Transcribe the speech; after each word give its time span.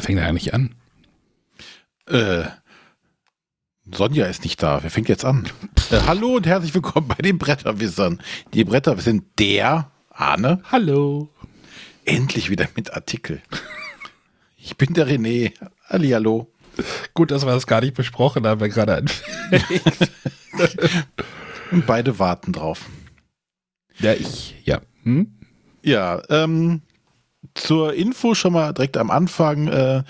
Wer 0.00 0.06
fängt 0.06 0.18
da 0.18 0.24
eigentlich 0.24 0.54
an? 0.54 0.74
Äh, 2.06 2.44
Sonja 3.94 4.24
ist 4.24 4.44
nicht 4.44 4.62
da. 4.62 4.82
Wer 4.82 4.90
fängt 4.90 5.10
jetzt 5.10 5.26
an? 5.26 5.46
Äh, 5.90 6.00
hallo 6.06 6.36
und 6.36 6.46
herzlich 6.46 6.72
willkommen 6.72 7.06
bei 7.06 7.16
den 7.16 7.36
Bretterwissern. 7.36 8.22
Die 8.54 8.64
Bretterwisser 8.64 9.18
der 9.38 9.90
Arne. 10.08 10.62
Hallo. 10.72 11.28
Endlich 12.06 12.48
wieder 12.48 12.66
mit 12.76 12.94
Artikel. 12.94 13.42
Ich 14.56 14.78
bin 14.78 14.94
der 14.94 15.06
René. 15.06 15.52
Hallihallo. 15.86 16.50
Gut, 17.12 17.30
dass 17.30 17.44
wir 17.44 17.52
das 17.52 17.66
gar 17.66 17.82
nicht 17.82 17.92
besprochen 17.92 18.46
haben, 18.46 18.62
wir 18.62 18.70
gerade 18.70 18.96
anfängt. 18.96 20.10
und 21.72 21.84
beide 21.86 22.18
warten 22.18 22.54
drauf. 22.54 22.86
Ja, 23.98 24.14
ich, 24.14 24.62
ja. 24.64 24.80
Hm? 25.02 25.38
Ja, 25.82 26.22
ähm, 26.30 26.80
zur 27.60 27.94
Info 27.94 28.34
schon 28.34 28.52
mal 28.52 28.72
direkt 28.72 28.96
am 28.96 29.10
Anfang. 29.10 29.68
Äh, 29.68 30.02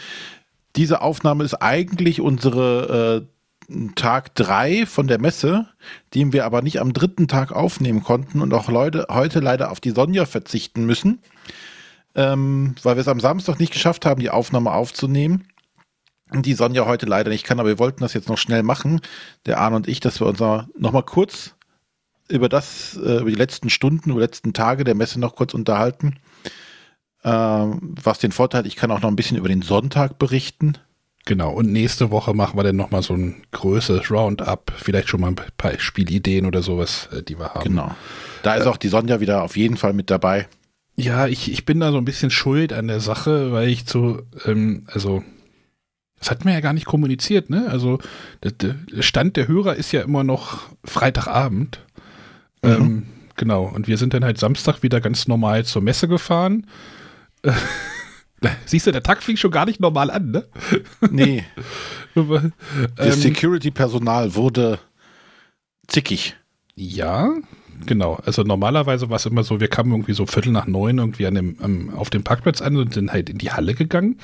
diese 0.77 1.03
Aufnahme 1.03 1.45
ist 1.45 1.55
eigentlich 1.55 2.21
unsere 2.21 3.27
äh, 3.69 3.91
Tag 3.95 4.35
3 4.35 4.87
von 4.87 5.07
der 5.07 5.21
Messe, 5.21 5.67
den 6.15 6.33
wir 6.33 6.45
aber 6.45 6.63
nicht 6.63 6.81
am 6.81 6.93
dritten 6.93 7.29
Tag 7.29 7.53
aufnehmen 7.53 8.03
konnten 8.03 8.41
und 8.41 8.53
auch 8.53 8.69
Leute 8.69 9.07
heute 9.11 9.41
leider 9.41 9.71
auf 9.71 9.81
die 9.81 9.91
Sonja 9.91 10.27
verzichten 10.27 10.87
müssen, 10.87 11.21
ähm, 12.15 12.75
weil 12.83 12.97
wir 12.97 13.01
es 13.01 13.09
am 13.09 13.21
Samstag 13.21 13.61
nicht 13.61 13.73
geschafft 13.73 14.07
haben, 14.07 14.21
die 14.21 14.31
Aufnahme 14.31 14.73
aufzunehmen. 14.73 15.47
Die 16.33 16.55
Sonja 16.55 16.87
heute 16.87 17.07
leider 17.07 17.31
nicht 17.31 17.45
kann, 17.45 17.59
aber 17.59 17.69
wir 17.69 17.79
wollten 17.81 18.01
das 18.01 18.15
jetzt 18.15 18.29
noch 18.29 18.39
schnell 18.39 18.63
machen, 18.63 19.01
der 19.47 19.59
Arne 19.59 19.77
und 19.77 19.89
ich, 19.89 19.99
dass 19.99 20.21
wir 20.21 20.29
uns 20.29 20.39
noch 20.39 20.93
mal 20.93 21.03
kurz 21.03 21.57
über 22.29 22.49
das, 22.49 22.97
äh, 22.97 23.21
über 23.21 23.31
die 23.31 23.37
letzten 23.37 23.71
Stunden, 23.71 24.11
über 24.11 24.21
die 24.21 24.27
letzten 24.27 24.53
Tage 24.53 24.85
der 24.85 24.95
Messe 24.95 25.19
noch 25.19 25.35
kurz 25.35 25.55
unterhalten. 25.55 26.21
Ähm, 27.23 27.95
was 28.03 28.19
den 28.19 28.33
Vorteil 28.33 28.61
hat, 28.61 28.67
ich 28.67 28.77
kann 28.77 28.91
auch 28.91 29.03
noch 29.03 29.11
ein 29.11 29.17
bisschen 29.17 29.37
über 29.37 29.49
den 29.49 29.63
Sonntag 29.63 30.19
berichten. 30.19 30.79
Genau, 31.27 31.53
und 31.53 31.71
nächste 31.71 32.11
Woche 32.11 32.33
machen 32.33 32.59
wir 32.59 32.65
dann 32.65 32.77
nochmal 32.77 33.03
so 33.03 33.15
ein 33.15 33.43
größeres 33.51 34.11
Roundup, 34.11 34.73
vielleicht 34.77 35.09
schon 35.09 35.21
mal 35.21 35.29
ein 35.29 35.37
paar 35.59 35.79
Spielideen 35.79 36.47
oder 36.47 36.63
sowas, 36.63 37.09
äh, 37.13 37.23
die 37.23 37.39
wir 37.39 37.53
haben. 37.55 37.65
Genau. 37.65 37.95
Da 38.43 38.55
ist 38.55 38.67
auch 38.67 38.79
die 38.79 38.89
Sonja 38.89 39.21
wieder 39.21 39.43
auf 39.43 39.57
jeden 39.57 39.77
Fall 39.77 39.93
mit 39.93 40.11
dabei. 40.11 40.49
Ja, 40.97 41.27
ich, 41.27 41.53
ich 41.53 41.67
bin 41.67 41.81
da 41.81 41.93
so 41.93 41.99
ein 41.99 42.05
bisschen 42.07 42.31
schuld 42.31 42.73
an 42.73 42.89
der 42.89 43.01
Sache, 43.01 43.53
weil 43.53 43.69
ich 43.69 43.87
zu, 43.87 44.23
ähm, 44.47 44.85
also, 44.87 45.23
das 46.19 46.31
hat 46.31 46.45
man 46.45 46.55
ja 46.55 46.61
gar 46.61 46.73
nicht 46.73 46.87
kommuniziert, 46.87 47.51
ne? 47.51 47.69
Also, 47.71 47.99
der, 48.43 48.53
der 48.53 49.03
Stand 49.03 49.37
der 49.37 49.47
Hörer 49.47 49.77
ist 49.77 49.93
ja 49.93 50.01
immer 50.01 50.25
noch 50.25 50.69
Freitagabend. 50.85 51.81
Mhm. 52.63 52.71
Ähm, 52.71 53.07
genau, 53.37 53.65
und 53.65 53.89
wir 53.89 53.99
sind 53.99 54.15
dann 54.15 54.25
halt 54.25 54.39
Samstag 54.39 54.83
wieder 54.83 55.03
ganz 55.03 55.29
normal 55.29 55.67
zur 55.67 55.83
Messe 55.83 56.09
gefahren 56.09 56.67
Siehst 58.65 58.87
du, 58.87 58.93
der 58.93 59.03
Tag 59.03 59.23
fing 59.23 59.37
schon 59.37 59.51
gar 59.51 59.67
nicht 59.67 59.81
normal 59.81 60.11
an, 60.11 60.31
ne? 60.31 60.45
Nee. 61.11 61.45
das 62.15 63.17
ähm, 63.17 63.21
Security-Personal 63.21 64.35
wurde 64.35 64.79
zickig. 65.87 66.37
Ja, 66.75 67.31
genau. 67.85 68.15
Also 68.25 68.43
normalerweise 68.43 69.11
war 69.11 69.17
es 69.17 69.27
immer 69.27 69.43
so, 69.43 69.61
wir 69.61 69.69
kamen 69.69 69.91
irgendwie 69.93 70.15
so 70.15 70.27
Viertel 70.27 70.53
nach 70.53 70.67
neun 70.67 70.99
irgendwie 70.99 71.27
an 71.27 71.35
dem, 71.35 71.55
um, 71.61 71.91
auf 71.95 72.11
dem 72.11 72.25
Parkplatz 72.25 72.63
an 72.63 72.77
und 72.77 72.95
sind 72.95 73.13
halt 73.13 73.29
in 73.29 73.39
die 73.39 73.53
Halle 73.53 73.75
gegangen. 73.75 74.19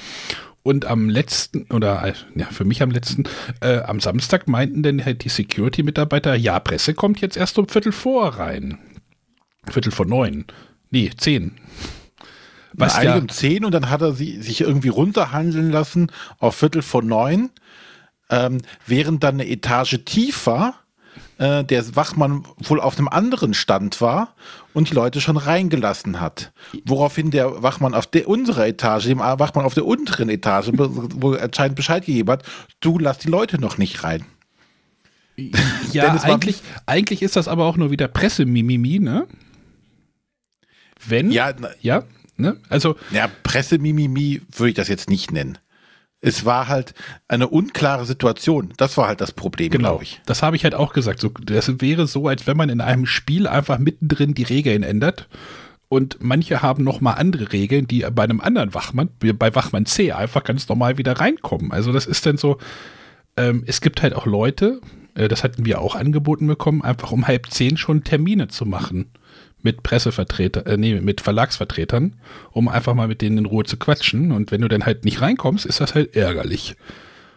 Und 0.62 0.84
am 0.84 1.08
letzten, 1.08 1.66
oder 1.70 2.12
ja, 2.34 2.46
für 2.46 2.64
mich 2.64 2.82
am 2.82 2.90
letzten, 2.90 3.24
äh, 3.60 3.78
am 3.80 4.00
Samstag 4.00 4.48
meinten 4.48 4.82
dann 4.82 5.04
halt 5.04 5.22
die 5.22 5.28
Security-Mitarbeiter, 5.28 6.34
ja, 6.34 6.58
Presse 6.58 6.94
kommt 6.94 7.20
jetzt 7.20 7.36
erst 7.36 7.58
um 7.58 7.68
Viertel 7.68 7.92
vor 7.92 8.30
rein. 8.30 8.78
Viertel 9.70 9.92
vor 9.92 10.06
neun. 10.06 10.44
Nee, 10.90 11.10
zehn. 11.16 11.52
Was 12.78 13.02
ja, 13.02 13.16
um 13.16 13.28
zehn 13.28 13.64
und 13.64 13.72
dann 13.72 13.88
hat 13.88 14.02
er 14.02 14.12
sie, 14.12 14.40
sich 14.42 14.60
irgendwie 14.60 14.88
runterhandeln 14.88 15.70
lassen 15.70 16.12
auf 16.38 16.56
Viertel 16.56 16.82
vor 16.82 17.02
neun, 17.02 17.50
ähm, 18.30 18.58
während 18.86 19.22
dann 19.22 19.36
eine 19.36 19.48
Etage 19.48 19.98
tiefer 20.04 20.74
äh, 21.38 21.64
der 21.64 21.96
Wachmann 21.96 22.44
wohl 22.58 22.80
auf 22.80 22.98
einem 22.98 23.08
anderen 23.08 23.54
Stand 23.54 24.00
war 24.00 24.34
und 24.72 24.90
die 24.90 24.94
Leute 24.94 25.20
schon 25.20 25.36
reingelassen 25.36 26.20
hat. 26.20 26.52
Woraufhin 26.84 27.30
der 27.30 27.62
Wachmann 27.62 27.94
auf 27.94 28.06
der 28.06 28.28
unserer 28.28 28.66
Etage, 28.66 29.06
dem 29.06 29.18
Wachmann 29.18 29.64
auf 29.64 29.74
der 29.74 29.86
unteren 29.86 30.28
Etage, 30.28 30.70
wo 30.74 31.32
anscheinend 31.34 31.76
Bescheid 31.76 32.04
gegeben 32.04 32.30
hat, 32.30 32.44
du 32.80 32.98
lass 32.98 33.18
die 33.18 33.28
Leute 33.28 33.60
noch 33.60 33.78
nicht 33.78 34.04
rein. 34.04 34.24
Ja, 35.92 36.12
eigentlich, 36.22 36.62
eigentlich 36.86 37.22
ist 37.22 37.36
das 37.36 37.46
aber 37.46 37.66
auch 37.66 37.76
nur 37.76 37.90
wieder 37.90 38.08
Pressemimimi, 38.08 38.98
ne? 38.98 39.26
Wenn, 41.06 41.30
ja, 41.30 41.52
ja, 41.80 42.04
Ne? 42.36 42.56
Also, 42.68 42.96
ja, 43.10 43.30
Pressemimimi 43.42 44.42
würde 44.52 44.70
ich 44.70 44.74
das 44.74 44.88
jetzt 44.88 45.08
nicht 45.08 45.32
nennen. 45.32 45.58
Es 46.20 46.44
war 46.44 46.68
halt 46.68 46.94
eine 47.28 47.48
unklare 47.48 48.04
Situation. 48.04 48.72
Das 48.76 48.96
war 48.96 49.08
halt 49.08 49.20
das 49.20 49.32
Problem, 49.32 49.70
genau, 49.70 49.90
glaube 49.90 50.04
ich. 50.04 50.20
Das 50.26 50.42
habe 50.42 50.56
ich 50.56 50.64
halt 50.64 50.74
auch 50.74 50.92
gesagt. 50.92 51.20
So, 51.20 51.28
das 51.28 51.80
wäre 51.80 52.06
so, 52.06 52.26
als 52.26 52.46
wenn 52.46 52.56
man 52.56 52.68
in 52.68 52.80
einem 52.80 53.06
Spiel 53.06 53.46
einfach 53.46 53.78
mittendrin 53.78 54.34
die 54.34 54.42
Regeln 54.42 54.82
ändert. 54.82 55.28
Und 55.88 56.18
manche 56.20 56.62
haben 56.62 56.82
noch 56.82 57.00
mal 57.00 57.12
andere 57.12 57.52
Regeln, 57.52 57.86
die 57.86 58.04
bei 58.12 58.24
einem 58.24 58.40
anderen 58.40 58.74
Wachmann, 58.74 59.10
bei 59.20 59.54
Wachmann 59.54 59.86
C, 59.86 60.10
einfach 60.12 60.42
ganz 60.42 60.68
normal 60.68 60.98
wieder 60.98 61.12
reinkommen. 61.12 61.70
Also 61.70 61.92
das 61.92 62.06
ist 62.06 62.26
dann 62.26 62.38
so, 62.38 62.58
ähm, 63.36 63.62
es 63.66 63.80
gibt 63.80 64.02
halt 64.02 64.14
auch 64.14 64.26
Leute, 64.26 64.80
äh, 65.14 65.28
das 65.28 65.44
hatten 65.44 65.64
wir 65.64 65.80
auch 65.80 65.94
angeboten 65.94 66.48
bekommen, 66.48 66.82
einfach 66.82 67.12
um 67.12 67.28
halb 67.28 67.50
zehn 67.50 67.76
schon 67.76 68.02
Termine 68.02 68.48
zu 68.48 68.66
machen 68.66 69.12
mit 69.66 69.82
Pressevertretern, 69.82 70.64
äh, 70.64 70.76
nee, 70.76 70.94
mit 71.00 71.20
Verlagsvertretern, 71.20 72.14
um 72.52 72.68
einfach 72.68 72.94
mal 72.94 73.08
mit 73.08 73.20
denen 73.20 73.38
in 73.38 73.46
Ruhe 73.46 73.64
zu 73.64 73.76
quatschen. 73.76 74.30
Und 74.30 74.52
wenn 74.52 74.60
du 74.60 74.68
dann 74.68 74.86
halt 74.86 75.04
nicht 75.04 75.20
reinkommst, 75.20 75.66
ist 75.66 75.80
das 75.80 75.96
halt 75.96 76.14
ärgerlich. 76.14 76.76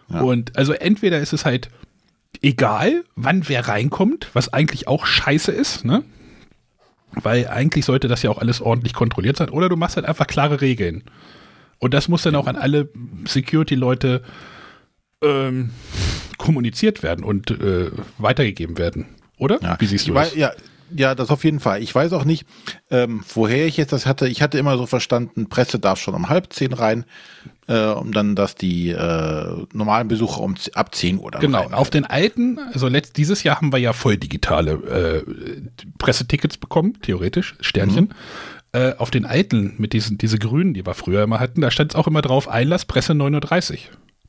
Ja. 0.10 0.22
Und 0.22 0.56
also 0.56 0.74
entweder 0.74 1.20
ist 1.20 1.34
es 1.34 1.44
halt 1.44 1.70
egal, 2.44 3.04
wann 3.16 3.50
wer 3.50 3.68
reinkommt, 3.68 4.30
was 4.34 4.54
eigentlich 4.54 4.88
auch 4.88 5.08
scheiße 5.08 5.52
ist, 5.52 5.86
ne? 5.86 6.04
Weil 7.12 7.48
eigentlich 7.48 7.86
sollte 7.86 8.08
das 8.08 8.22
ja 8.22 8.30
auch 8.30 8.38
alles 8.38 8.62
ordentlich 8.62 8.94
kontrolliert 8.94 9.38
sein. 9.38 9.50
Oder 9.50 9.68
du 9.68 9.76
machst 9.76 9.96
halt 9.96 10.06
einfach 10.06 10.28
klare 10.28 10.62
Regeln. 10.62 11.04
Und 11.80 11.96
das 11.96 12.08
muss 12.08 12.22
dann 12.22 12.36
auch 12.36 12.46
an 12.46 12.56
alle 12.56 12.90
Security-Leute 13.26 14.22
ähm, 15.24 15.72
kommuniziert 16.38 17.02
werden 17.02 17.26
und 17.26 17.50
äh, 17.50 17.90
weitergegeben 18.20 18.78
werden. 18.78 19.08
Oder? 19.40 19.60
Ja. 19.64 19.78
Wie 19.80 19.88
siehst 19.88 20.08
du 20.08 20.14
das? 20.14 20.36
Ja, 20.36 20.52
ja, 20.96 21.16
das 21.16 21.30
auf 21.30 21.44
jeden 21.44 21.60
Fall. 21.60 21.82
Ich 21.82 21.94
weiß 21.94 22.14
auch 22.14 22.26
nicht, 22.26 22.46
ähm, 22.90 23.24
woher 23.34 23.66
ich 23.66 23.78
jetzt 23.78 23.94
das 23.94 24.06
hatte. 24.06 24.28
Ich 24.28 24.42
hatte 24.42 24.58
immer 24.58 24.78
so 24.78 24.86
verstanden, 24.86 25.50
Presse 25.50 25.80
darf 25.80 26.00
schon 26.00 26.14
um 26.16 26.30
halb 26.30 26.52
zehn 26.54 26.74
rein, 26.74 27.06
äh, 27.68 27.86
um 27.86 28.12
dann, 28.12 28.36
dass 28.36 28.56
die 28.56 28.90
äh, 28.90 29.66
normalen 29.74 30.08
Besucher 30.08 30.42
um 30.42 30.56
ab 30.74 30.96
zehn 30.96 31.20
Uhr 31.20 31.32
dann 31.32 31.42
Genau, 31.42 31.62
rein. 31.64 31.74
auf 31.74 31.90
den 31.90 32.06
alten, 32.06 32.60
also 32.74 32.88
letzt, 32.88 33.18
dieses 33.18 33.44
Jahr 33.44 33.58
haben 33.58 33.72
wir 33.72 33.80
ja 33.80 33.94
voll 33.94 34.18
digitale 34.18 34.72
äh, 35.26 35.80
Pressetickets 35.98 36.58
bekommen, 36.58 36.98
theoretisch, 37.02 37.56
Sternchen. 37.60 38.06
Mhm. 38.06 38.10
Äh, 38.72 38.94
auf 38.98 39.10
den 39.10 39.26
alten, 39.26 39.74
mit 39.78 39.94
diesen, 39.94 40.18
diese 40.20 40.38
grünen, 40.38 40.74
die 40.76 40.86
wir 40.86 40.94
früher 40.94 41.24
immer 41.24 41.40
hatten, 41.40 41.62
da 41.62 41.72
stand 41.72 41.92
es 41.92 41.96
auch 41.96 42.06
immer 42.06 42.22
drauf, 42.22 42.48
Einlass 42.48 42.86
Presse 42.86 43.14
9.30 43.14 43.72
Uhr. 43.74 43.78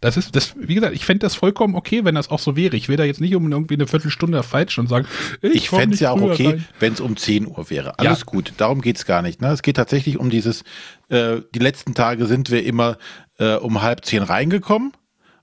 Das 0.01 0.17
ist, 0.17 0.35
das, 0.35 0.55
wie 0.57 0.75
gesagt, 0.75 0.95
ich 0.95 1.05
fände 1.05 1.21
das 1.21 1.35
vollkommen 1.35 1.75
okay, 1.75 2.05
wenn 2.05 2.15
das 2.15 2.31
auch 2.31 2.39
so 2.39 2.57
wäre. 2.57 2.75
Ich 2.75 2.89
will 2.89 2.97
da 2.97 3.05
jetzt 3.05 3.21
nicht 3.21 3.35
um 3.35 3.53
irgendwie 3.53 3.75
eine 3.75 3.87
Viertelstunde 3.87 4.43
falsch 4.43 4.79
und 4.79 4.89
sagen, 4.89 5.07
ich, 5.43 5.55
ich 5.55 5.71
fände 5.71 5.95
es 5.95 6.01
ja 6.01 6.11
auch 6.11 6.21
okay, 6.23 6.63
wenn 6.79 6.95
es 6.95 7.01
um 7.01 7.19
10 7.19 7.47
Uhr 7.47 7.69
wäre. 7.69 7.99
Alles 7.99 8.21
ja. 8.21 8.25
gut, 8.25 8.55
darum 8.57 8.81
geht 8.81 8.97
es 8.97 9.05
gar 9.05 9.21
nicht. 9.21 9.43
Ne? 9.43 9.49
Es 9.49 9.61
geht 9.61 9.77
tatsächlich 9.77 10.19
um 10.19 10.31
dieses, 10.31 10.63
äh, 11.11 11.43
die 11.55 11.59
letzten 11.59 11.95
Tage 11.95 12.25
sind 12.25 12.51
wir 12.51 12.65
immer 12.65 12.97
äh, 13.39 13.57
um 13.57 13.83
halb 13.83 14.07
zehn 14.07 14.23
reingekommen 14.23 14.93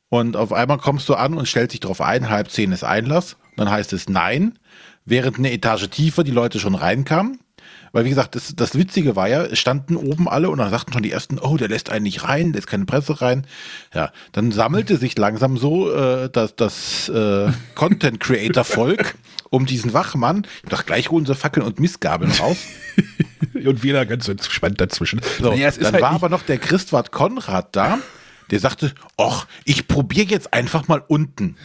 und 0.09 0.35
auf 0.35 0.51
einmal 0.51 0.79
kommst 0.79 1.07
du 1.09 1.13
an 1.13 1.35
und 1.35 1.47
stellst 1.47 1.73
dich 1.73 1.81
darauf 1.81 2.01
ein, 2.01 2.29
halb 2.29 2.49
zehn 2.49 2.71
ist 2.71 2.83
Einlass. 2.83 3.37
Dann 3.57 3.69
heißt 3.69 3.93
es 3.93 4.09
nein, 4.09 4.57
während 5.05 5.37
eine 5.37 5.51
Etage 5.51 5.87
tiefer 5.89 6.23
die 6.23 6.31
Leute 6.31 6.59
schon 6.59 6.75
reinkamen. 6.75 7.39
Weil, 7.91 8.05
wie 8.05 8.09
gesagt, 8.09 8.35
das, 8.35 8.55
das 8.55 8.75
Witzige 8.75 9.15
war 9.15 9.27
ja, 9.27 9.43
es 9.43 9.59
standen 9.59 9.95
oben 9.95 10.27
alle 10.27 10.49
und 10.49 10.59
dann 10.59 10.69
sagten 10.69 10.93
schon 10.93 11.03
die 11.03 11.11
ersten, 11.11 11.39
oh, 11.39 11.57
der 11.57 11.69
lässt 11.69 11.89
einen 11.89 12.03
nicht 12.03 12.23
rein, 12.23 12.53
lässt 12.53 12.67
keine 12.67 12.85
Presse 12.85 13.21
rein. 13.21 13.45
Ja, 13.93 14.11
dann 14.31 14.51
sammelte 14.51 14.97
sich 14.97 15.17
langsam 15.17 15.57
so 15.57 15.91
äh, 15.91 16.29
das, 16.29 16.55
das 16.55 17.09
äh, 17.09 17.51
Content 17.75 18.19
Creator 18.19 18.63
Volk 18.63 19.15
um 19.49 19.65
diesen 19.65 19.93
Wachmann. 19.93 20.45
Ich 20.63 20.69
dachte, 20.69 20.85
gleich 20.85 21.09
holen 21.09 21.25
sie 21.25 21.35
Fackeln 21.35 21.65
und 21.65 21.79
Missgabeln 21.79 22.31
raus. 22.31 22.57
und 23.53 23.83
wieder 23.83 24.05
ganz 24.05 24.27
entspannt 24.27 24.81
dazwischen. 24.81 25.21
So, 25.39 25.49
naja, 25.49 25.71
dann 25.71 25.93
halt 25.93 26.01
war 26.01 26.11
aber 26.11 26.29
noch 26.29 26.43
der 26.43 26.57
Christwart 26.57 27.11
Konrad 27.11 27.75
da, 27.75 27.99
der 28.51 28.59
sagte, 28.59 28.93
ach, 29.17 29.47
ich 29.65 29.87
probiere 29.87 30.27
jetzt 30.27 30.53
einfach 30.53 30.87
mal 30.87 31.03
unten. 31.07 31.57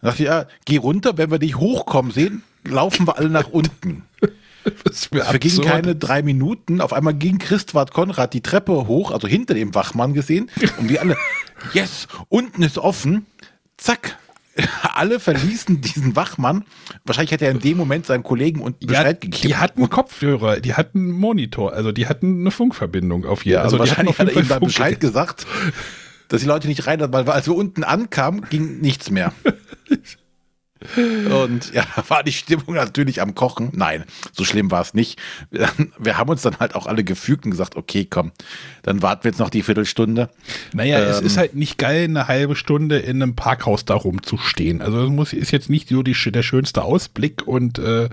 Dann 0.00 0.10
dachte 0.10 0.22
ich, 0.22 0.28
ja, 0.28 0.46
geh 0.64 0.76
runter, 0.76 1.16
wenn 1.16 1.30
wir 1.30 1.38
dich 1.38 1.56
hochkommen 1.56 2.12
sehen, 2.12 2.42
laufen 2.64 3.06
wir 3.06 3.18
alle 3.18 3.30
nach 3.30 3.48
unten. 3.48 4.04
Es 4.90 5.06
vergingen 5.06 5.62
keine 5.62 5.96
drei 5.96 6.22
Minuten. 6.22 6.80
Auf 6.80 6.92
einmal 6.92 7.14
ging 7.14 7.38
Christwart 7.38 7.92
Konrad 7.92 8.32
die 8.32 8.40
Treppe 8.40 8.86
hoch, 8.86 9.10
also 9.10 9.28
hinter 9.28 9.54
dem 9.54 9.74
Wachmann 9.74 10.14
gesehen. 10.14 10.50
Und 10.78 10.88
wir 10.88 11.00
alle, 11.00 11.16
yes, 11.72 12.08
unten 12.28 12.62
ist 12.62 12.78
offen. 12.78 13.26
Zack, 13.76 14.16
alle 14.82 15.20
verließen 15.20 15.80
diesen 15.80 16.16
Wachmann. 16.16 16.64
Wahrscheinlich 17.04 17.32
hätte 17.32 17.46
er 17.46 17.50
in 17.50 17.60
dem 17.60 17.76
Moment 17.76 18.06
seinen 18.06 18.22
Kollegen 18.22 18.60
und 18.60 18.80
Bescheid 18.80 19.06
ja, 19.06 19.12
gegeben. 19.12 19.48
Die 19.48 19.56
hatten 19.56 19.90
Kopfhörer, 19.90 20.60
die 20.60 20.74
hatten 20.74 20.98
einen 20.98 21.12
Monitor, 21.12 21.72
also 21.72 21.92
die 21.92 22.06
hatten 22.06 22.40
eine 22.40 22.50
Funkverbindung 22.50 23.24
auf 23.24 23.44
jeden 23.44 23.56
Fall. 23.56 23.62
Ja, 23.62 23.62
also, 23.62 23.76
also 23.76 23.90
wahrscheinlich 23.90 24.18
hat 24.18 24.28
er 24.28 24.42
ihm 24.42 24.48
dann 24.48 24.60
Bescheid 24.60 25.00
gesagt. 25.00 25.46
dass 26.28 26.40
die 26.40 26.46
Leute 26.46 26.68
nicht 26.68 26.86
rein, 26.86 27.00
weil 27.12 27.28
als 27.28 27.46
wir 27.46 27.54
unten 27.54 27.84
ankamen, 27.84 28.46
ging 28.48 28.80
nichts 28.80 29.10
mehr. 29.10 29.32
Und 30.96 31.72
ja, 31.72 31.84
war 32.08 32.22
die 32.22 32.32
Stimmung 32.32 32.74
natürlich 32.74 33.20
am 33.20 33.34
Kochen. 33.34 33.70
Nein, 33.72 34.04
so 34.32 34.44
schlimm 34.44 34.70
war 34.70 34.82
es 34.82 34.94
nicht. 34.94 35.18
Wir 35.98 36.18
haben 36.18 36.30
uns 36.30 36.42
dann 36.42 36.58
halt 36.58 36.74
auch 36.74 36.86
alle 36.86 37.04
gefügt 37.04 37.44
und 37.44 37.50
gesagt, 37.50 37.76
okay, 37.76 38.06
komm, 38.08 38.32
dann 38.82 39.02
warten 39.02 39.24
wir 39.24 39.30
jetzt 39.30 39.38
noch 39.38 39.50
die 39.50 39.62
Viertelstunde. 39.62 40.30
Naja, 40.72 41.00
ähm, 41.00 41.10
es 41.10 41.20
ist 41.20 41.36
halt 41.36 41.54
nicht 41.54 41.78
geil, 41.78 42.04
eine 42.04 42.28
halbe 42.28 42.56
Stunde 42.56 42.98
in 42.98 43.22
einem 43.22 43.34
Parkhaus 43.34 43.84
da 43.84 43.94
rumzustehen. 43.94 44.82
Also 44.82 45.04
es 45.04 45.10
muss, 45.10 45.32
ist 45.32 45.50
jetzt 45.50 45.70
nicht 45.70 45.88
so 45.88 46.02
die, 46.02 46.16
der 46.30 46.42
schönste 46.42 46.82
Ausblick 46.82 47.46
und 47.46 47.78
äh, 47.78 48.08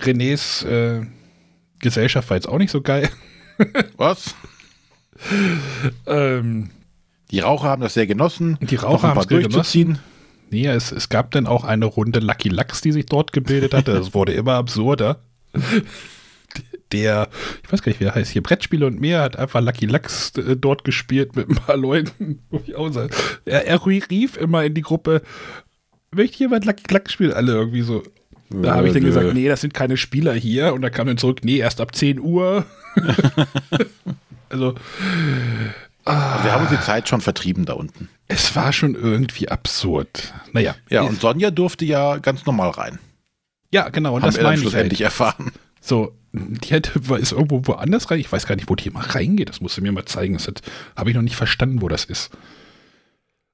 Renés 0.00 0.66
äh, 0.66 1.06
Gesellschaft 1.78 2.30
war 2.30 2.36
jetzt 2.36 2.48
auch 2.48 2.58
nicht 2.58 2.70
so 2.70 2.80
geil. 2.80 3.08
Was? 3.96 4.34
ähm, 6.06 6.70
die 7.30 7.40
Raucher 7.40 7.68
haben 7.68 7.82
das 7.82 7.94
sehr 7.94 8.06
genossen. 8.06 8.58
Die 8.60 8.76
Raucher 8.76 9.08
haben 9.08 9.20
es 9.20 9.26
durchzuziehen. 9.26 9.98
Nee, 10.54 10.68
es, 10.68 10.92
es 10.92 11.08
gab 11.08 11.32
dann 11.32 11.48
auch 11.48 11.64
eine 11.64 11.86
Runde 11.86 12.20
Lucky 12.20 12.48
Lux, 12.48 12.80
die 12.80 12.92
sich 12.92 13.06
dort 13.06 13.32
gebildet 13.32 13.74
hatte. 13.74 13.92
Das 13.92 14.14
wurde 14.14 14.32
immer 14.34 14.52
absurder. 14.52 15.18
Der, 16.92 17.28
ich 17.64 17.72
weiß 17.72 17.82
gar 17.82 17.90
nicht, 17.90 17.98
wie 17.98 18.04
er 18.04 18.14
heißt, 18.14 18.30
hier 18.30 18.42
Brettspiele 18.44 18.86
und 18.86 19.00
mehr, 19.00 19.22
hat 19.22 19.36
einfach 19.36 19.60
Lucky 19.60 19.86
Lux 19.86 20.30
äh, 20.36 20.56
dort 20.56 20.84
gespielt 20.84 21.34
mit 21.34 21.48
ein 21.48 21.56
paar 21.56 21.76
Leuten. 21.76 22.38
er, 23.44 23.66
er 23.66 23.84
rief 23.84 24.36
immer 24.36 24.62
in 24.64 24.74
die 24.74 24.82
Gruppe, 24.82 25.22
möchte 26.12 26.38
jemand 26.38 26.66
Lucky 26.66 26.84
Lux 26.88 27.12
spielen? 27.12 27.32
Alle 27.32 27.50
irgendwie 27.50 27.82
so. 27.82 28.04
Da 28.50 28.76
habe 28.76 28.86
ich 28.86 28.92
dann 28.92 29.02
gesagt, 29.02 29.34
nee, 29.34 29.48
das 29.48 29.60
sind 29.62 29.74
keine 29.74 29.96
Spieler 29.96 30.34
hier. 30.34 30.72
Und 30.72 30.82
da 30.82 30.90
kam 30.90 31.08
dann 31.08 31.18
zurück, 31.18 31.40
nee, 31.42 31.56
erst 31.56 31.80
ab 31.80 31.96
10 31.96 32.20
Uhr. 32.20 32.64
also. 34.50 34.76
Wir 36.04 36.52
haben 36.52 36.66
uns 36.66 36.70
die 36.70 36.84
Zeit 36.84 37.08
schon 37.08 37.20
vertrieben 37.20 37.64
da 37.64 37.74
unten. 37.74 38.08
Es 38.28 38.54
war 38.54 38.72
schon 38.72 38.94
irgendwie 38.94 39.48
absurd. 39.48 40.34
Naja. 40.52 40.74
Ja, 40.90 41.02
und 41.02 41.20
Sonja 41.20 41.50
durfte 41.50 41.84
ja 41.84 42.18
ganz 42.18 42.44
normal 42.44 42.70
rein. 42.70 42.98
Ja, 43.72 43.88
genau. 43.88 44.14
Und 44.14 44.22
haben 44.22 44.32
das 44.32 44.42
meine 44.42 44.56
ich 44.56 44.60
schlussendlich 44.60 45.00
halt. 45.00 45.06
erfahren. 45.06 45.52
So, 45.80 46.14
die 46.32 46.70
hätte, 46.70 46.98
ist 47.16 47.32
irgendwo 47.32 47.66
woanders 47.66 48.10
rein. 48.10 48.20
Ich 48.20 48.30
weiß 48.30 48.46
gar 48.46 48.56
nicht, 48.56 48.68
wo 48.68 48.74
die 48.74 48.90
mal 48.90 49.04
reingeht. 49.04 49.48
Das 49.48 49.60
musst 49.60 49.76
du 49.78 49.82
mir 49.82 49.92
mal 49.92 50.04
zeigen. 50.04 50.34
Das 50.34 50.50
habe 50.96 51.10
ich 51.10 51.16
noch 51.16 51.22
nicht 51.22 51.36
verstanden, 51.36 51.80
wo 51.80 51.88
das 51.88 52.04
ist. 52.04 52.30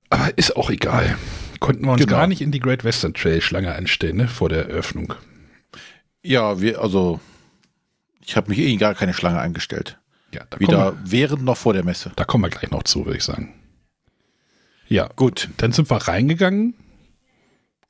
Aber 0.09 0.37
ist 0.37 0.57
auch 0.57 0.71
egal. 0.71 1.17
Konnten 1.61 1.85
wir 1.85 1.93
uns 1.93 2.01
genau. 2.01 2.17
gar 2.17 2.27
nicht 2.27 2.41
in 2.41 2.51
die 2.51 2.61
Great 2.61 2.83
Western 2.85 3.15
Trail 3.15 3.41
Schlange 3.41 3.75
anstellen, 3.75 4.17
ne, 4.17 4.29
vor 4.29 4.49
der 4.49 4.69
Eröffnung. 4.69 5.15
Ja, 6.23 6.61
wir, 6.61 6.81
also, 6.81 7.21
ich 8.25 8.37
habe 8.37 8.51
mich 8.51 8.59
eh 8.59 8.77
gar 8.77 8.95
keine 8.95 9.15
Schlange 9.15 9.41
eingestellt. 9.41 10.00
Ja, 10.33 10.43
Weder 10.59 10.97
während 11.05 11.43
noch 11.43 11.57
vor 11.57 11.73
der 11.73 11.85
Messe. 11.85 12.13
Da 12.17 12.25
kommen 12.25 12.45
wir 12.45 12.51
gleich 12.51 12.71
noch 12.71 12.85
zu, 12.85 13.05
würde 13.05 13.19
ich 13.19 13.25
sagen. 13.25 13.53
Ja, 14.89 15.09
gut. 15.17 15.49
Dann 15.57 15.73
sind 15.73 15.91
wir 15.91 15.97
reingegangen 15.97 16.75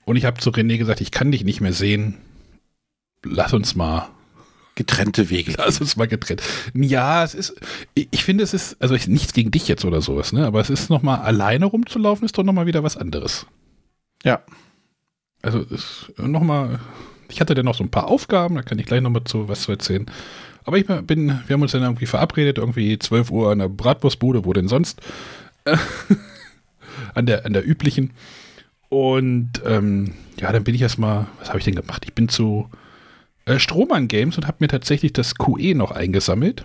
und 0.04 0.16
ich 0.16 0.24
habe 0.24 0.40
zu 0.40 0.50
René 0.50 0.78
gesagt, 0.78 1.00
ich 1.00 1.10
kann 1.10 1.32
dich 1.32 1.44
nicht 1.44 1.60
mehr 1.60 1.72
sehen. 1.72 2.16
Lass 3.22 3.52
uns 3.52 3.74
mal 3.74 4.08
getrennte 4.74 5.28
Wege. 5.28 5.54
Lass 5.58 5.80
uns 5.80 5.96
mal 5.96 6.08
getrennt. 6.08 6.42
Ja, 6.74 7.22
es 7.22 7.34
ist, 7.34 7.54
ich 7.94 8.24
finde, 8.24 8.42
es 8.44 8.54
ist, 8.54 8.80
also 8.80 8.96
nichts 9.06 9.34
gegen 9.34 9.50
dich 9.50 9.68
jetzt 9.68 9.84
oder 9.84 10.00
sowas, 10.00 10.32
ne? 10.32 10.46
Aber 10.46 10.60
es 10.60 10.70
ist 10.70 10.88
nochmal 10.88 11.20
alleine 11.20 11.66
rumzulaufen, 11.66 12.24
ist 12.24 12.38
doch 12.38 12.44
nochmal 12.44 12.66
wieder 12.66 12.82
was 12.82 12.96
anderes. 12.96 13.46
Ja. 14.24 14.42
Also 15.42 15.66
nochmal, 16.16 16.80
ich 17.28 17.40
hatte 17.40 17.54
dann 17.54 17.64
noch 17.64 17.74
so 17.74 17.84
ein 17.84 17.90
paar 17.90 18.08
Aufgaben, 18.08 18.54
da 18.54 18.62
kann 18.62 18.78
ich 18.78 18.86
gleich 18.86 19.00
nochmal 19.00 19.24
zu 19.24 19.48
was 19.48 19.62
zu 19.62 19.72
erzählen. 19.72 20.06
Aber 20.64 20.78
ich 20.78 20.86
bin, 20.86 21.40
wir 21.46 21.54
haben 21.54 21.62
uns 21.62 21.72
dann 21.72 21.82
irgendwie 21.82 22.06
verabredet, 22.06 22.58
irgendwie 22.58 22.98
12 22.98 23.30
Uhr 23.30 23.50
an 23.50 23.60
der 23.60 23.68
Bratwurstbude, 23.68 24.44
wo 24.44 24.52
denn 24.52 24.68
sonst? 24.68 25.00
an, 27.14 27.26
der, 27.26 27.46
an 27.46 27.52
der 27.52 27.66
üblichen. 27.66 28.12
Und 28.88 29.62
ähm, 29.64 30.14
ja, 30.38 30.52
dann 30.52 30.64
bin 30.64 30.74
ich 30.74 30.82
erstmal, 30.82 31.26
was 31.38 31.48
habe 31.48 31.58
ich 31.58 31.64
denn 31.64 31.76
gemacht? 31.76 32.04
Ich 32.04 32.14
bin 32.14 32.28
zu 32.28 32.68
äh, 33.44 33.58
Strohmann 33.58 34.08
Games 34.08 34.36
und 34.36 34.46
habe 34.46 34.58
mir 34.60 34.68
tatsächlich 34.68 35.12
das 35.12 35.36
QE 35.36 35.74
noch 35.74 35.92
eingesammelt. 35.92 36.64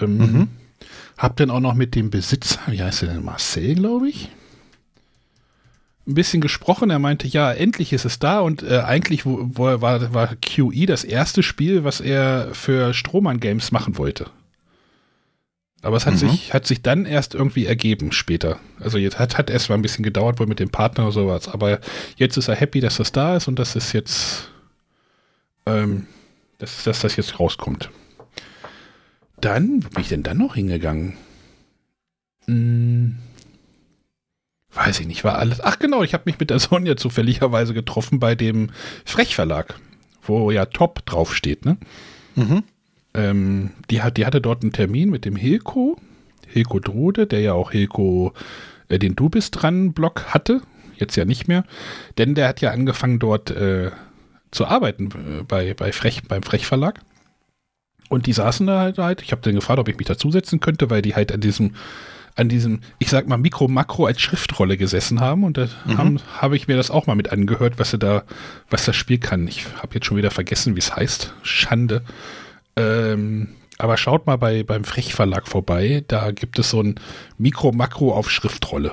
Ähm, 0.00 0.16
mhm. 0.16 0.48
Hab 1.18 1.36
dann 1.36 1.50
auch 1.50 1.60
noch 1.60 1.74
mit 1.74 1.94
dem 1.94 2.10
Besitzer, 2.10 2.60
wie 2.68 2.82
heißt 2.82 3.02
der 3.02 3.10
denn, 3.10 3.24
Marcel, 3.24 3.74
glaube 3.74 4.08
ich, 4.08 4.30
ein 6.06 6.14
bisschen 6.14 6.40
gesprochen. 6.40 6.90
Er 6.90 6.98
meinte, 6.98 7.26
ja, 7.26 7.52
endlich 7.52 7.92
ist 7.92 8.04
es 8.04 8.18
da 8.18 8.40
und 8.40 8.62
äh, 8.62 8.80
eigentlich 8.80 9.24
wo, 9.24 9.48
wo 9.52 9.80
war, 9.80 10.12
war 10.12 10.34
QE 10.36 10.86
das 10.86 11.04
erste 11.04 11.42
Spiel, 11.42 11.84
was 11.84 12.00
er 12.00 12.48
für 12.52 12.94
Strohmann 12.94 13.40
Games 13.40 13.72
machen 13.72 13.98
wollte. 13.98 14.30
Aber 15.82 15.96
es 15.96 16.06
hat, 16.06 16.14
mhm. 16.14 16.18
sich, 16.18 16.54
hat 16.54 16.64
sich 16.64 16.82
dann 16.82 17.06
erst 17.06 17.34
irgendwie 17.34 17.66
ergeben 17.66 18.12
später. 18.12 18.60
Also 18.78 18.98
jetzt 18.98 19.18
hat, 19.18 19.36
hat 19.36 19.50
erst 19.50 19.68
mal 19.68 19.74
ein 19.74 19.82
bisschen 19.82 20.04
gedauert, 20.04 20.38
wohl 20.38 20.46
mit 20.46 20.60
dem 20.60 20.70
Partner 20.70 21.04
oder 21.04 21.12
sowas. 21.12 21.48
Aber 21.48 21.80
jetzt 22.16 22.36
ist 22.36 22.46
er 22.46 22.54
happy, 22.54 22.80
dass 22.80 22.96
das 22.96 23.10
da 23.10 23.36
ist 23.36 23.48
und 23.48 23.58
dass 23.58 23.74
es 23.74 23.92
jetzt, 23.92 24.48
ähm, 25.66 26.06
dass, 26.58 26.84
dass 26.84 27.00
das 27.00 27.16
jetzt 27.16 27.40
rauskommt. 27.40 27.90
Dann, 29.40 29.84
wo 29.84 29.88
bin 29.88 30.02
ich 30.02 30.08
denn 30.08 30.22
dann 30.22 30.38
noch 30.38 30.54
hingegangen? 30.54 31.14
Hm, 32.46 33.18
weiß 34.74 35.00
ich 35.00 35.06
nicht, 35.06 35.24
war 35.24 35.38
alles. 35.38 35.60
Ach 35.60 35.78
genau, 35.78 36.02
ich 36.02 36.14
habe 36.14 36.24
mich 36.26 36.38
mit 36.38 36.50
der 36.50 36.58
Sonja 36.58 36.96
zufälligerweise 36.96 37.74
getroffen 37.74 38.18
bei 38.18 38.34
dem 38.34 38.70
Frechverlag, 39.04 39.74
wo 40.22 40.50
ja 40.50 40.66
Top 40.66 41.04
draufsteht, 41.06 41.64
ne? 41.64 41.76
Mhm 42.34 42.64
ähm, 43.14 43.70
die, 43.90 44.02
hat, 44.02 44.16
die 44.16 44.26
hatte 44.26 44.40
dort 44.40 44.62
einen 44.62 44.72
Termin 44.72 45.10
mit 45.10 45.24
dem 45.24 45.36
Hilko, 45.36 45.96
Hilko 46.46 46.80
Drude, 46.80 47.26
der 47.26 47.40
ja 47.40 47.52
auch 47.52 47.72
Hilko, 47.72 48.32
äh, 48.88 48.98
den 48.98 49.16
Du 49.16 49.28
bist 49.28 49.62
dran 49.62 49.92
Blog 49.92 50.26
hatte, 50.28 50.62
jetzt 50.96 51.16
ja 51.16 51.24
nicht 51.24 51.48
mehr, 51.48 51.64
denn 52.18 52.34
der 52.34 52.48
hat 52.48 52.60
ja 52.60 52.70
angefangen 52.70 53.18
dort 53.18 53.50
äh, 53.50 53.90
zu 54.50 54.66
arbeiten 54.66 55.08
äh, 55.40 55.42
bei, 55.44 55.74
bei 55.74 55.92
Frech, 55.92 56.22
beim 56.26 56.42
Frech 56.42 56.66
Verlag. 56.66 57.00
Und 58.08 58.26
die 58.26 58.34
saßen 58.34 58.66
da 58.66 58.80
halt, 58.80 58.98
halt. 58.98 59.22
ich 59.22 59.32
habe 59.32 59.40
den 59.40 59.54
gefragt, 59.54 59.78
ob 59.78 59.88
ich 59.88 59.96
mich 59.96 60.06
dazusetzen 60.06 60.60
könnte, 60.60 60.90
weil 60.90 61.00
die 61.00 61.14
halt 61.14 61.32
an 61.32 61.40
diesem, 61.40 61.74
an 62.34 62.48
diesem, 62.48 62.80
ich 62.98 63.10
sag 63.10 63.28
mal, 63.28 63.36
Mikro-Makro 63.36 64.06
als 64.06 64.20
Schriftrolle 64.20 64.76
gesessen 64.76 65.20
haben. 65.20 65.44
Und 65.44 65.58
da 65.58 65.68
mhm. 65.84 65.98
habe 65.98 66.16
hab 66.38 66.52
ich 66.52 66.68
mir 66.68 66.76
das 66.76 66.90
auch 66.90 67.06
mal 67.06 67.14
mit 67.14 67.30
angehört, 67.30 67.78
was 67.78 67.92
er 67.92 67.98
da, 67.98 68.24
was 68.70 68.84
das 68.84 68.96
Spiel 68.96 69.18
kann. 69.18 69.46
Ich 69.48 69.66
habe 69.76 69.94
jetzt 69.94 70.06
schon 70.06 70.16
wieder 70.16 70.30
vergessen, 70.30 70.74
wie 70.74 70.80
es 70.80 70.94
heißt. 70.94 71.34
Schande. 71.42 72.02
Ähm, 72.76 73.48
aber 73.78 73.96
schaut 73.96 74.26
mal 74.26 74.36
bei, 74.36 74.62
beim 74.62 74.84
Frech-Verlag 74.84 75.46
vorbei. 75.46 76.04
Da 76.08 76.30
gibt 76.30 76.58
es 76.58 76.70
so 76.70 76.82
ein 76.82 76.94
Mikro-Makro 77.38 78.14
auf 78.14 78.30
Schriftrolle. 78.30 78.92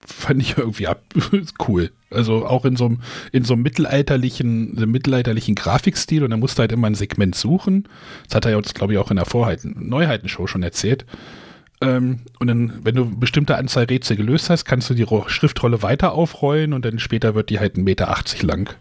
Fand 0.00 0.40
ich 0.40 0.56
irgendwie 0.56 0.86
ab 0.86 1.02
cool. 1.68 1.90
Also 2.10 2.46
auch 2.46 2.64
in 2.64 2.76
so 2.76 2.86
einem, 2.86 3.00
in 3.32 3.44
so 3.44 3.52
einem 3.52 3.62
mittelalterlichen, 3.62 4.74
mittelalterlichen 4.90 5.54
Grafikstil 5.54 6.24
und 6.24 6.30
da 6.30 6.36
musste 6.36 6.62
halt 6.62 6.72
immer 6.72 6.88
ein 6.88 6.94
Segment 6.94 7.34
suchen. 7.34 7.88
Das 8.26 8.36
hat 8.36 8.46
er 8.46 8.56
uns, 8.56 8.74
glaube 8.74 8.94
ich, 8.94 8.98
auch 8.98 9.10
in 9.10 9.16
der 9.16 9.26
Vorheiten, 9.26 9.76
Neuheitenshow 9.78 10.46
schon 10.46 10.62
erzählt. 10.62 11.04
Ähm, 11.80 12.20
und 12.38 12.46
dann, 12.46 12.84
wenn 12.84 12.94
du 12.94 13.04
eine 13.04 13.16
bestimmte 13.16 13.56
Anzahl 13.56 13.84
Rätsel 13.84 14.16
gelöst 14.16 14.50
hast, 14.50 14.64
kannst 14.64 14.90
du 14.90 14.94
die 14.94 15.06
Schriftrolle 15.26 15.82
weiter 15.82 16.12
aufrollen 16.12 16.72
und 16.72 16.84
dann 16.84 16.98
später 16.98 17.34
wird 17.34 17.50
die 17.50 17.58
halt 17.58 17.76
1,80 17.76 17.82
Meter 17.82 18.16
lang. 18.42 18.74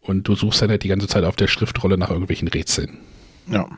Und 0.00 0.28
du 0.28 0.34
suchst 0.34 0.62
dann 0.62 0.70
halt 0.70 0.84
die 0.84 0.88
ganze 0.88 1.08
Zeit 1.08 1.24
auf 1.24 1.36
der 1.36 1.48
Schriftrolle 1.48 1.98
nach 1.98 2.10
irgendwelchen 2.10 2.48
Rätseln. 2.48 2.98
Ja. 3.50 3.68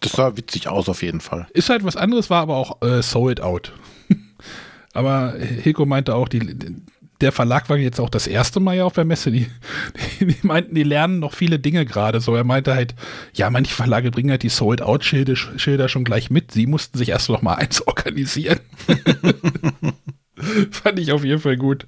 Das 0.00 0.12
sah 0.12 0.36
witzig 0.36 0.68
aus 0.68 0.88
auf 0.88 1.02
jeden 1.02 1.20
Fall. 1.20 1.46
Ist 1.52 1.70
halt 1.70 1.84
was 1.84 1.96
anderes, 1.96 2.28
war 2.28 2.42
aber 2.42 2.56
auch 2.56 2.82
äh, 2.82 3.02
Sold 3.02 3.40
Out. 3.40 3.72
aber 4.92 5.34
Hilko 5.38 5.86
meinte 5.86 6.14
auch, 6.14 6.28
die, 6.28 6.40
der 7.20 7.32
Verlag 7.32 7.68
war 7.68 7.76
jetzt 7.76 8.00
auch 8.00 8.10
das 8.10 8.26
erste 8.26 8.60
Mal 8.60 8.76
ja 8.76 8.84
auf 8.84 8.94
der 8.94 9.04
Messe. 9.04 9.30
Die, 9.30 9.46
die, 10.20 10.26
die 10.26 10.46
meinten, 10.46 10.74
die 10.74 10.82
lernen 10.82 11.18
noch 11.18 11.34
viele 11.34 11.58
Dinge 11.58 11.84
gerade. 11.86 12.20
So, 12.20 12.34
er 12.34 12.44
meinte 12.44 12.74
halt, 12.74 12.94
ja, 13.34 13.50
manche 13.50 13.74
Verlage 13.74 14.10
bringen 14.10 14.30
halt 14.30 14.42
die 14.42 14.48
Sold 14.48 14.82
Out 14.82 15.04
Schilder, 15.04 15.36
Schilder 15.36 15.88
schon 15.88 16.04
gleich 16.04 16.30
mit. 16.30 16.52
Sie 16.52 16.66
mussten 16.66 16.98
sich 16.98 17.10
erst 17.10 17.28
noch 17.28 17.42
mal 17.42 17.54
eins 17.56 17.86
organisieren. 17.86 18.60
Fand 20.70 20.98
ich 20.98 21.12
auf 21.12 21.24
jeden 21.24 21.40
Fall 21.40 21.56
gut. 21.56 21.86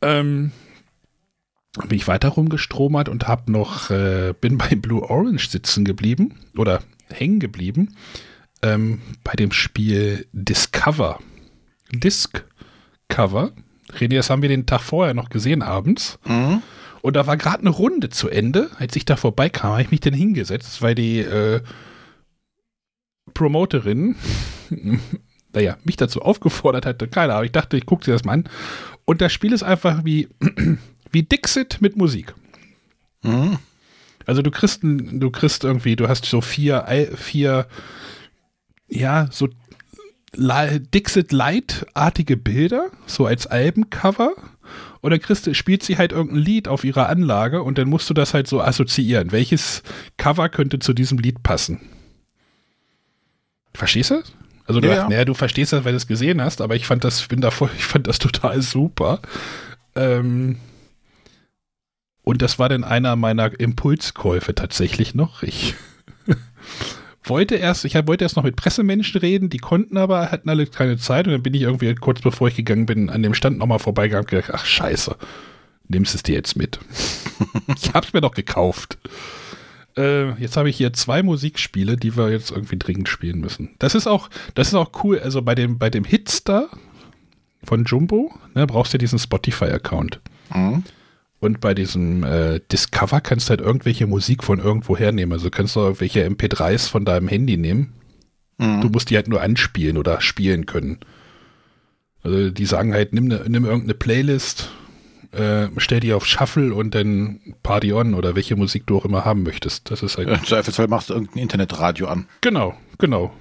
Ähm, 0.00 0.52
bin 1.88 1.96
ich 1.96 2.08
weiter 2.08 2.28
rumgestromert 2.28 3.08
und 3.08 3.28
habe 3.28 3.50
noch, 3.50 3.90
äh, 3.90 4.34
bin 4.40 4.58
bei 4.58 4.74
Blue 4.74 5.02
Orange 5.02 5.48
sitzen 5.48 5.84
geblieben 5.84 6.34
oder 6.56 6.82
hängen 7.10 7.40
geblieben 7.40 7.96
ähm, 8.62 9.00
bei 9.24 9.32
dem 9.32 9.52
Spiel 9.52 10.26
Discover. 10.32 11.18
Discover. 11.92 13.52
René, 13.98 14.16
das 14.16 14.30
haben 14.30 14.42
wir 14.42 14.48
den 14.48 14.66
Tag 14.66 14.80
vorher 14.80 15.14
noch 15.14 15.28
gesehen 15.28 15.62
abends. 15.62 16.18
Mhm. 16.24 16.62
Und 17.02 17.16
da 17.16 17.26
war 17.26 17.36
gerade 17.36 17.60
eine 17.60 17.70
Runde 17.70 18.10
zu 18.10 18.28
Ende. 18.28 18.70
Als 18.78 18.94
ich 18.96 19.04
da 19.04 19.16
vorbeikam, 19.16 19.72
habe 19.72 19.82
ich 19.82 19.90
mich 19.90 20.00
dann 20.00 20.14
hingesetzt, 20.14 20.82
weil 20.82 20.94
die 20.94 21.18
äh, 21.18 21.60
Promoterin, 23.34 24.16
naja, 25.52 25.76
mich 25.84 25.96
dazu 25.96 26.22
aufgefordert 26.22 26.86
hatte. 26.86 27.08
Keine 27.08 27.32
Ahnung, 27.32 27.46
ich 27.46 27.52
dachte, 27.52 27.76
ich 27.76 27.86
gucke 27.86 28.04
dir 28.04 28.12
das 28.12 28.24
mal 28.24 28.32
an. 28.32 28.48
Und 29.04 29.20
das 29.20 29.32
Spiel 29.32 29.52
ist 29.52 29.64
einfach 29.64 30.04
wie 30.04 30.28
wie 31.12 31.22
Dixit 31.22 31.80
mit 31.80 31.96
Musik. 31.96 32.34
Mhm. 33.22 33.58
Also 34.26 34.42
du 34.42 34.50
kriegst, 34.50 34.80
du 34.82 35.30
kriegst 35.30 35.64
irgendwie, 35.64 35.96
du 35.96 36.08
hast 36.08 36.24
so 36.24 36.40
vier, 36.40 37.10
vier, 37.16 37.66
ja, 38.88 39.28
so 39.30 39.48
Dixit 40.34 41.32
Light-artige 41.32 42.36
Bilder, 42.36 42.90
so 43.06 43.26
als 43.26 43.46
Albencover. 43.46 44.34
Und 45.00 45.10
dann 45.10 45.20
kriegst 45.20 45.54
spielt 45.56 45.82
sie 45.82 45.98
halt 45.98 46.12
irgendein 46.12 46.38
Lied 46.42 46.68
auf 46.68 46.84
ihrer 46.84 47.08
Anlage 47.08 47.62
und 47.62 47.76
dann 47.76 47.88
musst 47.88 48.08
du 48.08 48.14
das 48.14 48.34
halt 48.34 48.46
so 48.46 48.60
assoziieren. 48.60 49.32
Welches 49.32 49.82
Cover 50.16 50.48
könnte 50.48 50.78
zu 50.78 50.92
diesem 50.94 51.18
Lied 51.18 51.42
passen? 51.42 51.80
Verstehst 53.74 54.10
du? 54.10 54.22
Also 54.66 54.80
du, 54.80 54.88
Ja, 54.88 54.94
ja, 54.94 55.00
ja. 55.02 55.08
naja, 55.08 55.24
du 55.24 55.34
verstehst 55.34 55.72
das, 55.72 55.84
weil 55.84 55.92
du 55.92 55.96
es 55.96 56.06
gesehen 56.06 56.40
hast, 56.40 56.60
aber 56.60 56.76
ich 56.76 56.86
fand 56.86 57.04
das, 57.04 57.26
bin 57.26 57.40
da 57.40 57.50
voll, 57.50 57.70
ich 57.76 57.84
fand 57.84 58.06
das 58.06 58.18
total 58.18 58.62
super. 58.62 59.20
Ähm, 59.94 60.58
und 62.22 62.40
das 62.40 62.58
war 62.58 62.68
dann 62.68 62.84
einer 62.84 63.16
meiner 63.16 63.58
Impulskäufe 63.58 64.54
tatsächlich 64.54 65.14
noch. 65.14 65.42
Ich 65.42 65.74
wollte 67.24 67.56
erst, 67.56 67.84
ich 67.84 67.94
wollte 68.06 68.24
erst 68.24 68.36
noch 68.36 68.44
mit 68.44 68.56
Pressemenschen 68.56 69.20
reden, 69.20 69.48
die 69.50 69.58
konnten 69.58 69.96
aber, 69.96 70.30
hatten 70.30 70.48
alle 70.48 70.66
keine 70.66 70.98
Zeit 70.98 71.26
und 71.26 71.32
dann 71.32 71.42
bin 71.42 71.54
ich 71.54 71.62
irgendwie 71.62 71.94
kurz 71.94 72.20
bevor 72.20 72.48
ich 72.48 72.56
gegangen 72.56 72.86
bin, 72.86 73.10
an 73.10 73.22
dem 73.22 73.34
Stand 73.34 73.58
nochmal 73.58 73.78
vorbeigegangen 73.78 74.24
und 74.24 74.30
gedacht, 74.30 74.50
ach 74.52 74.64
scheiße, 74.64 75.16
nimmst 75.88 76.14
es 76.14 76.22
dir 76.22 76.34
jetzt 76.34 76.56
mit. 76.56 76.78
ich 77.76 77.92
hab's 77.94 78.12
mir 78.12 78.20
doch 78.20 78.34
gekauft. 78.34 78.98
Äh, 79.96 80.30
jetzt 80.40 80.56
habe 80.56 80.70
ich 80.70 80.76
hier 80.76 80.92
zwei 80.92 81.22
Musikspiele, 81.22 81.96
die 81.96 82.16
wir 82.16 82.30
jetzt 82.30 82.50
irgendwie 82.50 82.78
dringend 82.78 83.08
spielen 83.08 83.40
müssen. 83.40 83.70
Das 83.78 83.94
ist 83.94 84.06
auch, 84.06 84.30
das 84.54 84.68
ist 84.68 84.74
auch 84.74 85.04
cool. 85.04 85.18
Also 85.18 85.42
bei 85.42 85.54
dem, 85.54 85.78
bei 85.78 85.90
dem 85.90 86.04
Hitstar 86.04 86.68
von 87.64 87.84
Jumbo, 87.84 88.34
ne, 88.54 88.66
brauchst 88.66 88.94
du 88.94 88.98
diesen 88.98 89.18
Spotify-Account. 89.18 90.20
Mhm. 90.54 90.84
Und 91.42 91.58
bei 91.58 91.74
diesem 91.74 92.22
äh, 92.22 92.60
Discover 92.70 93.20
kannst 93.20 93.48
du 93.48 93.50
halt 93.50 93.60
irgendwelche 93.60 94.06
Musik 94.06 94.44
von 94.44 94.60
irgendwo 94.60 94.96
hernehmen. 94.96 95.32
Also 95.32 95.50
kannst 95.50 95.74
du 95.74 95.80
irgendwelche 95.80 96.24
MP3s 96.24 96.88
von 96.88 97.04
deinem 97.04 97.26
Handy 97.26 97.56
nehmen. 97.56 97.94
Mhm. 98.58 98.80
Du 98.80 98.88
musst 98.90 99.10
die 99.10 99.16
halt 99.16 99.26
nur 99.26 99.42
anspielen 99.42 99.98
oder 99.98 100.20
spielen 100.20 100.66
können. 100.66 101.00
Also 102.22 102.50
die 102.50 102.64
sagen 102.64 102.94
halt, 102.94 103.12
nimm, 103.12 103.26
ne, 103.26 103.44
nimm 103.48 103.64
irgendeine 103.64 103.94
Playlist, 103.94 104.70
äh, 105.32 105.66
stell 105.78 105.98
die 105.98 106.12
auf 106.12 106.26
Shuffle 106.26 106.72
und 106.72 106.94
dann 106.94 107.40
Party 107.64 107.92
on 107.92 108.14
oder 108.14 108.36
welche 108.36 108.54
Musik 108.54 108.86
du 108.86 108.98
auch 108.98 109.04
immer 109.04 109.24
haben 109.24 109.42
möchtest. 109.42 109.90
Das 109.90 110.04
ist 110.04 110.18
halt. 110.18 110.28
Im 110.28 110.44
Zweifelsfall 110.44 110.86
machst 110.86 111.10
du 111.10 111.14
irgendein 111.14 111.40
Internetradio 111.40 112.06
an. 112.06 112.28
Genau, 112.40 112.74
genau. 112.98 113.32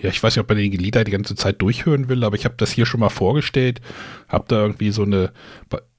Ja, 0.00 0.08
ich 0.08 0.22
weiß 0.22 0.36
nicht, 0.36 0.40
ob 0.40 0.48
man 0.48 0.56
die 0.56 0.70
Lieder 0.70 1.04
die 1.04 1.12
ganze 1.12 1.36
Zeit 1.36 1.60
durchhören 1.60 2.08
will, 2.08 2.24
aber 2.24 2.34
ich 2.34 2.46
habe 2.46 2.54
das 2.56 2.72
hier 2.72 2.86
schon 2.86 3.00
mal 3.00 3.10
vorgestellt. 3.10 3.82
Hab 4.26 4.48
da 4.48 4.62
irgendwie 4.62 4.90
so 4.90 5.02
eine, 5.02 5.32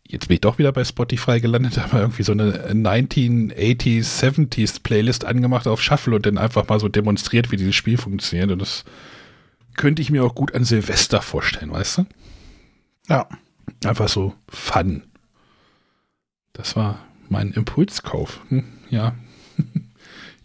jetzt 0.08 0.28
bin 0.28 0.36
ich 0.36 0.42
doch 0.42 0.58
wieder 0.58 0.72
bei 0.72 0.84
Spotify 0.84 1.40
gelandet, 1.40 1.78
aber 1.84 2.00
irgendwie 2.02 2.24
so 2.24 2.32
eine 2.32 2.72
1980s, 2.72 4.20
70s 4.22 4.82
Playlist 4.82 5.26
angemacht 5.26 5.68
auf 5.68 5.82
Shuffle 5.82 6.16
und 6.16 6.26
dann 6.26 6.38
einfach 6.38 6.68
mal 6.68 6.80
so 6.80 6.90
demonstriert, 6.90 7.52
wie 7.52 7.58
dieses 7.58 7.76
Spiel 7.76 7.98
funktioniert. 7.98 8.52
Und 8.52 8.60
das 8.60 8.84
könnte 9.76 10.02
ich 10.02 10.12
mir 10.12 10.24
auch 10.24 10.36
gut 10.36 10.54
an 10.54 10.64
Silvester 10.66 11.22
vorstellen, 11.22 11.72
weißt 11.72 12.00
du? 12.00 12.06
Ja. 13.10 13.28
Einfach 13.86 14.10
so 14.10 14.34
Fun. 14.50 15.04
Das 16.54 16.76
war 16.76 17.00
mein 17.30 17.52
Impulskauf. 17.52 18.42
Hm, 18.50 18.64
ja. 18.90 19.16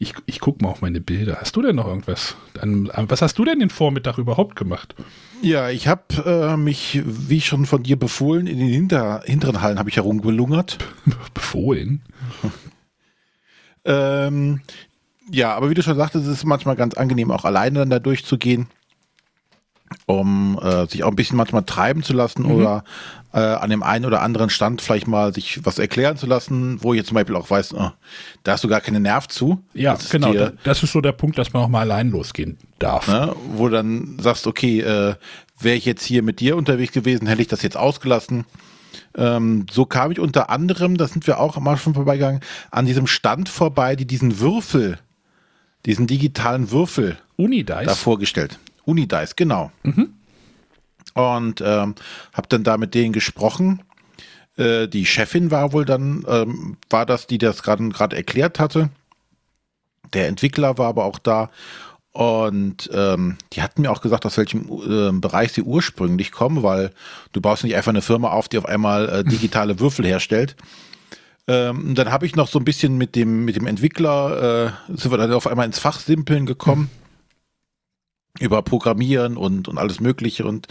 Ich, 0.01 0.15
ich 0.27 0.39
gucke 0.39 0.63
mal 0.63 0.71
auf 0.71 0.81
meine 0.81 1.01
Bilder. 1.01 1.39
Hast 1.41 1.57
du 1.57 1.63
denn 1.63 1.77
noch 1.77 1.87
irgendwas? 1.87 2.37
An, 2.61 2.89
was 2.93 3.21
hast 3.21 3.39
du 3.39 3.45
denn 3.45 3.59
den 3.59 3.71
Vormittag 3.71 4.19
überhaupt 4.19 4.55
gemacht? 4.55 4.95
Ja, 5.43 5.71
ich 5.71 5.89
habe 5.89 6.03
äh, 6.25 6.57
mich, 6.57 7.03
wie 7.05 7.41
schon 7.41 7.67
von 7.67 7.83
dir 7.83 7.99
befohlen, 7.99 8.47
in 8.47 8.59
den 8.59 8.69
Hinter 8.69 9.23
hinteren 9.25 9.61
Hallen 9.61 9.79
habe 9.79 9.91
ich 9.91 9.97
herumgelungert. 9.97 10.79
Befohlen? 11.35 12.03
Ähm, 13.85 14.61
ja, 15.31 15.55
aber 15.55 15.71
wie 15.71 15.75
du 15.75 15.83
schon 15.83 15.97
sagtest, 15.97 16.27
es 16.27 16.39
ist 16.39 16.45
manchmal 16.45 16.77
ganz 16.77 16.95
angenehm, 16.95 17.31
auch 17.31 17.45
alleine 17.45 17.81
dann 17.81 17.91
da 17.91 17.99
durchzugehen, 17.99 18.69
um 20.09 20.59
äh, 20.63 20.87
sich 20.87 21.05
auch 21.05 21.11
ein 21.11 21.17
bisschen 21.17 21.37
manchmal 21.37 21.65
treiben 21.65 22.03
zu 22.03 22.15
lassen 22.15 22.45
Mhm. 22.45 22.51
oder 22.51 22.85
äh, 23.35 23.39
an 23.41 23.69
dem 23.69 23.83
einen 23.83 24.07
oder 24.07 24.23
anderen 24.23 24.49
Stand 24.49 24.81
vielleicht 24.81 25.07
mal 25.07 25.35
sich 25.35 25.61
was 25.65 25.79
erklären 25.79 26.17
zu 26.17 26.25
lassen, 26.27 26.83
wo 26.83 26.95
ich 26.95 26.99
jetzt 26.99 27.09
zum 27.09 27.15
Beispiel 27.17 27.37
auch 27.37 27.51
weiß, 27.51 27.75
oh, 27.75 27.91
da 28.43 28.53
hast 28.53 28.65
du 28.65 28.69
gar 28.69 28.81
keinen 28.81 29.03
Nerv 29.03 29.29
zu. 29.29 29.61
Ja, 29.75 29.93
Das 29.93 30.09
genau. 30.09 30.33
dir- 30.33 30.39
da- 30.39 30.53
das 30.65 30.83
ist 30.83 30.93
so 30.93 31.03
der 31.03 31.13
Punkt, 31.13 31.37
dass 31.39 31.53
man 31.53 31.63
auch 31.63 31.69
mal 31.69 31.81
allein 31.81 32.11
losgehen 32.11 32.57
darf. 32.79 33.07
ne, 33.07 33.35
wo 33.55 33.67
du 33.69 33.75
dann 33.75 34.17
sagst, 34.19 34.47
okay, 34.47 34.81
äh, 34.81 35.15
wäre 35.61 35.77
ich 35.77 35.85
jetzt 35.85 36.05
hier 36.05 36.23
mit 36.23 36.41
dir 36.41 36.57
unterwegs 36.57 36.93
gewesen, 36.95 37.27
hätte 37.27 37.43
ich 37.43 37.49
das 37.49 37.61
jetzt 37.63 37.77
ausgelassen. 37.77 38.47
Ähm, 39.15 39.67
so 39.71 39.85
kam 39.85 40.11
ich 40.11 40.21
unter 40.21 40.49
anderem, 40.49 40.97
da 40.97 41.07
sind 41.07 41.27
wir 41.27 41.39
auch 41.39 41.59
mal 41.61 41.77
schon 41.77 41.93
vorbeigegangen, 41.95 42.41
an 42.71 42.87
diesem 42.87 43.07
Stand 43.07 43.51
vorbei, 43.51 43.95
die 43.95 44.07
diesen 44.07 44.41
Würfel, 44.41 44.99
diesen 45.85 46.07
digitalen 46.07 46.71
Würfel 46.71 47.19
Unidice? 47.37 47.85
da 47.85 47.95
vorgestellt. 47.95 48.59
Unidice, 48.89 49.35
genau. 49.37 49.71
Und 51.15 51.61
ähm, 51.61 51.95
habe 52.33 52.49
dann 52.49 52.65
da 52.65 52.77
mit 52.77 52.95
denen 52.95 53.13
gesprochen. 53.13 53.83
Äh, 54.57 54.89
die 54.89 55.07
Chefin 55.07 55.51
war 55.51 55.73
wohl 55.73 55.85
dann, 55.85 56.25
ähm, 56.29 56.77
war 56.91 57.07
das, 57.07 57.27
die 57.27 57.39
das 57.39 57.63
gerade 57.63 58.17
erklärt 58.17 58.59
hatte. 58.59 58.91
Der 60.15 60.29
Entwickler 60.29 60.79
war 60.79 60.89
aber 60.89 61.05
auch 61.05 61.19
da. 61.19 61.51
Und 62.13 62.91
ähm, 62.93 63.37
die 63.53 63.63
hatten 63.63 63.83
mir 63.83 63.93
auch 63.93 64.01
gesagt, 64.01 64.27
aus 64.27 64.39
welchem 64.39 64.69
ähm, 64.89 65.21
Bereich 65.21 65.53
sie 65.53 65.63
ursprünglich 65.63 66.33
kommen, 66.33 66.63
weil 66.63 66.91
du 67.33 67.41
baust 67.41 67.63
nicht 67.63 67.77
einfach 67.77 67.91
eine 67.91 68.03
Firma 68.03 68.31
auf, 68.31 68.49
die 68.49 68.59
auf 68.59 68.67
einmal 68.67 69.09
äh, 69.09 69.25
digitale 69.29 69.79
Würfel 69.79 70.07
herstellt. 70.07 70.57
Ähm, 71.47 71.95
dann 71.95 72.11
habe 72.11 72.27
ich 72.27 72.35
noch 72.35 72.49
so 72.49 72.59
ein 72.59 72.65
bisschen 72.65 72.99
mit 72.99 73.15
dem, 73.15 73.45
mit 73.45 73.57
dem 73.57 73.67
Entwickler, 73.67 74.75
äh, 74.89 74.97
sind 74.97 75.11
wir 75.11 75.19
dann 75.19 75.33
auf 75.33 75.47
einmal 75.47 75.67
ins 75.67 75.79
Fachsimpeln 75.79 76.45
gekommen. 76.45 76.91
Über 78.41 78.63
Programmieren 78.63 79.37
und, 79.37 79.69
und 79.69 79.79
alles 79.79 80.01
Mögliche. 80.01 80.45
Und 80.45 80.69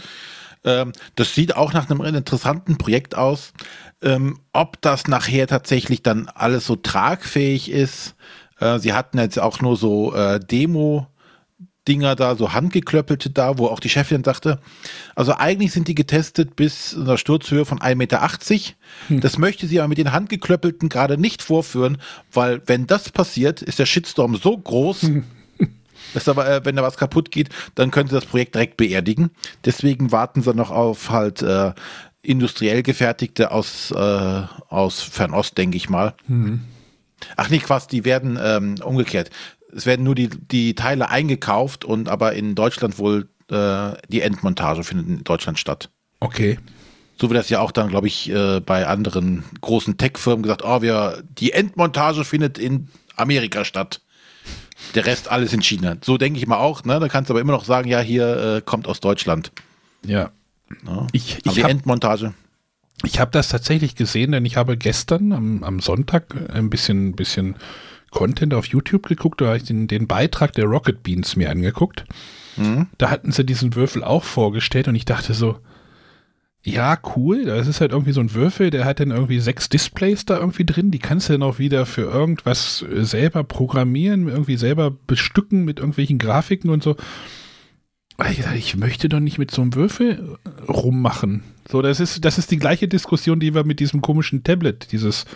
ähm, 0.64 0.92
das 1.14 1.34
sieht 1.34 1.56
auch 1.56 1.72
nach 1.72 1.90
einem 1.90 2.02
interessanten 2.02 2.78
Projekt 2.78 3.14
aus. 3.14 3.52
Ähm, 4.02 4.38
ob 4.52 4.80
das 4.80 5.08
nachher 5.08 5.46
tatsächlich 5.46 6.02
dann 6.02 6.28
alles 6.28 6.66
so 6.66 6.76
tragfähig 6.76 7.70
ist. 7.70 8.14
Äh, 8.60 8.78
sie 8.78 8.92
hatten 8.92 9.18
jetzt 9.18 9.38
auch 9.38 9.60
nur 9.60 9.76
so 9.76 10.14
äh, 10.14 10.40
Demo. 10.40 11.08
Dinger 11.88 12.14
da, 12.16 12.36
so 12.36 12.52
handgeklöppelte 12.52 13.30
da, 13.30 13.56
wo 13.56 13.66
auch 13.66 13.80
die 13.80 13.88
Chefin 13.88 14.22
sagte, 14.22 14.60
also 15.14 15.32
eigentlich 15.32 15.72
sind 15.72 15.88
die 15.88 15.94
getestet 15.94 16.54
bis 16.54 16.94
einer 16.94 17.16
Sturzhöhe 17.16 17.64
von 17.64 17.78
1,80 17.78 17.94
Meter. 17.96 18.20
Das 19.22 19.38
möchte 19.38 19.66
sie 19.66 19.80
aber 19.80 19.88
mit 19.88 19.96
den 19.96 20.12
handgeklöppelten 20.12 20.90
gerade 20.90 21.16
nicht 21.16 21.42
vorführen, 21.42 21.96
weil 22.30 22.60
wenn 22.66 22.86
das 22.86 23.10
passiert, 23.10 23.62
ist 23.62 23.78
der 23.78 23.86
Shitstorm 23.86 24.36
so 24.36 24.56
groß, 24.56 25.10
dass 26.14 26.28
aber, 26.28 26.48
äh, 26.48 26.64
wenn 26.64 26.76
da 26.76 26.82
was 26.82 26.96
kaputt 26.96 27.30
geht, 27.30 27.50
dann 27.74 27.90
können 27.90 28.08
sie 28.08 28.14
das 28.14 28.26
Projekt 28.26 28.54
direkt 28.54 28.76
beerdigen. 28.76 29.30
Deswegen 29.64 30.12
warten 30.12 30.42
sie 30.42 30.54
noch 30.54 30.70
auf 30.70 31.10
halt 31.10 31.42
äh, 31.42 31.72
industriell 32.22 32.82
gefertigte 32.82 33.50
aus, 33.50 33.90
äh, 33.90 34.42
aus 34.68 35.00
Fernost, 35.00 35.56
denke 35.56 35.76
ich 35.76 35.88
mal. 35.88 36.14
Ach 37.36 37.48
nee, 37.50 37.58
Quatsch, 37.58 37.90
die 37.90 38.04
werden 38.04 38.38
ähm, 38.42 38.76
umgekehrt. 38.82 39.30
Es 39.74 39.86
werden 39.86 40.04
nur 40.04 40.14
die, 40.14 40.28
die 40.28 40.74
Teile 40.74 41.10
eingekauft 41.10 41.84
und 41.84 42.08
aber 42.08 42.34
in 42.34 42.54
Deutschland 42.54 42.98
wohl 42.98 43.28
äh, 43.50 43.92
die 44.08 44.22
Endmontage 44.22 44.84
findet 44.84 45.08
in 45.08 45.24
Deutschland 45.24 45.58
statt. 45.58 45.90
Okay. 46.20 46.58
So 47.20 47.30
wie 47.30 47.34
das 47.34 47.48
ja 47.48 47.60
auch 47.60 47.72
dann, 47.72 47.88
glaube 47.88 48.06
ich, 48.06 48.30
äh, 48.30 48.60
bei 48.60 48.86
anderen 48.86 49.44
großen 49.60 49.96
Tech-Firmen 49.96 50.42
gesagt, 50.42 50.62
oh, 50.64 50.82
wir, 50.82 51.22
die 51.38 51.52
Endmontage 51.52 52.24
findet 52.24 52.58
in 52.58 52.88
Amerika 53.16 53.64
statt. 53.64 54.00
Der 54.94 55.06
Rest 55.06 55.30
alles 55.30 55.52
in 55.52 55.62
China. 55.62 55.96
So 56.02 56.18
denke 56.18 56.38
ich 56.38 56.46
mal 56.46 56.58
auch, 56.58 56.84
ne? 56.84 56.98
Da 57.00 57.08
kannst 57.08 57.30
du 57.30 57.34
aber 57.34 57.40
immer 57.40 57.52
noch 57.52 57.64
sagen, 57.64 57.88
ja, 57.88 58.00
hier 58.00 58.56
äh, 58.56 58.62
kommt 58.62 58.88
aus 58.88 59.00
Deutschland. 59.00 59.52
Ja. 60.04 60.30
Ja. 60.86 61.06
Ich, 61.12 61.38
Aber 61.38 61.46
ich 61.46 61.52
die 61.54 61.62
habe 61.62 61.72
Endmontage. 61.72 62.34
Ich 63.04 63.20
habe 63.20 63.30
das 63.30 63.48
tatsächlich 63.48 63.94
gesehen, 63.94 64.32
denn 64.32 64.44
ich 64.44 64.56
habe 64.56 64.76
gestern 64.76 65.32
am, 65.32 65.62
am 65.62 65.80
Sonntag 65.80 66.34
ein 66.52 66.68
bisschen, 66.68 67.14
bisschen 67.14 67.56
Content 68.10 68.54
auf 68.54 68.66
YouTube 68.66 69.06
geguckt, 69.06 69.40
da 69.40 69.46
habe 69.46 69.58
ich 69.58 69.64
den, 69.64 69.86
den 69.86 70.06
Beitrag 70.06 70.52
der 70.54 70.64
Rocket 70.64 71.02
Beans 71.02 71.36
mir 71.36 71.50
angeguckt. 71.50 72.04
Da 72.98 73.10
hatten 73.10 73.30
sie 73.30 73.44
diesen 73.44 73.76
Würfel 73.76 74.02
auch 74.02 74.24
vorgestellt 74.24 74.88
und 74.88 74.96
ich 74.96 75.04
dachte 75.04 75.32
so, 75.32 75.58
ja, 76.64 76.98
cool, 77.16 77.44
das 77.44 77.66
ist 77.66 77.80
halt 77.80 77.92
irgendwie 77.92 78.12
so 78.12 78.20
ein 78.20 78.34
Würfel, 78.34 78.70
der 78.70 78.84
hat 78.84 79.00
dann 79.00 79.10
irgendwie 79.10 79.38
sechs 79.38 79.68
Displays 79.68 80.24
da 80.24 80.38
irgendwie 80.38 80.64
drin, 80.64 80.90
die 80.90 80.98
kannst 80.98 81.28
du 81.28 81.32
dann 81.32 81.42
auch 81.42 81.58
wieder 81.58 81.86
für 81.86 82.02
irgendwas 82.02 82.82
äh, 82.82 83.04
selber 83.04 83.44
programmieren, 83.44 84.28
irgendwie 84.28 84.56
selber 84.56 84.90
bestücken 84.90 85.64
mit 85.64 85.78
irgendwelchen 85.78 86.18
Grafiken 86.18 86.70
und 86.70 86.82
so. 86.82 86.96
Ich 88.56 88.76
möchte 88.76 89.08
doch 89.08 89.20
nicht 89.20 89.38
mit 89.38 89.52
so 89.52 89.62
einem 89.62 89.74
Würfel 89.74 90.36
äh, 90.44 90.70
rummachen. 90.70 91.44
So, 91.70 91.82
das 91.82 92.00
ist, 92.00 92.24
das 92.24 92.38
ist 92.38 92.50
die 92.50 92.58
gleiche 92.58 92.88
Diskussion, 92.88 93.38
die 93.38 93.54
wir 93.54 93.64
mit 93.64 93.78
diesem 93.78 94.02
komischen 94.02 94.42
Tablet, 94.42 94.90
dieses 94.90 95.26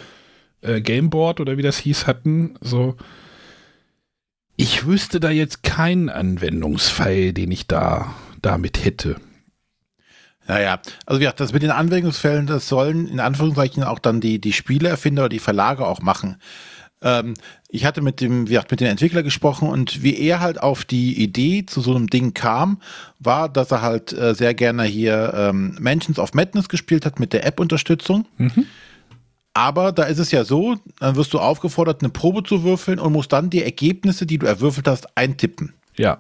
äh, 0.63 0.81
Gameboard 0.81 1.39
oder 1.41 1.57
wie 1.57 1.63
das 1.63 1.79
hieß, 1.79 2.09
hatten. 2.09 2.57
So, 2.61 2.97
ich 4.57 4.87
wüsste 4.87 5.21
da 5.21 5.31
jetzt 5.31 5.63
keinen 5.63 6.09
Anwendungsfall, 6.09 7.33
den 7.33 7.53
ich 7.53 7.69
da 7.69 8.15
damit 8.43 8.85
hätte. 8.85 9.17
Naja, 10.47 10.81
also 11.07 11.21
wie 11.21 11.25
gesagt, 11.25 11.41
das 11.41 11.53
mit 11.53 11.63
den 11.63 11.71
Anwendungsfällen, 11.71 12.47
das 12.47 12.69
sollen 12.69 13.07
in 13.07 13.21
Anführungszeichen 13.21 13.85
auch 13.85 13.99
dann 13.99 14.21
die, 14.21 14.41
die 14.41 14.53
Spieleerfinder 14.53 15.23
oder 15.23 15.29
die 15.29 15.39
Verlage 15.39 15.87
auch 15.87 16.01
machen. 16.01 16.37
ähm, 17.03 17.35
ich 17.69 17.87
hatte 17.87 18.03
mit 18.03 18.21
dem, 18.21 18.47
wie 18.49 18.53
gesagt, 18.53 18.71
mit 18.71 18.81
dem 18.81 18.89
Entwickler 18.89 19.23
gesprochen 19.23 19.69
und 19.69 20.03
wie 20.03 20.19
er 20.19 20.41
halt 20.41 20.63
auf 20.63 20.85
die 20.85 21.23
Idee 21.23 21.65
zu 21.65 21.81
so 21.81 21.95
einem 21.95 22.09
Ding 22.09 22.35
kam, 22.35 22.81
war, 23.19 23.49
dass 23.49 23.71
er 23.71 23.81
halt 23.81 24.13
äh, 24.13 24.35
sehr 24.35 24.53
gerne 24.53 24.85
hier 24.85 25.33
ähm, 25.35 25.77
Mansions 25.81 26.19
of 26.19 26.35
Madness 26.35 26.69
gespielt 26.69 27.07
hat 27.07 27.19
mit 27.19 27.33
der 27.33 27.47
App-Unterstützung. 27.47 28.27
Mhm. 28.37 28.67
Aber 29.55 29.93
da 29.93 30.05
ist 30.05 30.19
es 30.19 30.31
ja 30.31 30.45
so, 30.45 30.77
dann 30.99 31.17
wirst 31.17 31.33
du 31.35 31.39
aufgefordert, 31.39 32.03
eine 32.03 32.11
Probe 32.11 32.43
zu 32.43 32.63
würfeln 32.63 32.99
und 32.99 33.13
musst 33.13 33.33
dann 33.33 33.51
die 33.51 33.63
Ergebnisse, 33.63 34.27
die 34.27 34.39
du 34.39 34.47
erwürfelt 34.47 34.89
hast, 34.89 35.17
eintippen. 35.17 35.75
Ja. 35.97 36.19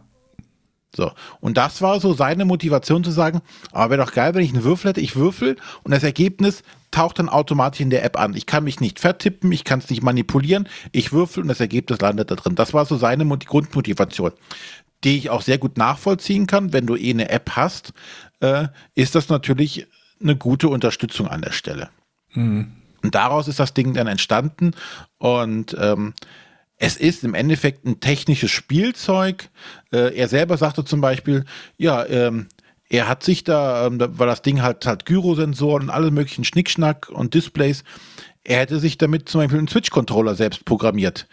So. 0.94 1.12
Und 1.40 1.56
das 1.56 1.80
war 1.80 2.00
so 2.00 2.12
seine 2.12 2.44
Motivation 2.44 3.02
zu 3.02 3.10
sagen, 3.10 3.40
aber 3.72 3.90
wäre 3.90 4.04
doch 4.04 4.12
geil, 4.12 4.34
wenn 4.34 4.44
ich 4.44 4.52
einen 4.52 4.64
Würfel 4.64 4.90
hätte, 4.90 5.00
ich 5.00 5.16
würfel 5.16 5.56
und 5.82 5.92
das 5.92 6.02
Ergebnis 6.02 6.62
taucht 6.90 7.18
dann 7.18 7.30
automatisch 7.30 7.80
in 7.80 7.90
der 7.90 8.04
App 8.04 8.18
an. 8.18 8.34
Ich 8.34 8.44
kann 8.44 8.64
mich 8.64 8.78
nicht 8.80 9.00
vertippen, 9.00 9.50
ich 9.52 9.64
kann 9.64 9.78
es 9.78 9.88
nicht 9.88 10.02
manipulieren, 10.02 10.68
ich 10.92 11.12
würfel 11.12 11.42
und 11.42 11.48
das 11.48 11.60
Ergebnis 11.60 12.00
landet 12.00 12.30
da 12.30 12.34
drin. 12.34 12.54
Das 12.54 12.74
war 12.74 12.84
so 12.84 12.96
seine 12.96 13.26
Grundmotivation, 13.26 14.32
die 15.02 15.16
ich 15.16 15.30
auch 15.30 15.40
sehr 15.40 15.58
gut 15.58 15.78
nachvollziehen 15.78 16.46
kann. 16.46 16.74
Wenn 16.74 16.86
du 16.86 16.96
eh 16.96 17.10
eine 17.10 17.30
App 17.30 17.52
hast, 17.56 17.94
äh, 18.40 18.68
ist 18.94 19.14
das 19.14 19.30
natürlich 19.30 19.86
eine 20.20 20.36
gute 20.36 20.68
Unterstützung 20.68 21.26
an 21.26 21.40
der 21.40 21.52
Stelle. 21.52 21.88
Mhm. 22.34 22.72
Und 23.02 23.14
daraus 23.14 23.48
ist 23.48 23.58
das 23.58 23.74
Ding 23.74 23.94
dann 23.94 24.06
entstanden 24.06 24.72
und 25.18 25.76
ähm, 25.80 26.14
es 26.82 26.96
ist 26.96 27.22
im 27.22 27.34
Endeffekt 27.34 27.84
ein 27.86 28.00
technisches 28.00 28.50
Spielzeug. 28.50 29.50
Äh, 29.92 30.16
er 30.16 30.26
selber 30.26 30.56
sagte 30.56 30.84
zum 30.84 31.00
Beispiel, 31.00 31.44
ja, 31.76 32.04
ähm, 32.06 32.48
er 32.88 33.06
hat 33.06 33.22
sich 33.22 33.44
da, 33.44 33.86
ähm, 33.86 34.00
weil 34.00 34.26
das 34.26 34.42
Ding 34.42 34.62
halt 34.62 34.84
hat 34.84 35.06
Gyrosensoren 35.06 35.84
und 35.84 35.90
alle 35.90 36.10
möglichen 36.10 36.42
Schnickschnack 36.42 37.08
und 37.08 37.34
Displays, 37.34 37.84
er 38.42 38.58
hätte 38.58 38.80
sich 38.80 38.98
damit 38.98 39.28
zum 39.28 39.42
Beispiel 39.42 39.58
einen 39.58 39.68
Switch-Controller 39.68 40.34
selbst 40.34 40.64
programmiert. 40.64 41.28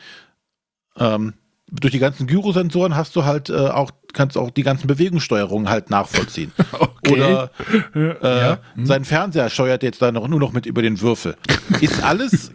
Ähm, 0.97 1.33
durch 1.71 1.93
die 1.93 1.99
ganzen 1.99 2.27
Gyrosensoren 2.27 2.95
hast 2.95 3.15
du 3.15 3.25
halt 3.25 3.49
äh, 3.49 3.69
auch, 3.69 3.89
kannst 4.13 4.37
auch 4.37 4.51
die 4.51 4.63
ganzen 4.63 4.85
Bewegungssteuerungen 4.85 5.67
halt 5.67 5.89
nachvollziehen. 5.89 6.51
okay. 6.73 7.11
Oder 7.11 7.51
äh, 7.95 8.13
ja. 8.21 8.59
hm. 8.75 8.85
sein 8.85 9.03
Fernseher 9.03 9.49
steuert 9.49 9.81
jetzt 9.81 9.99
da 9.99 10.11
noch, 10.11 10.27
nur 10.27 10.39
noch 10.39 10.51
mit 10.51 10.67
über 10.67 10.83
den 10.83 11.01
Würfel. 11.01 11.35
Ist 11.81 12.03
alles 12.03 12.51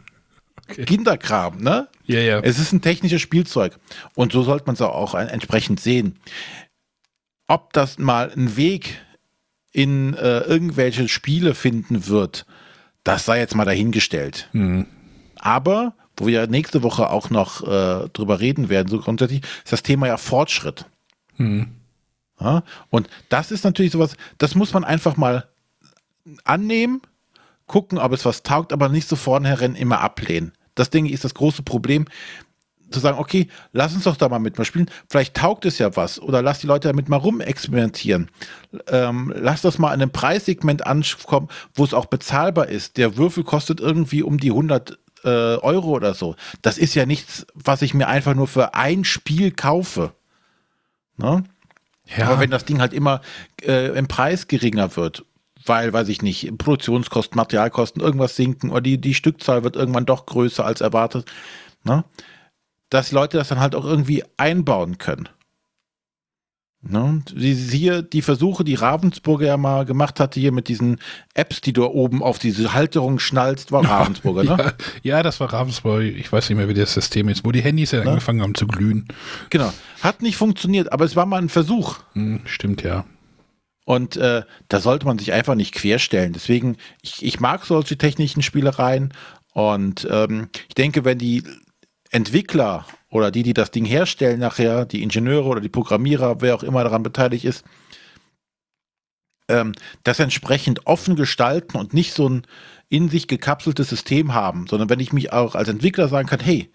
okay. 0.68 0.84
Kinderkram, 0.84 1.58
ne? 1.58 1.88
Ja, 2.06 2.20
ja. 2.20 2.40
Es 2.40 2.58
ist 2.58 2.72
ein 2.72 2.82
technisches 2.82 3.22
Spielzeug. 3.22 3.78
Und 4.14 4.32
so 4.32 4.42
sollte 4.42 4.66
man 4.66 4.74
es 4.74 4.80
auch 4.80 5.14
entsprechend 5.14 5.80
sehen. 5.80 6.18
Ob 7.46 7.72
das 7.72 7.98
mal 7.98 8.30
einen 8.30 8.56
Weg 8.56 9.00
in 9.72 10.14
äh, 10.14 10.40
irgendwelche 10.40 11.08
Spiele 11.08 11.54
finden 11.54 12.06
wird, 12.06 12.46
das 13.02 13.24
sei 13.24 13.38
jetzt 13.38 13.54
mal 13.54 13.64
dahingestellt. 13.64 14.48
Mhm. 14.52 14.86
Aber 15.36 15.94
wo 16.16 16.26
wir 16.26 16.46
nächste 16.46 16.82
Woche 16.82 17.10
auch 17.10 17.30
noch 17.30 17.62
äh, 17.62 18.08
drüber 18.10 18.40
reden 18.40 18.68
werden, 18.68 18.88
so 18.88 18.98
grundsätzlich, 18.98 19.42
ist 19.64 19.72
das 19.72 19.82
Thema 19.82 20.06
ja 20.06 20.16
Fortschritt. 20.16 20.86
Mhm. 21.36 21.74
Ja, 22.40 22.62
und 22.90 23.08
das 23.28 23.50
ist 23.50 23.64
natürlich 23.64 23.92
sowas, 23.92 24.16
das 24.38 24.54
muss 24.54 24.72
man 24.72 24.84
einfach 24.84 25.16
mal 25.16 25.48
annehmen, 26.44 27.02
gucken, 27.66 27.98
ob 27.98 28.12
es 28.12 28.24
was 28.24 28.42
taugt, 28.42 28.72
aber 28.72 28.88
nicht 28.88 29.08
so 29.08 29.16
vornherein 29.16 29.74
immer 29.74 30.00
ablehnen. 30.00 30.52
Das 30.74 30.90
denke 30.90 31.08
ich 31.08 31.14
ist 31.14 31.24
das 31.24 31.34
große 31.34 31.62
Problem, 31.62 32.06
zu 32.90 33.00
sagen, 33.00 33.18
okay, 33.18 33.48
lass 33.72 33.94
uns 33.94 34.04
doch 34.04 34.16
da 34.16 34.28
mal 34.28 34.38
mit 34.38 34.56
mal 34.56 34.64
spielen. 34.64 34.90
Vielleicht 35.10 35.34
taugt 35.34 35.64
es 35.64 35.78
ja 35.78 35.96
was 35.96 36.20
oder 36.20 36.42
lass 36.42 36.60
die 36.60 36.66
Leute 36.66 36.88
damit 36.88 37.08
mal 37.08 37.16
rumexperimentieren. 37.16 38.30
Ähm, 38.88 39.32
lass 39.36 39.62
das 39.62 39.78
mal 39.78 39.88
in 39.88 40.00
einem 40.00 40.10
Preissegment 40.10 40.86
ankommen, 40.86 41.48
wo 41.74 41.84
es 41.84 41.94
auch 41.94 42.06
bezahlbar 42.06 42.68
ist. 42.68 42.96
Der 42.96 43.16
Würfel 43.16 43.44
kostet 43.44 43.80
irgendwie 43.80 44.22
um 44.22 44.38
die 44.38 44.50
100 44.50 44.98
äh, 45.24 45.28
Euro 45.28 45.90
oder 45.90 46.14
so. 46.14 46.36
Das 46.62 46.78
ist 46.78 46.94
ja 46.94 47.06
nichts, 47.06 47.46
was 47.54 47.82
ich 47.82 47.94
mir 47.94 48.08
einfach 48.08 48.34
nur 48.34 48.46
für 48.46 48.74
ein 48.74 49.04
Spiel 49.04 49.50
kaufe. 49.50 50.12
Ne? 51.16 51.44
Ja. 52.16 52.28
Aber 52.28 52.40
wenn 52.40 52.50
das 52.50 52.64
Ding 52.64 52.80
halt 52.80 52.92
immer 52.92 53.20
äh, 53.62 53.96
im 53.96 54.08
Preis 54.08 54.46
geringer 54.46 54.96
wird, 54.96 55.24
weil, 55.66 55.92
weiß 55.92 56.08
ich 56.08 56.22
nicht, 56.22 56.56
Produktionskosten, 56.58 57.36
Materialkosten, 57.36 58.02
irgendwas 58.02 58.36
sinken 58.36 58.70
oder 58.70 58.82
die, 58.82 59.00
die 59.00 59.14
Stückzahl 59.14 59.64
wird 59.64 59.76
irgendwann 59.76 60.06
doch 60.06 60.26
größer 60.26 60.64
als 60.64 60.80
erwartet, 60.80 61.30
ne? 61.84 62.04
dass 62.90 63.12
Leute 63.12 63.38
das 63.38 63.48
dann 63.48 63.60
halt 63.60 63.74
auch 63.74 63.84
irgendwie 63.84 64.24
einbauen 64.36 64.98
können. 64.98 65.28
Ne? 66.86 67.22
Siehe 67.34 68.02
die 68.02 68.20
Versuche, 68.20 68.62
die 68.62 68.74
Ravensburger 68.74 69.46
ja 69.46 69.56
mal 69.56 69.86
gemacht 69.86 70.20
hatte, 70.20 70.38
hier 70.38 70.52
mit 70.52 70.68
diesen 70.68 71.00
Apps, 71.32 71.62
die 71.62 71.72
du 71.72 71.86
oben 71.86 72.22
auf 72.22 72.38
diese 72.38 72.74
Halterung 72.74 73.18
schnallst, 73.18 73.72
war 73.72 73.84
Ravensburger, 73.88 74.44
ne? 74.44 74.74
Ja, 75.02 75.22
das 75.22 75.40
war 75.40 75.50
Ravensburger. 75.50 76.02
Ich 76.02 76.30
weiß 76.30 76.48
nicht 76.50 76.58
mehr, 76.58 76.68
wie 76.68 76.74
das 76.74 76.92
System 76.92 77.28
ist, 77.30 77.44
wo 77.44 77.52
die 77.52 77.62
Handys 77.62 77.92
ja 77.92 78.04
ne? 78.04 78.10
angefangen 78.10 78.42
haben 78.42 78.54
zu 78.54 78.66
glühen. 78.66 79.08
Genau. 79.48 79.72
Hat 80.02 80.20
nicht 80.20 80.36
funktioniert, 80.36 80.92
aber 80.92 81.06
es 81.06 81.16
war 81.16 81.24
mal 81.24 81.40
ein 81.40 81.48
Versuch. 81.48 82.00
Hm, 82.12 82.40
stimmt, 82.44 82.82
ja. 82.82 83.06
Und 83.84 84.16
äh, 84.16 84.42
da 84.68 84.80
sollte 84.80 85.06
man 85.06 85.18
sich 85.18 85.32
einfach 85.32 85.54
nicht 85.54 85.74
querstellen. 85.74 86.32
Deswegen, 86.32 86.76
ich, 87.02 87.24
ich 87.24 87.40
mag 87.40 87.64
solche 87.66 87.98
technischen 87.98 88.42
Spielereien. 88.42 89.12
Und 89.52 90.08
ähm, 90.10 90.48
ich 90.68 90.74
denke, 90.74 91.04
wenn 91.04 91.18
die 91.18 91.44
Entwickler 92.10 92.86
oder 93.10 93.30
die, 93.30 93.42
die 93.42 93.54
das 93.54 93.70
Ding 93.70 93.84
herstellen 93.84 94.40
nachher, 94.40 94.86
die 94.86 95.02
Ingenieure 95.02 95.48
oder 95.48 95.60
die 95.60 95.68
Programmierer, 95.68 96.40
wer 96.40 96.54
auch 96.54 96.62
immer 96.62 96.82
daran 96.82 97.02
beteiligt 97.02 97.44
ist, 97.44 97.64
ähm, 99.48 99.72
das 100.02 100.18
entsprechend 100.18 100.86
offen 100.86 101.16
gestalten 101.16 101.76
und 101.76 101.92
nicht 101.92 102.14
so 102.14 102.28
ein 102.28 102.46
in 102.88 103.08
sich 103.08 103.28
gekapseltes 103.28 103.88
System 103.88 104.34
haben, 104.34 104.66
sondern 104.68 104.88
wenn 104.88 105.00
ich 105.00 105.12
mich 105.12 105.32
auch 105.32 105.54
als 105.54 105.68
Entwickler 105.68 106.08
sagen 106.08 106.28
kann, 106.28 106.40
hey, 106.40 106.70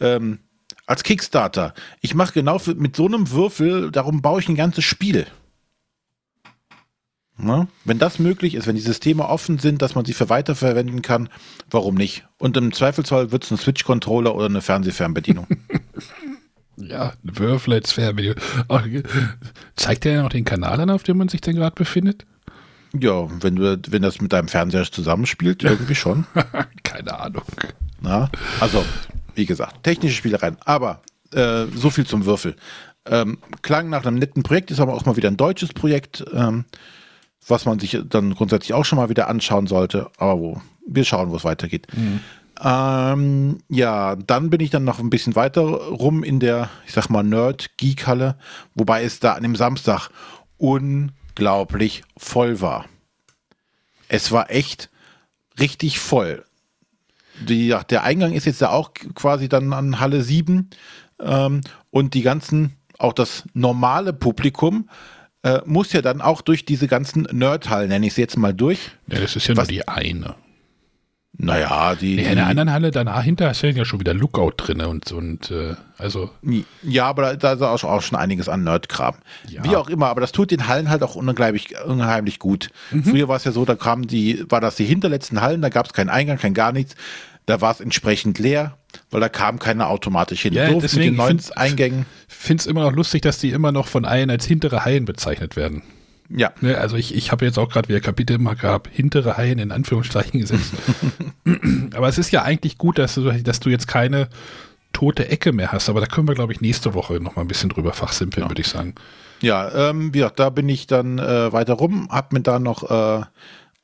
ähm, 0.00 0.40
als 0.86 1.02
Kickstarter, 1.02 1.74
ich 2.00 2.14
mache 2.14 2.34
genau 2.34 2.58
für, 2.58 2.74
mit 2.74 2.96
so 2.96 3.06
einem 3.06 3.30
Würfel, 3.30 3.90
darum 3.90 4.20
baue 4.20 4.40
ich 4.40 4.48
ein 4.48 4.56
ganzes 4.56 4.84
Spiel. 4.84 5.26
Ne? 7.38 7.66
Wenn 7.84 7.98
das 7.98 8.18
möglich 8.18 8.54
ist, 8.54 8.66
wenn 8.66 8.76
die 8.76 8.82
Systeme 8.82 9.28
offen 9.28 9.58
sind, 9.58 9.82
dass 9.82 9.94
man 9.94 10.04
sie 10.04 10.12
für 10.12 10.28
weiterverwenden 10.28 11.02
kann, 11.02 11.28
warum 11.70 11.94
nicht? 11.94 12.24
Und 12.38 12.56
im 12.56 12.72
Zweifelsfall 12.72 13.32
wird 13.32 13.44
es 13.44 13.50
ein 13.50 13.56
Switch-Controller 13.56 14.34
oder 14.34 14.46
eine 14.46 14.60
Fernsehfernbedienung. 14.60 15.46
ja, 16.76 17.12
ein 17.24 17.38
Würfel 17.38 17.74
als 17.74 17.92
Fernbedienung. 17.92 18.38
Zeigt 19.76 20.04
der 20.04 20.12
ja 20.12 20.22
noch 20.22 20.30
den 20.30 20.44
Kanal 20.44 20.80
an, 20.80 20.90
auf 20.90 21.02
dem 21.04 21.16
man 21.16 21.28
sich 21.28 21.40
denn 21.40 21.56
gerade 21.56 21.74
befindet? 21.74 22.26
Ja, 22.98 23.26
wenn 23.42 23.56
du, 23.56 23.80
wenn 23.88 24.02
das 24.02 24.20
mit 24.20 24.32
deinem 24.32 24.48
Fernseher 24.48 24.84
zusammenspielt, 24.84 25.64
irgendwie 25.64 25.94
schon. 25.94 26.26
Keine 26.82 27.18
Ahnung. 27.18 27.44
Na, 28.02 28.30
also, 28.60 28.84
wie 29.34 29.46
gesagt, 29.46 29.82
technische 29.84 30.16
Spielereien. 30.16 30.58
Aber 30.64 31.00
äh, 31.32 31.64
so 31.74 31.88
viel 31.88 32.06
zum 32.06 32.26
Würfel. 32.26 32.56
Ähm, 33.06 33.38
klang 33.62 33.88
nach 33.88 34.04
einem 34.04 34.18
netten 34.18 34.42
Projekt, 34.42 34.70
ist 34.70 34.80
aber 34.80 34.92
auch 34.94 35.06
mal 35.06 35.16
wieder 35.16 35.28
ein 35.28 35.38
deutsches 35.38 35.72
Projekt. 35.72 36.24
Ähm, 36.34 36.66
was 37.46 37.64
man 37.66 37.78
sich 37.78 37.98
dann 38.08 38.34
grundsätzlich 38.34 38.74
auch 38.74 38.84
schon 38.84 38.98
mal 38.98 39.08
wieder 39.08 39.28
anschauen 39.28 39.66
sollte. 39.66 40.10
Aber 40.18 40.38
wo, 40.38 40.60
wir 40.86 41.04
schauen, 41.04 41.30
wo 41.30 41.36
es 41.36 41.44
weitergeht. 41.44 41.86
Mhm. 41.94 42.20
Ähm, 42.62 43.58
ja, 43.68 44.14
dann 44.14 44.50
bin 44.50 44.60
ich 44.60 44.70
dann 44.70 44.84
noch 44.84 45.00
ein 45.00 45.10
bisschen 45.10 45.34
weiter 45.34 45.62
rum 45.62 46.22
in 46.22 46.38
der, 46.38 46.70
ich 46.86 46.92
sag 46.92 47.08
mal, 47.08 47.24
Nerd-Geek-Halle, 47.24 48.36
wobei 48.74 49.02
es 49.02 49.18
da 49.18 49.32
an 49.32 49.42
dem 49.42 49.56
Samstag 49.56 50.10
unglaublich 50.58 52.04
voll 52.16 52.60
war. 52.60 52.84
Es 54.08 54.30
war 54.30 54.50
echt 54.50 54.90
richtig 55.58 55.98
voll. 55.98 56.44
Die, 57.40 57.74
der 57.90 58.04
Eingang 58.04 58.32
ist 58.32 58.44
jetzt 58.44 58.60
ja 58.60 58.70
auch 58.70 58.92
quasi 59.14 59.48
dann 59.48 59.72
an 59.72 59.98
Halle 59.98 60.22
7 60.22 60.70
ähm, 61.20 61.62
und 61.90 62.14
die 62.14 62.22
ganzen, 62.22 62.76
auch 62.98 63.14
das 63.14 63.44
normale 63.54 64.12
Publikum, 64.12 64.88
äh, 65.42 65.60
muss 65.64 65.92
ja 65.92 66.02
dann 66.02 66.20
auch 66.20 66.40
durch 66.40 66.64
diese 66.64 66.88
ganzen 66.88 67.22
Nerdhallen, 67.32 67.88
nenne 67.88 68.06
ich 68.06 68.14
sie 68.14 68.20
jetzt 68.20 68.36
mal 68.36 68.54
durch. 68.54 68.90
Ja, 69.08 69.20
das 69.20 69.36
ist 69.36 69.46
ja 69.46 69.56
Was, 69.56 69.68
nur 69.68 69.74
die 69.74 69.88
eine. 69.88 70.34
Naja, 71.38 71.94
die. 71.94 72.16
Nee, 72.16 72.28
in 72.28 72.36
der 72.36 72.46
anderen 72.46 72.70
Halle 72.72 72.90
danach 72.90 73.22
hinter 73.22 73.50
ist 73.50 73.62
ja 73.62 73.84
schon 73.84 74.00
wieder 74.00 74.12
Lookout 74.12 74.52
drin 74.58 74.82
und, 74.82 75.10
und 75.12 75.50
äh, 75.50 75.74
also. 75.96 76.30
Ja, 76.82 77.06
aber 77.06 77.36
da, 77.36 77.56
da 77.56 77.74
ist 77.74 77.84
auch 77.84 78.02
schon 78.02 78.18
einiges 78.18 78.48
an 78.48 78.64
Nerdkram. 78.64 79.14
Ja. 79.48 79.64
Wie 79.64 79.74
auch 79.74 79.88
immer, 79.88 80.08
aber 80.08 80.20
das 80.20 80.32
tut 80.32 80.50
den 80.50 80.68
Hallen 80.68 80.90
halt 80.90 81.02
auch 81.02 81.14
unheimlich, 81.14 81.74
unheimlich 81.86 82.38
gut. 82.38 82.68
Mhm. 82.90 83.04
Früher 83.04 83.28
war 83.28 83.36
es 83.36 83.44
ja 83.44 83.52
so, 83.52 83.64
da 83.64 83.74
kamen 83.74 84.06
die, 84.06 84.44
war 84.50 84.60
das 84.60 84.76
die 84.76 84.84
hinterletzten 84.84 85.40
Hallen, 85.40 85.62
da 85.62 85.70
gab 85.70 85.86
es 85.86 85.94
keinen 85.94 86.10
Eingang, 86.10 86.36
kein 86.36 86.54
gar 86.54 86.70
nichts. 86.70 86.96
Da 87.46 87.60
war 87.60 87.72
es 87.72 87.80
entsprechend 87.80 88.38
leer, 88.38 88.76
weil 89.10 89.20
da 89.20 89.28
kam 89.28 89.58
keiner 89.58 89.88
automatisch 89.88 90.42
hin. 90.42 90.54
Ja, 90.54 90.70
so 90.70 90.80
deswegen 90.80 91.16
mit 91.16 91.20
den 91.28 91.36
neuen 91.36 91.40
Eingängen. 91.56 92.06
finde 92.28 92.60
es 92.60 92.66
immer 92.66 92.82
noch 92.82 92.92
lustig, 92.92 93.22
dass 93.22 93.38
die 93.38 93.50
immer 93.50 93.72
noch 93.72 93.86
von 93.86 94.04
allen 94.04 94.30
als 94.30 94.44
hintere 94.44 94.84
Hallen 94.84 95.04
bezeichnet 95.04 95.56
werden. 95.56 95.82
Ja. 96.34 96.52
Ne, 96.60 96.78
also 96.78 96.96
ich, 96.96 97.14
ich 97.14 97.30
habe 97.30 97.44
jetzt 97.44 97.58
auch 97.58 97.68
gerade 97.68 97.88
wieder 97.88 98.00
Kapitel 98.00 98.38
mal 98.38 98.54
gehabt, 98.54 98.88
hintere 98.90 99.36
Hallen 99.36 99.58
in 99.58 99.70
Anführungsstrichen 99.70 100.40
gesetzt. 100.40 100.72
Aber 101.94 102.08
es 102.08 102.18
ist 102.18 102.30
ja 102.30 102.42
eigentlich 102.42 102.78
gut, 102.78 102.98
dass 102.98 103.14
du, 103.14 103.30
dass 103.30 103.60
du 103.60 103.68
jetzt 103.68 103.86
keine 103.86 104.28
tote 104.92 105.28
Ecke 105.28 105.52
mehr 105.52 105.72
hast. 105.72 105.88
Aber 105.88 106.00
da 106.00 106.06
können 106.06 106.28
wir, 106.28 106.34
glaube 106.34 106.52
ich, 106.52 106.60
nächste 106.60 106.94
Woche 106.94 107.14
noch 107.14 107.36
mal 107.36 107.42
ein 107.42 107.48
bisschen 107.48 107.70
drüber 107.70 107.92
fachsimpeln, 107.92 108.44
ja. 108.44 108.50
würde 108.50 108.60
ich 108.60 108.68
sagen. 108.68 108.94
Ja, 109.40 109.90
ähm, 109.90 110.12
ja, 110.14 110.30
da 110.30 110.50
bin 110.50 110.68
ich 110.68 110.86
dann 110.86 111.18
äh, 111.18 111.52
weiter 111.52 111.74
rum, 111.74 112.08
hab 112.10 112.32
mir 112.32 112.40
da 112.40 112.58
noch 112.58 112.90
äh, 112.90 113.24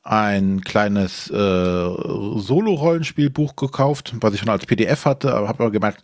ein 0.09 0.61
kleines 0.61 1.29
äh, 1.29 1.33
Solo-Rollenspielbuch 1.33 3.55
gekauft, 3.55 4.15
was 4.21 4.33
ich 4.33 4.39
schon 4.39 4.49
als 4.49 4.65
PDF 4.65 5.05
hatte, 5.05 5.35
aber 5.35 5.47
habe 5.47 5.63
aber 5.63 5.71
gemerkt, 5.71 6.01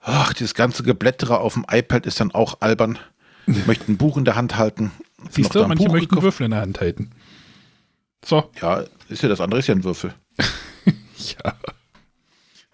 ach, 0.00 0.32
dieses 0.32 0.54
ganze 0.54 0.82
Geblättere 0.82 1.40
auf 1.40 1.52
dem 1.52 1.66
iPad 1.70 2.06
ist 2.06 2.20
dann 2.20 2.32
auch 2.32 2.56
albern. 2.60 2.98
Ich 3.46 3.66
möchte 3.66 3.92
ein 3.92 3.98
Buch 3.98 4.16
in 4.16 4.24
der 4.24 4.34
Hand 4.34 4.56
halten. 4.56 4.92
Siehst 5.30 5.54
du, 5.54 5.66
manche 5.66 5.84
Buch 5.84 5.92
möchten 5.92 6.08
gekauft. 6.08 6.24
Würfel 6.24 6.46
in 6.46 6.52
der 6.52 6.62
Hand 6.62 6.80
halten. 6.80 7.10
So. 8.24 8.50
Ja, 8.62 8.84
ist 9.10 9.22
ja 9.22 9.28
das 9.28 9.42
andere, 9.42 9.60
ist 9.60 9.66
ja 9.66 9.74
ein 9.74 9.84
Würfel. 9.84 10.14
ja. 11.44 11.54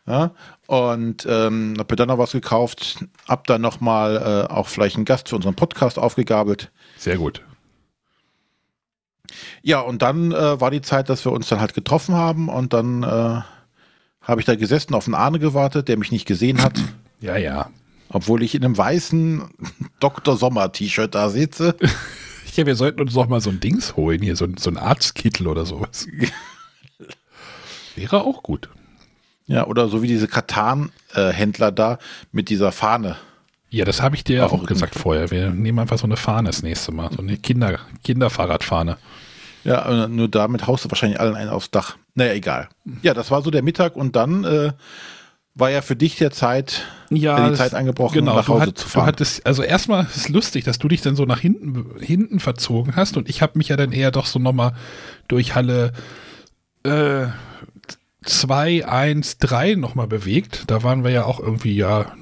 ja. 0.06 0.30
Und 0.66 1.26
ähm, 1.28 1.74
habe 1.78 1.92
mir 1.92 1.96
dann 1.96 2.08
noch 2.08 2.18
was 2.18 2.30
gekauft, 2.30 3.04
hab 3.26 3.48
dann 3.48 3.60
nochmal 3.60 4.46
äh, 4.48 4.52
auch 4.52 4.68
vielleicht 4.68 4.96
einen 4.96 5.04
Gast 5.04 5.28
für 5.28 5.36
unseren 5.36 5.56
Podcast 5.56 5.98
aufgegabelt. 5.98 6.70
Sehr 6.96 7.16
gut. 7.16 7.42
Ja, 9.62 9.80
und 9.80 10.02
dann 10.02 10.32
äh, 10.32 10.60
war 10.60 10.70
die 10.70 10.82
Zeit, 10.82 11.08
dass 11.08 11.24
wir 11.24 11.32
uns 11.32 11.48
dann 11.48 11.60
halt 11.60 11.74
getroffen 11.74 12.14
haben 12.14 12.48
und 12.48 12.72
dann 12.72 13.02
äh, 13.02 13.40
habe 14.20 14.40
ich 14.40 14.46
da 14.46 14.54
gesessen, 14.54 14.94
auf 14.94 15.06
einen 15.06 15.14
Arne 15.14 15.38
gewartet, 15.38 15.88
der 15.88 15.98
mich 15.98 16.12
nicht 16.12 16.26
gesehen 16.26 16.62
hat. 16.62 16.78
Ja, 17.20 17.38
ja. 17.38 17.70
Obwohl 18.10 18.42
ich 18.42 18.54
in 18.54 18.64
einem 18.64 18.76
weißen 18.76 19.44
Dr. 20.00 20.36
Sommer-T-Shirt 20.36 21.14
da 21.14 21.30
sitze. 21.30 21.74
Ja, 22.56 22.66
wir 22.66 22.76
sollten 22.76 23.00
uns 23.00 23.14
noch 23.14 23.26
mal 23.26 23.40
so 23.40 23.50
ein 23.50 23.58
Dings 23.58 23.96
holen 23.96 24.22
hier, 24.22 24.36
so, 24.36 24.46
so 24.56 24.70
ein 24.70 24.76
Arztkittel 24.76 25.48
oder 25.48 25.66
sowas. 25.66 26.06
Wäre 27.96 28.22
auch 28.22 28.44
gut. 28.44 28.68
Ja, 29.46 29.66
oder 29.66 29.88
so 29.88 30.02
wie 30.02 30.06
diese 30.06 30.28
Katan-Händler 30.28 31.72
da 31.72 31.98
mit 32.30 32.50
dieser 32.50 32.70
Fahne. 32.70 33.16
Ja, 33.70 33.84
das 33.84 34.00
habe 34.00 34.14
ich 34.14 34.22
dir 34.22 34.36
ja 34.36 34.46
auch 34.46 34.66
gesagt 34.66 34.94
vorher. 34.94 35.32
Wir 35.32 35.50
nehmen 35.50 35.80
einfach 35.80 35.98
so 35.98 36.04
eine 36.04 36.16
Fahne 36.16 36.48
das 36.48 36.62
nächste 36.62 36.92
Mal. 36.92 37.10
So 37.10 37.18
eine 37.18 37.36
Kinder, 37.38 37.80
Kinderfahrradfahne. 38.04 38.98
Ja, 39.64 40.06
nur 40.08 40.28
damit 40.28 40.66
haust 40.66 40.84
du 40.84 40.90
wahrscheinlich 40.90 41.18
allen 41.18 41.36
einen 41.36 41.50
aufs 41.50 41.70
Dach. 41.70 41.96
Naja, 42.14 42.34
egal. 42.34 42.68
Ja, 43.02 43.14
das 43.14 43.30
war 43.30 43.42
so 43.42 43.50
der 43.50 43.62
Mittag 43.62 43.96
und 43.96 44.14
dann 44.14 44.44
äh, 44.44 44.72
war 45.54 45.70
ja 45.70 45.82
für 45.82 45.96
dich 45.96 46.16
der 46.16 46.32
Zeit, 46.32 46.84
ja, 47.10 47.48
die 47.48 47.56
Zeit 47.56 47.74
angebrochen, 47.74 48.14
genau, 48.14 48.36
nach 48.36 48.48
Hause 48.48 48.66
hat, 48.66 48.78
zu 48.78 48.88
fahren. 48.88 49.04
Du 49.04 49.08
hattest, 49.08 49.46
also 49.46 49.62
erstmal 49.62 50.04
ist 50.04 50.16
es 50.16 50.28
lustig, 50.28 50.64
dass 50.64 50.78
du 50.78 50.88
dich 50.88 51.00
dann 51.00 51.16
so 51.16 51.24
nach 51.24 51.40
hinten, 51.40 51.98
hinten 52.00 52.40
verzogen 52.40 52.96
hast 52.96 53.16
und 53.16 53.28
ich 53.28 53.40
habe 53.40 53.56
mich 53.56 53.68
ja 53.68 53.76
dann 53.76 53.92
eher 53.92 54.10
doch 54.10 54.26
so 54.26 54.38
nochmal 54.38 54.74
durch 55.28 55.54
Halle 55.54 55.92
äh, 56.82 57.26
2, 58.24 58.86
1, 58.86 59.38
3 59.38 59.74
nochmal 59.74 60.08
bewegt. 60.08 60.64
Da 60.66 60.82
waren 60.82 61.04
wir 61.04 61.10
ja 61.10 61.24
auch 61.24 61.40
irgendwie 61.40 61.76
ja, 61.76 62.12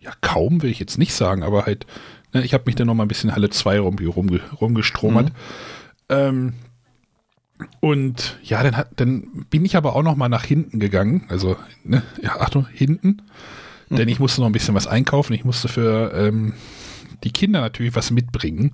ja 0.00 0.12
kaum, 0.20 0.62
will 0.62 0.70
ich 0.70 0.80
jetzt 0.80 0.98
nicht 0.98 1.14
sagen, 1.14 1.42
aber 1.42 1.66
halt, 1.66 1.86
ne, 2.32 2.42
ich 2.42 2.52
habe 2.52 2.64
mich 2.66 2.74
dann 2.74 2.86
nochmal 2.86 3.06
ein 3.06 3.08
bisschen 3.08 3.32
Halle 3.32 3.50
2 3.50 3.80
rum, 3.80 3.96
rum, 3.98 4.40
rumgestromert. 4.60 5.28
Mhm. 5.28 5.34
Ähm, 6.10 6.54
und 7.80 8.38
ja, 8.42 8.62
dann, 8.62 8.76
hat, 8.76 8.88
dann 8.96 9.46
bin 9.50 9.64
ich 9.64 9.76
aber 9.76 9.94
auch 9.96 10.02
noch 10.02 10.16
mal 10.16 10.28
nach 10.28 10.44
hinten 10.44 10.80
gegangen. 10.80 11.24
Also, 11.28 11.56
ne, 11.84 12.02
ja, 12.22 12.40
Achtung, 12.40 12.66
hinten. 12.66 13.22
Mhm. 13.88 13.96
Denn 13.96 14.08
ich 14.08 14.18
musste 14.18 14.40
noch 14.40 14.48
ein 14.48 14.52
bisschen 14.52 14.74
was 14.74 14.86
einkaufen. 14.86 15.32
Ich 15.32 15.44
musste 15.44 15.68
für 15.68 16.12
ähm, 16.14 16.54
die 17.24 17.32
Kinder 17.32 17.60
natürlich 17.60 17.94
was 17.94 18.10
mitbringen. 18.10 18.72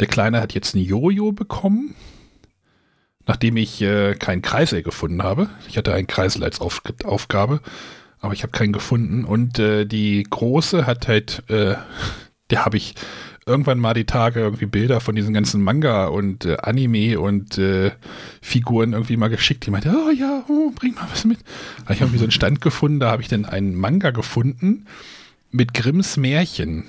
Der 0.00 0.06
Kleine 0.06 0.40
hat 0.40 0.54
jetzt 0.54 0.74
ein 0.74 0.82
Jojo 0.82 1.32
bekommen, 1.32 1.94
nachdem 3.26 3.56
ich 3.56 3.80
äh, 3.82 4.14
keinen 4.14 4.42
Kreisel 4.42 4.82
gefunden 4.82 5.22
habe. 5.22 5.48
Ich 5.68 5.76
hatte 5.76 5.94
einen 5.94 6.06
Kreisel 6.06 6.42
als 6.42 6.60
Auf 6.60 6.82
Aufgabe, 7.04 7.60
aber 8.20 8.32
ich 8.32 8.42
habe 8.42 8.52
keinen 8.52 8.72
gefunden. 8.72 9.24
Und 9.24 9.58
äh, 9.58 9.84
die 9.84 10.22
Große 10.22 10.86
hat 10.86 11.08
halt, 11.08 11.44
äh, 11.48 11.76
der 12.50 12.64
habe 12.64 12.76
ich 12.76 12.94
irgendwann 13.46 13.80
mal 13.80 13.94
die 13.94 14.04
Tage 14.04 14.40
irgendwie 14.40 14.66
Bilder 14.66 15.00
von 15.00 15.14
diesen 15.14 15.34
ganzen 15.34 15.62
Manga 15.62 16.06
und 16.06 16.44
äh, 16.44 16.56
Anime 16.58 17.18
und 17.18 17.58
äh, 17.58 17.90
Figuren 18.40 18.92
irgendwie 18.92 19.16
mal 19.16 19.28
geschickt. 19.28 19.66
Die 19.66 19.70
meinte, 19.70 19.90
oh 19.90 20.10
ja, 20.10 20.44
oh, 20.48 20.70
bring 20.74 20.94
mal 20.94 21.08
was 21.10 21.24
mit. 21.24 21.40
Da 21.40 21.84
habe 21.84 21.94
ich 21.94 22.00
irgendwie 22.00 22.18
so 22.18 22.24
einen 22.24 22.32
Stand 22.32 22.60
gefunden, 22.60 23.00
da 23.00 23.10
habe 23.10 23.22
ich 23.22 23.28
dann 23.28 23.44
einen 23.44 23.74
Manga 23.74 24.10
gefunden 24.10 24.86
mit 25.50 25.74
Grimms 25.74 26.16
Märchen. 26.16 26.84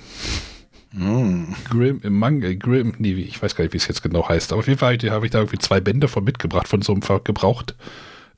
Mm. 0.92 1.54
Grimm, 1.68 2.00
äh, 2.04 2.10
Manga, 2.10 2.54
Grimm, 2.54 2.94
nee, 2.98 3.12
ich 3.14 3.42
weiß 3.42 3.56
gar 3.56 3.64
nicht, 3.64 3.72
wie 3.72 3.78
es 3.78 3.88
jetzt 3.88 4.02
genau 4.02 4.28
heißt, 4.28 4.52
aber 4.52 4.60
auf 4.60 4.68
jeden 4.68 4.78
Fall 4.78 4.96
habe 5.10 5.26
ich 5.26 5.32
da 5.32 5.38
irgendwie 5.38 5.58
zwei 5.58 5.80
Bände 5.80 6.06
von 6.06 6.22
mitgebracht, 6.22 6.68
von 6.68 6.82
so 6.82 6.92
einem 6.92 7.02
gebraucht 7.24 7.74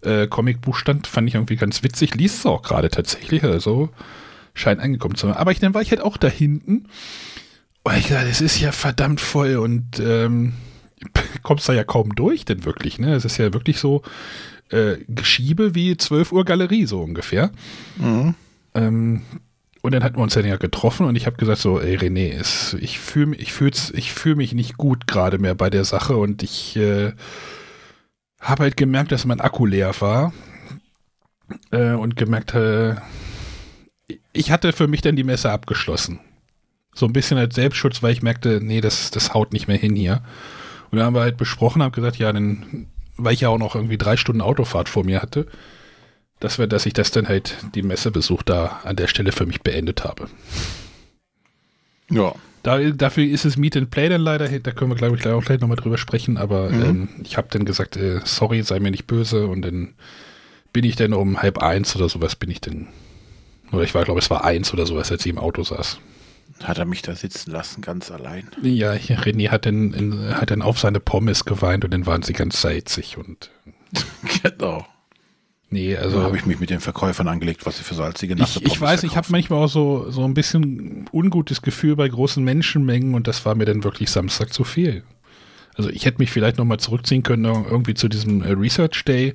äh, 0.03 0.27
Comicbuchstand. 0.27 1.07
Fand 1.07 1.29
ich 1.29 1.35
irgendwie 1.35 1.57
ganz 1.57 1.83
witzig. 1.83 2.15
Liest 2.15 2.41
es 2.41 2.47
auch 2.47 2.63
gerade 2.63 2.89
tatsächlich, 2.89 3.45
also 3.45 3.91
scheint 4.55 4.81
angekommen 4.81 5.17
zu 5.17 5.27
sein. 5.27 5.37
Aber 5.37 5.53
ich, 5.53 5.61
dann 5.61 5.75
war 5.75 5.83
ich 5.83 5.91
halt 5.91 6.01
auch 6.01 6.17
da 6.17 6.29
hinten 6.29 6.87
ich 7.95 8.09
dachte, 8.09 8.29
es 8.29 8.41
ist 8.41 8.61
ja 8.61 8.73
verdammt 8.73 9.21
voll 9.21 9.57
und 9.57 10.01
ähm, 10.01 10.55
kommst 11.43 11.69
da 11.69 11.73
ja 11.73 11.85
kaum 11.85 12.15
durch, 12.15 12.45
denn 12.45 12.65
wirklich, 12.65 12.99
ne? 12.99 13.15
Es 13.15 13.25
ist 13.25 13.39
ja 13.39 13.53
wirklich 13.53 13.79
so 13.79 14.03
äh, 14.71 14.97
Geschiebe 15.09 15.75
wie 15.75 15.97
12 15.97 16.33
Uhr 16.33 16.45
Galerie, 16.45 16.87
so 16.87 17.01
ungefähr. 17.01 17.51
Mhm. 17.97 18.35
Ähm, 18.75 19.23
und 19.83 19.93
dann 19.93 20.03
hatten 20.03 20.17
wir 20.17 20.23
uns 20.23 20.35
dann 20.35 20.45
ja 20.45 20.57
getroffen 20.57 21.07
und 21.07 21.15
ich 21.15 21.27
habe 21.27 21.37
gesagt 21.37 21.61
so, 21.61 21.81
ey 21.81 21.97
René, 21.97 22.33
es, 22.33 22.75
ich 22.81 22.99
fühle 22.99 23.37
ich 23.37 23.53
fühl's, 23.53 23.93
ich 23.95 24.13
fühl 24.13 24.35
mich 24.35 24.53
nicht 24.53 24.77
gut 24.77 25.07
gerade 25.07 25.39
mehr 25.39 25.55
bei 25.55 25.71
der 25.71 25.85
Sache 25.85 26.17
und 26.17 26.43
ich 26.43 26.77
äh, 26.77 27.13
habe 28.41 28.65
halt 28.65 28.77
gemerkt, 28.77 29.13
dass 29.13 29.25
mein 29.25 29.41
Akku 29.41 29.65
leer 29.65 29.95
war 30.01 30.33
äh, 31.71 31.93
und 31.93 32.17
gemerkt, 32.17 32.55
äh, 32.55 32.97
ich 34.33 34.51
hatte 34.51 34.73
für 34.73 34.89
mich 34.89 35.03
dann 35.03 35.15
die 35.15 35.25
Messe 35.25 35.53
abgeschlossen. 35.53 36.19
So 36.97 37.05
ein 37.05 37.13
bisschen 37.13 37.37
als 37.37 37.55
Selbstschutz, 37.55 38.03
weil 38.03 38.13
ich 38.13 38.23
merkte, 38.23 38.59
nee, 38.63 38.81
das, 38.81 39.11
das 39.11 39.35
haut 39.35 39.53
nicht 39.53 39.69
mehr 39.69 39.77
hin 39.77 39.95
hier. 39.95 40.23
Und 40.91 40.97
dann 40.97 41.07
haben 41.07 41.15
wir 41.15 41.21
halt 41.21 41.37
besprochen, 41.37 41.83
haben 41.83 41.93
gesagt, 41.93 42.17
ja, 42.17 42.33
dann, 42.33 42.87
weil 43.19 43.35
ich 43.35 43.43
ja 43.43 43.51
auch 43.51 43.59
noch 43.59 43.75
irgendwie 43.75 43.99
drei 43.99 44.17
Stunden 44.17 44.41
Autofahrt 44.41 44.89
vor 44.89 45.05
mir 45.05 45.21
hatte, 45.21 45.47
dass 46.41 46.59
wir, 46.59 46.67
dass 46.67 46.87
ich 46.87 46.95
das 46.95 47.11
dann 47.11 47.29
halt, 47.29 47.55
die 47.75 47.83
Messebesuch 47.83 48.43
da 48.43 48.81
an 48.83 48.97
der 48.97 49.09
Stelle 49.09 49.33
für 49.33 49.45
mich 49.45 49.61
beendet 49.61 50.05
habe. 50.05 50.29
Ja. 52.11 52.35
Da, 52.63 52.79
dafür 52.79 53.25
ist 53.25 53.45
es 53.45 53.59
Meet 53.59 53.77
and 53.77 53.91
Play 53.91 54.09
dann 54.09 54.23
leider, 54.23 54.49
da 54.59 54.73
können 54.73 54.91
wir, 54.91 54.97
glaube 54.97 55.17
ich, 55.17 55.27
auch 55.27 55.45
gleich 55.45 55.61
nochmal 55.61 55.77
drüber 55.77 55.99
sprechen, 55.99 56.39
aber 56.39 56.71
mhm. 56.71 56.83
ähm, 56.83 57.09
ich 57.25 57.37
habe 57.37 57.49
dann 57.51 57.67
gesagt, 57.67 57.99
äh, 57.99 58.21
sorry, 58.25 58.63
sei 58.63 58.81
mir 58.81 58.91
nicht 58.91 59.07
böse 59.07 59.47
und 59.47 59.63
dann 59.63 59.95
bin 60.73 60.85
ich 60.85 60.97
dann 60.97 61.13
um 61.13 61.43
halb 61.43 61.59
eins 61.59 61.95
oder 61.95 62.09
sowas 62.09 62.37
bin 62.37 62.51
ich 62.51 62.61
dann, 62.61 62.89
oder 63.71 63.83
ich 63.83 63.95
war, 63.95 64.05
glaube 64.05 64.21
es 64.21 64.31
war 64.31 64.45
eins 64.45 64.73
oder 64.73 64.87
sowas, 64.87 65.13
als 65.13 65.25
ich 65.25 65.31
im 65.31 65.39
Auto 65.39 65.63
saß. 65.63 66.01
Hat 66.63 66.79
er 66.79 66.87
mich 66.87 67.03
da 67.03 67.15
sitzen 67.15 67.51
lassen, 67.51 67.83
ganz 67.83 68.11
allein? 68.11 68.49
Ja, 68.63 68.93
René 68.93 69.51
hat 69.51 69.67
dann, 69.67 69.93
in, 69.93 70.35
hat 70.35 70.51
dann 70.51 70.63
auf 70.63 70.79
seine 70.79 71.01
Pommes 71.01 71.45
geweint 71.45 71.85
und 71.85 71.93
dann 71.93 72.07
waren 72.07 72.23
sie 72.23 72.33
ganz 72.33 72.61
salzig 72.61 73.19
und. 73.19 73.51
genau. 74.43 74.87
Nee, 75.69 75.97
also. 75.97 76.19
Da 76.19 76.25
habe 76.25 76.37
ich 76.37 76.47
mich 76.47 76.59
mit 76.61 76.71
den 76.71 76.81
Verkäufern 76.81 77.29
angelegt, 77.29 77.67
was 77.67 77.79
sie 77.79 77.85
für 77.85 77.95
salzige 77.95 78.37
nasse 78.37 78.61
Ich, 78.61 78.67
ich 78.67 78.81
weiß, 78.81 79.01
verkaufen. 79.01 79.07
ich 79.07 79.17
habe 79.17 79.27
manchmal 79.31 79.65
auch 79.65 79.69
so, 79.69 80.11
so 80.11 80.25
ein 80.25 80.35
bisschen 80.35 81.09
ungutes 81.13 81.61
Gefühl 81.61 81.97
bei 81.97 82.09
großen 82.09 82.43
Menschenmengen 82.43 83.15
und 83.15 83.27
das 83.27 83.45
war 83.45 83.55
mir 83.55 83.65
dann 83.65 83.85
wirklich 83.85 84.11
Samstag 84.11 84.53
zu 84.53 84.65
viel. 84.65 85.03
Also 85.75 85.91
ich 85.91 86.07
hätte 86.07 86.19
mich 86.19 86.31
vielleicht 86.31 86.57
nochmal 86.57 86.79
zurückziehen 86.79 87.23
können, 87.23 87.45
irgendwie 87.45 87.95
zu 87.95 88.09
diesem 88.09 88.43
äh, 88.43 88.53
Research 88.53 89.05
Day 89.05 89.35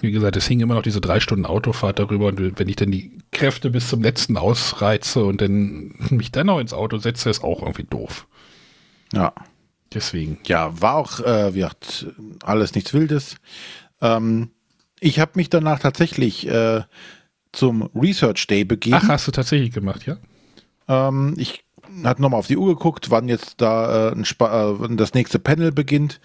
wie 0.00 0.10
gesagt, 0.10 0.36
es 0.36 0.46
hing 0.46 0.60
immer 0.60 0.74
noch 0.74 0.82
diese 0.82 1.00
drei 1.00 1.20
Stunden 1.20 1.46
Autofahrt 1.46 1.98
darüber 1.98 2.26
und 2.26 2.58
wenn 2.58 2.68
ich 2.68 2.76
dann 2.76 2.90
die 2.90 3.18
Kräfte 3.32 3.70
bis 3.70 3.88
zum 3.88 4.02
letzten 4.02 4.36
ausreize 4.36 5.24
und 5.24 5.40
dann 5.40 5.94
mich 6.10 6.32
dann 6.32 6.46
noch 6.46 6.60
ins 6.60 6.72
Auto 6.72 6.98
setze, 6.98 7.30
ist 7.30 7.44
auch 7.44 7.62
irgendwie 7.62 7.84
doof. 7.84 8.26
Ja. 9.12 9.32
Deswegen. 9.94 10.38
Ja, 10.46 10.80
war 10.80 10.96
auch, 10.96 11.20
äh, 11.20 11.54
wie 11.54 11.60
gesagt, 11.60 12.06
alles 12.42 12.74
nichts 12.74 12.92
Wildes. 12.92 13.36
Ähm, 14.00 14.50
ich 15.00 15.20
habe 15.20 15.32
mich 15.36 15.48
danach 15.48 15.78
tatsächlich 15.78 16.46
äh, 16.48 16.82
zum 17.52 17.88
Research 17.94 18.46
Day 18.46 18.64
begeben. 18.64 18.98
Ach, 19.00 19.08
hast 19.08 19.26
du 19.26 19.32
tatsächlich 19.32 19.72
gemacht, 19.72 20.06
ja? 20.06 20.16
Ähm, 20.88 21.34
ich 21.38 21.64
hatte 22.04 22.20
nochmal 22.20 22.40
auf 22.40 22.46
die 22.46 22.56
Uhr 22.56 22.74
geguckt, 22.74 23.10
wann 23.10 23.28
jetzt 23.28 23.60
da 23.60 24.10
äh, 24.10 24.12
äh, 24.12 24.96
das 24.96 25.14
nächste 25.14 25.38
Panel 25.38 25.72
beginnt. 25.72 26.20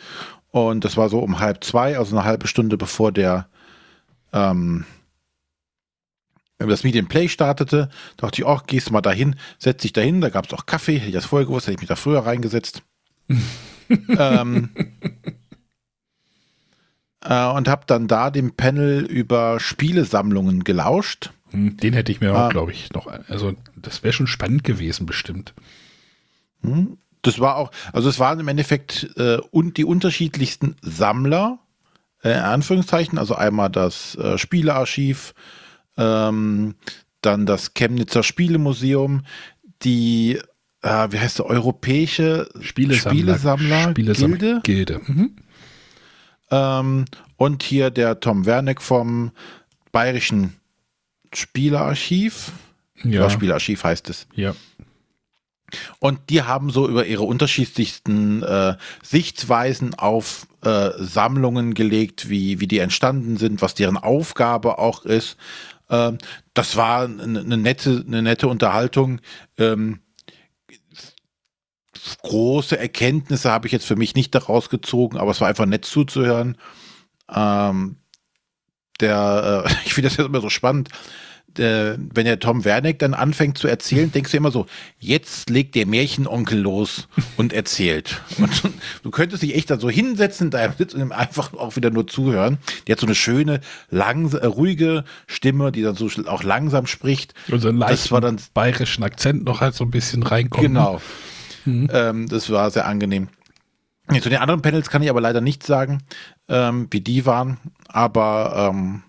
Und 0.49 0.84
das 0.84 0.97
war 0.97 1.10
so 1.10 1.19
um 1.19 1.39
halb 1.39 1.63
zwei, 1.63 1.97
also 1.97 2.15
eine 2.15 2.25
halbe 2.25 2.47
Stunde 2.47 2.77
bevor 2.77 3.12
der 3.12 3.47
ähm, 4.34 4.86
das 6.58 6.84
Meet 6.84 7.10
Play 7.10 7.28
startete, 7.28 7.89
dachte 8.17 8.41
ich, 8.41 8.48
ach, 8.48 8.65
gehst 8.67 8.89
du 8.89 8.94
mal 8.94 9.02
dahin, 9.02 9.36
setz 9.58 9.82
dich 9.82 9.94
dahin, 9.94 10.22
da 10.22 10.30
gab 10.30 10.46
es 10.46 10.54
auch 10.54 10.65
Kaffee, 10.65 10.98
hätte 10.98 11.08
ich 11.08 11.13
das 11.13 11.26
vorher 11.26 11.48
gewusst, 11.48 11.67
hätte 11.67 11.76
ich 11.76 11.82
mich 11.82 11.88
da 11.88 11.96
früher 11.96 12.20
reingesetzt. 12.20 12.84
ähm, 14.10 14.70
äh, 17.22 17.48
und 17.48 17.67
habe 17.67 17.84
dann 17.88 18.08
da 18.08 18.30
dem 18.30 18.54
Panel 18.54 19.06
über 19.06 19.60
Spielesammlungen 19.60 20.63
gelauscht. 20.63 21.32
Hm, 21.52 21.78
den 21.78 21.94
hätte 21.94 22.12
ich 22.12 22.22
mir 22.22 22.36
auch, 22.36 22.46
ähm, 22.46 22.50
glaube 22.50 22.72
ich, 22.72 22.91
noch, 22.91 23.08
also 23.08 23.54
das 23.76 24.04
wäre 24.04 24.13
schon 24.13 24.28
spannend 24.28 24.63
gewesen, 24.63 25.06
bestimmt. 25.06 25.54
Hm, 26.62 26.98
das 27.22 27.39
war 27.39 27.58
auch, 27.58 27.72
also 27.94 28.10
es 28.10 28.20
waren 28.20 28.39
im 28.39 28.48
Endeffekt 28.48 29.10
äh, 29.17 29.38
und 29.52 29.78
die 29.78 29.86
unterschiedlichsten 29.86 30.76
Sammler 30.82 31.60
äh, 32.23 32.34
Anführungszeichen, 32.34 33.17
also 33.17 33.36
einmal 33.36 33.69
das 33.69 34.15
äh, 34.15 34.38
Spielearchiv, 34.38 35.34
ähm, 35.97 36.75
dann 37.21 37.45
das 37.45 37.73
Chemnitzer 37.73 38.23
Spielemuseum, 38.23 39.23
die 39.84 40.39
äh, 40.81 41.07
wie 41.12 41.19
heißt 41.19 41.39
der, 41.39 41.45
europäische 41.45 42.49
Spielesammler, 42.60 43.36
Spielesammler, 43.36 43.89
Spielesammler 43.91 44.60
Gilde. 44.63 44.99
Gilde. 44.99 45.01
Mhm. 45.05 45.36
Ähm, 46.49 47.05
und 47.38 47.63
hier 47.63 47.89
der 47.91 48.19
Tom 48.19 48.45
Werneck 48.45 48.81
vom 48.81 49.31
Bayerischen 49.91 50.55
Spielerarchiv. 51.34 52.51
Ja, 53.03 53.21
Ja. 53.21 53.29
Spielerarchiv 53.29 53.84
heißt 53.84 54.10
es. 54.10 54.27
ja. 54.36 54.53
Und 55.99 56.29
die 56.29 56.43
haben 56.43 56.69
so 56.69 56.88
über 56.88 57.05
ihre 57.05 57.23
unterschiedlichsten 57.23 58.43
äh, 58.43 58.75
Sichtweisen 59.03 59.95
auf 59.95 60.47
äh, 60.63 60.91
Sammlungen 60.97 61.73
gelegt, 61.73 62.29
wie, 62.29 62.60
wie 62.60 62.67
die 62.67 62.79
entstanden 62.79 63.38
sind, 63.38 63.62
was 63.62 63.73
deren 63.73 63.97
Aufgabe 63.97 64.79
auch 64.79 65.05
ist. 65.05 65.38
Ähm, 65.89 66.17
das 66.53 66.75
war 66.75 67.03
eine, 67.03 67.57
nette, 67.57 68.03
eine 68.07 68.21
nette 68.21 68.47
Unterhaltung. 68.47 69.19
Ähm, 69.57 69.99
große 72.23 72.77
Erkenntnisse 72.77 73.51
habe 73.51 73.67
ich 73.67 73.73
jetzt 73.73 73.86
für 73.86 73.95
mich 73.95 74.15
nicht 74.15 74.34
daraus 74.34 74.69
gezogen, 74.69 75.17
aber 75.17 75.31
es 75.31 75.41
war 75.41 75.47
einfach 75.47 75.65
nett 75.65 75.86
zuzuhören. 75.86 76.57
Ähm, 77.34 77.97
der, 78.99 79.65
äh, 79.65 79.71
ich 79.86 79.93
finde 79.93 80.10
das 80.10 80.17
jetzt 80.17 80.27
immer 80.27 80.41
so 80.41 80.49
spannend. 80.49 80.89
Der, 81.58 81.98
wenn 82.14 82.26
der 82.26 82.40
Tom 82.40 82.64
Werneck 82.64 83.00
dann 83.00 83.14
anfängt 83.14 83.58
zu 83.58 83.68
erzählen, 83.68 84.12
denkst 84.14 84.32
du 84.32 84.38
immer 84.38 84.52
so, 84.52 84.68
jetzt 85.00 85.50
legt 85.50 85.76
der 85.76 85.86
Märchenonkel 85.86 86.60
los 86.60 87.08
und 87.38 87.52
erzählt. 87.54 88.22
Und 88.38 88.64
du 89.04 89.12
könntest 89.12 89.44
dich 89.44 89.56
echt 89.56 89.70
da 89.70 89.78
so 89.80 89.90
hinsetzen 89.90 90.48
in 90.48 90.52
deinem 90.52 90.74
Sitz 90.78 90.94
und 90.94 91.02
ihm 91.02 91.12
einfach 91.12 91.54
auch 91.54 91.76
wieder 91.76 91.90
nur 91.90 92.08
zuhören. 92.08 92.58
Die 92.88 92.92
hat 92.94 93.00
so 93.00 93.06
eine 93.06 93.16
schöne, 93.16 93.60
lang, 93.90 94.32
äh, 94.34 94.46
ruhige 94.46 95.04
Stimme, 95.28 95.72
die 95.72 95.82
dann 95.82 95.96
so 95.96 96.10
auch 96.28 96.44
langsam 96.44 96.88
spricht. 96.88 97.34
Und 97.50 97.60
so 97.60 97.68
einen 97.70 97.80
Das 97.80 97.90
leichten 97.90 98.12
war 98.12 98.22
dann- 98.22 98.40
bayerischen 98.54 99.04
Akzent 99.04 99.44
noch 99.44 99.60
halt 99.62 99.76
so 99.76 99.84
ein 99.84 99.92
bisschen 99.92 100.24
reinkommt. 100.24 100.64
Genau. 100.66 101.02
Ähm, 101.66 102.28
das 102.30 102.50
war 102.50 102.72
sehr 102.72 102.88
angenehm. 102.88 103.28
Zu 104.22 104.30
den 104.30 104.40
anderen 104.40 104.62
Panels 104.62 104.90
kann 104.90 105.04
ich 105.04 105.10
aber 105.10 105.22
leider 105.22 105.42
nicht 105.42 105.64
sagen, 105.66 106.00
ähm, 106.50 106.88
wie 106.92 107.02
die 107.02 107.26
waren. 107.26 107.58
Aber 107.88 108.70
ähm, 108.74 109.04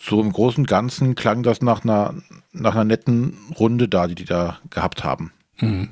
so 0.00 0.20
im 0.20 0.32
Großen 0.32 0.62
und 0.62 0.66
Ganzen 0.66 1.14
klang 1.14 1.42
das 1.42 1.60
nach 1.60 1.84
einer, 1.84 2.14
nach 2.52 2.74
einer 2.74 2.84
netten 2.84 3.36
Runde 3.58 3.86
da, 3.86 4.06
die 4.06 4.14
die 4.14 4.24
da 4.24 4.58
gehabt 4.70 5.04
haben. 5.04 5.32
Mhm. 5.58 5.90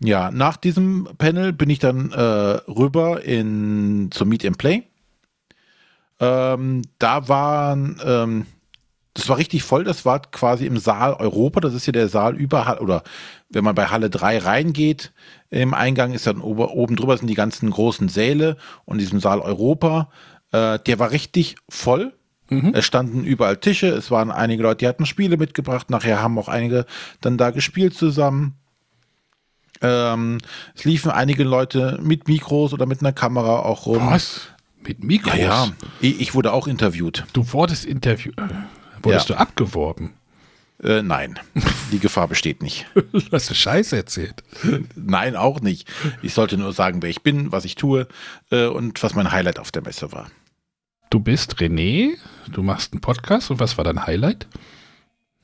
Ja, 0.00 0.30
nach 0.30 0.58
diesem 0.58 1.08
Panel 1.16 1.54
bin 1.54 1.70
ich 1.70 1.78
dann 1.78 2.12
äh, 2.12 2.20
rüber 2.20 3.24
in 3.24 4.10
zum 4.10 4.28
Meet 4.28 4.44
and 4.44 4.58
Play. 4.58 4.82
Ähm, 6.20 6.82
da 6.98 7.26
waren, 7.28 7.98
ähm, 8.04 8.46
das 9.14 9.28
war 9.30 9.38
richtig 9.38 9.62
voll, 9.62 9.84
das 9.84 10.04
war 10.04 10.20
quasi 10.20 10.66
im 10.66 10.76
Saal 10.76 11.14
Europa, 11.14 11.60
das 11.60 11.72
ist 11.72 11.84
hier 11.84 11.92
der 11.92 12.08
Saal 12.08 12.36
über 12.36 12.80
oder 12.82 13.02
wenn 13.48 13.64
man 13.64 13.74
bei 13.74 13.86
Halle 13.86 14.10
3 14.10 14.38
reingeht, 14.38 15.12
im 15.48 15.72
Eingang 15.72 16.12
ist 16.12 16.26
dann 16.26 16.40
ober, 16.40 16.72
oben 16.72 16.96
drüber 16.96 17.16
sind 17.16 17.28
die 17.28 17.34
ganzen 17.34 17.70
großen 17.70 18.08
Säle 18.08 18.56
und 18.84 18.98
diesem 18.98 19.20
Saal 19.20 19.40
Europa, 19.40 20.10
äh, 20.52 20.78
der 20.80 20.98
war 20.98 21.12
richtig 21.12 21.56
voll. 21.68 22.12
Es 22.48 22.84
standen 22.84 23.24
überall 23.24 23.56
Tische, 23.56 23.88
es 23.88 24.10
waren 24.10 24.30
einige 24.30 24.62
Leute, 24.62 24.78
die 24.78 24.88
hatten 24.88 25.06
Spiele 25.06 25.36
mitgebracht, 25.36 25.90
nachher 25.90 26.20
haben 26.22 26.38
auch 26.38 26.48
einige 26.48 26.84
dann 27.20 27.38
da 27.38 27.50
gespielt 27.50 27.94
zusammen. 27.94 28.54
Ähm, 29.80 30.38
es 30.74 30.84
liefen 30.84 31.10
einige 31.10 31.42
Leute 31.44 31.98
mit 32.02 32.28
Mikros 32.28 32.72
oder 32.72 32.86
mit 32.86 33.00
einer 33.00 33.12
Kamera 33.12 33.60
auch 33.60 33.86
rum. 33.86 34.06
Was? 34.10 34.48
Mit 34.86 35.02
Mikros? 35.02 35.34
Ja, 35.36 35.64
ja. 35.66 35.72
Ich, 36.00 36.20
ich 36.20 36.34
wurde 36.34 36.52
auch 36.52 36.66
interviewt. 36.66 37.24
Du 37.32 37.52
wurdest 37.52 37.84
interviewt. 37.84 38.38
Äh, 38.38 38.42
wurdest 39.02 39.28
Ja. 39.30 39.36
du 39.36 39.40
abgeworben? 39.40 40.12
Äh, 40.82 41.02
nein, 41.02 41.38
die 41.92 41.98
Gefahr 41.98 42.28
besteht 42.28 42.62
nicht. 42.62 42.86
Hast 43.32 43.48
du 43.48 43.54
Scheiße 43.54 43.96
erzählt? 43.96 44.42
Nein, 44.96 45.34
auch 45.36 45.60
nicht. 45.60 45.88
Ich 46.20 46.34
sollte 46.34 46.58
nur 46.58 46.72
sagen, 46.72 47.00
wer 47.02 47.10
ich 47.10 47.22
bin, 47.22 47.52
was 47.52 47.64
ich 47.64 47.74
tue 47.76 48.06
äh, 48.50 48.66
und 48.66 49.02
was 49.02 49.14
mein 49.14 49.32
Highlight 49.32 49.58
auf 49.58 49.72
der 49.72 49.82
Messe 49.82 50.12
war. 50.12 50.26
Du 51.14 51.20
bist 51.20 51.58
René, 51.60 52.16
du 52.50 52.64
machst 52.64 52.92
einen 52.92 53.00
Podcast 53.00 53.48
und 53.52 53.60
was 53.60 53.78
war 53.78 53.84
dein 53.84 54.04
Highlight? 54.04 54.48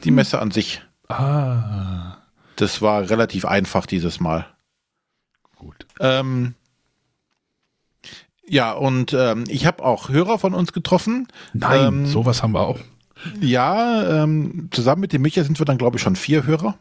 Die 0.03 0.11
Messe 0.11 0.41
an 0.41 0.51
sich, 0.51 0.83
Ah, 1.07 2.17
das 2.57 2.83
war 2.83 3.09
relativ 3.09 3.45
einfach 3.45 3.87
dieses 3.87 4.19
Mal. 4.19 4.47
gut. 5.55 5.87
Ähm, 6.01 6.57
ja, 8.49 8.73
und 8.73 9.13
ähm, 9.13 9.45
ich 9.47 9.65
habe 9.65 9.85
auch 9.85 10.09
Hörer 10.09 10.41
von 10.41 10.55
uns 10.55 10.73
getroffen. 10.73 11.29
Nein, 11.53 11.87
Ähm, 11.87 12.07
sowas 12.07 12.43
haben 12.43 12.51
wir 12.51 12.67
auch. 12.67 12.81
Ja, 13.41 14.25
ähm, 14.25 14.71
zusammen 14.73 15.03
mit 15.03 15.13
dem 15.13 15.23
Micha 15.23 15.45
sind 15.45 15.61
wir 15.61 15.67
dann, 15.67 15.79
glaube 15.79 15.99
ich, 15.99 16.03
schon 16.03 16.17
vier 16.17 16.47
Hörer. 16.47 16.79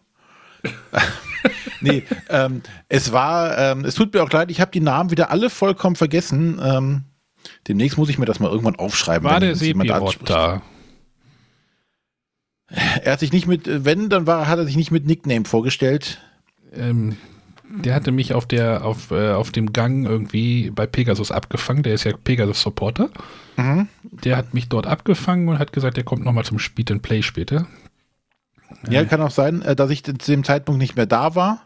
nee, 1.81 2.05
ähm, 2.29 2.63
es 2.87 3.11
war, 3.11 3.55
ähm, 3.55 3.85
es 3.85 3.93
tut 3.93 4.15
mir 4.15 4.23
auch 4.23 4.31
leid, 4.31 4.49
ich 4.49 4.59
habe 4.59 4.71
die 4.71 4.81
Namen 4.81 5.11
wieder 5.11 5.29
alle 5.29 5.51
vollkommen 5.51 5.95
vergessen. 5.95 6.59
Ähm, 6.59 7.03
demnächst 7.67 7.97
muss 7.97 8.09
ich 8.09 8.17
mir 8.17 8.25
das 8.25 8.39
mal 8.39 8.49
irgendwann 8.49 8.75
aufschreiben. 8.75 9.23
War 9.23 9.41
wenn 9.41 9.53
der 9.53 9.67
jemand 9.67 9.91
anspricht. 9.91 10.29
da? 10.29 10.61
Er 12.67 13.13
hat 13.13 13.19
sich 13.19 13.33
nicht 13.33 13.47
mit, 13.47 13.63
wenn, 13.85 14.09
dann 14.09 14.27
war, 14.27 14.47
hat 14.47 14.59
er 14.59 14.65
sich 14.65 14.77
nicht 14.77 14.91
mit 14.91 15.05
Nickname 15.05 15.45
vorgestellt. 15.45 16.19
Ähm, 16.73 17.17
der 17.69 17.93
hatte 17.93 18.11
mich 18.11 18.33
auf 18.33 18.45
der 18.45 18.83
auf, 18.83 19.11
äh, 19.11 19.31
auf 19.31 19.51
dem 19.51 19.73
Gang 19.73 20.05
irgendwie 20.05 20.71
bei 20.71 20.87
Pegasus 20.87 21.31
abgefangen. 21.31 21.83
Der 21.83 21.93
ist 21.93 22.03
ja 22.03 22.13
Pegasus-Supporter. 22.15 23.09
Mhm. 23.57 23.87
Der 24.03 24.37
hat 24.37 24.53
mich 24.53 24.69
dort 24.69 24.87
abgefangen 24.87 25.47
und 25.49 25.59
hat 25.59 25.73
gesagt, 25.73 25.97
er 25.97 26.03
kommt 26.03 26.23
nochmal 26.23 26.45
zum 26.45 26.59
Speed 26.59 26.91
and 26.91 27.01
Play 27.01 27.21
später. 27.21 27.67
Ja, 28.89 29.03
kann 29.05 29.21
auch 29.21 29.31
sein, 29.31 29.61
äh, 29.61 29.75
dass 29.75 29.89
ich 29.89 30.03
zu 30.03 30.13
dem 30.13 30.43
Zeitpunkt 30.43 30.79
nicht 30.79 30.95
mehr 30.95 31.05
da 31.05 31.35
war. 31.35 31.65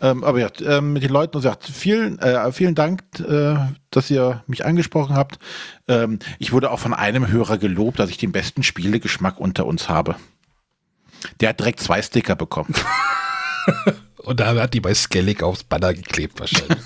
Ähm, 0.00 0.24
aber 0.24 0.40
ja, 0.40 0.48
ähm, 0.64 0.92
mit 0.92 1.02
den 1.02 1.10
Leuten 1.10 1.36
und 1.36 1.42
sagt, 1.42 1.64
vielen, 1.64 2.18
äh, 2.18 2.50
vielen 2.52 2.74
Dank, 2.74 3.02
äh, 3.20 3.56
dass 3.90 4.10
ihr 4.10 4.42
mich 4.46 4.64
angesprochen 4.64 5.16
habt. 5.16 5.38
Ähm, 5.88 6.18
ich 6.38 6.52
wurde 6.52 6.70
auch 6.70 6.78
von 6.78 6.94
einem 6.94 7.28
Hörer 7.28 7.58
gelobt, 7.58 7.98
dass 7.98 8.10
ich 8.10 8.18
den 8.18 8.32
besten 8.32 8.62
Spielegeschmack 8.62 9.38
unter 9.38 9.66
uns 9.66 9.88
habe. 9.88 10.16
Der 11.40 11.50
hat 11.50 11.60
direkt 11.60 11.80
zwei 11.80 12.00
Sticker 12.02 12.36
bekommen. 12.36 12.74
Und 14.18 14.40
da 14.40 14.54
hat 14.54 14.74
die 14.74 14.80
bei 14.80 14.94
Skellig 14.94 15.42
aufs 15.42 15.62
Banner 15.62 15.94
geklebt 15.94 16.40
wahrscheinlich. 16.40 16.78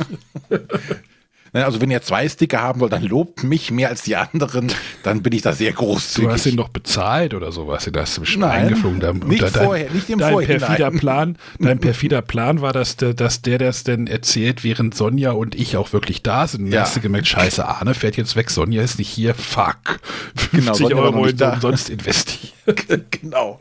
Ne, 1.52 1.64
Also 1.64 1.80
wenn 1.80 1.90
ihr 1.90 2.00
zwei 2.02 2.28
Sticker 2.28 2.60
haben 2.62 2.78
wollt, 2.80 2.92
dann 2.92 3.02
lobt 3.02 3.42
mich 3.42 3.70
mehr 3.70 3.88
als 3.88 4.02
die 4.02 4.14
anderen, 4.16 4.72
dann 5.02 5.22
bin 5.22 5.32
ich 5.32 5.42
da 5.42 5.52
sehr 5.52 5.72
Du 5.72 5.76
hast 5.92 6.16
ihn 6.16 6.24
großzügig. 6.26 6.56
doch 6.56 6.68
bezahlt 6.68 7.34
oder 7.34 7.50
sowas. 7.50 7.84
Du 7.90 8.00
hast 8.00 8.20
bestimmt 8.20 8.42
Nein, 8.42 8.66
eingeflogen. 8.66 9.00
Da- 9.00 9.12
nicht 9.12 9.42
da- 9.42 9.50
dein- 9.50 9.64
vorher, 9.64 9.90
nicht 9.90 10.08
im 10.10 10.18
dein 10.20 10.32
Vorhinein. 10.32 10.58
Perfider 10.60 10.90
Plan, 10.92 11.38
dein 11.58 11.78
perfider 11.80 12.22
Plan 12.22 12.60
war, 12.60 12.72
dass 12.72 12.96
der, 12.96 13.14
dass 13.14 13.42
der 13.42 13.58
das 13.58 13.82
denn 13.84 14.06
erzählt, 14.06 14.62
während 14.62 14.94
Sonja 14.94 15.32
und 15.32 15.54
ich 15.54 15.76
auch 15.76 15.92
wirklich 15.92 16.22
da 16.22 16.46
sind. 16.46 16.66
Und 16.66 16.72
Ja. 16.72 16.82
hast 16.82 16.94
du 16.96 17.00
gemerkt, 17.00 17.26
scheiße, 17.26 17.66
Arne 17.66 17.94
fährt 17.94 18.16
jetzt 18.16 18.36
weg, 18.36 18.50
Sonja 18.50 18.82
ist 18.82 18.98
nicht 18.98 19.08
hier, 19.08 19.34
fuck. 19.34 20.00
50 20.36 20.88
Genau, 20.88 21.02
noch 21.10 21.14
Euro 21.16 21.28
umsonst 21.54 21.90
investiert. 21.90 22.52
genau. 23.10 23.58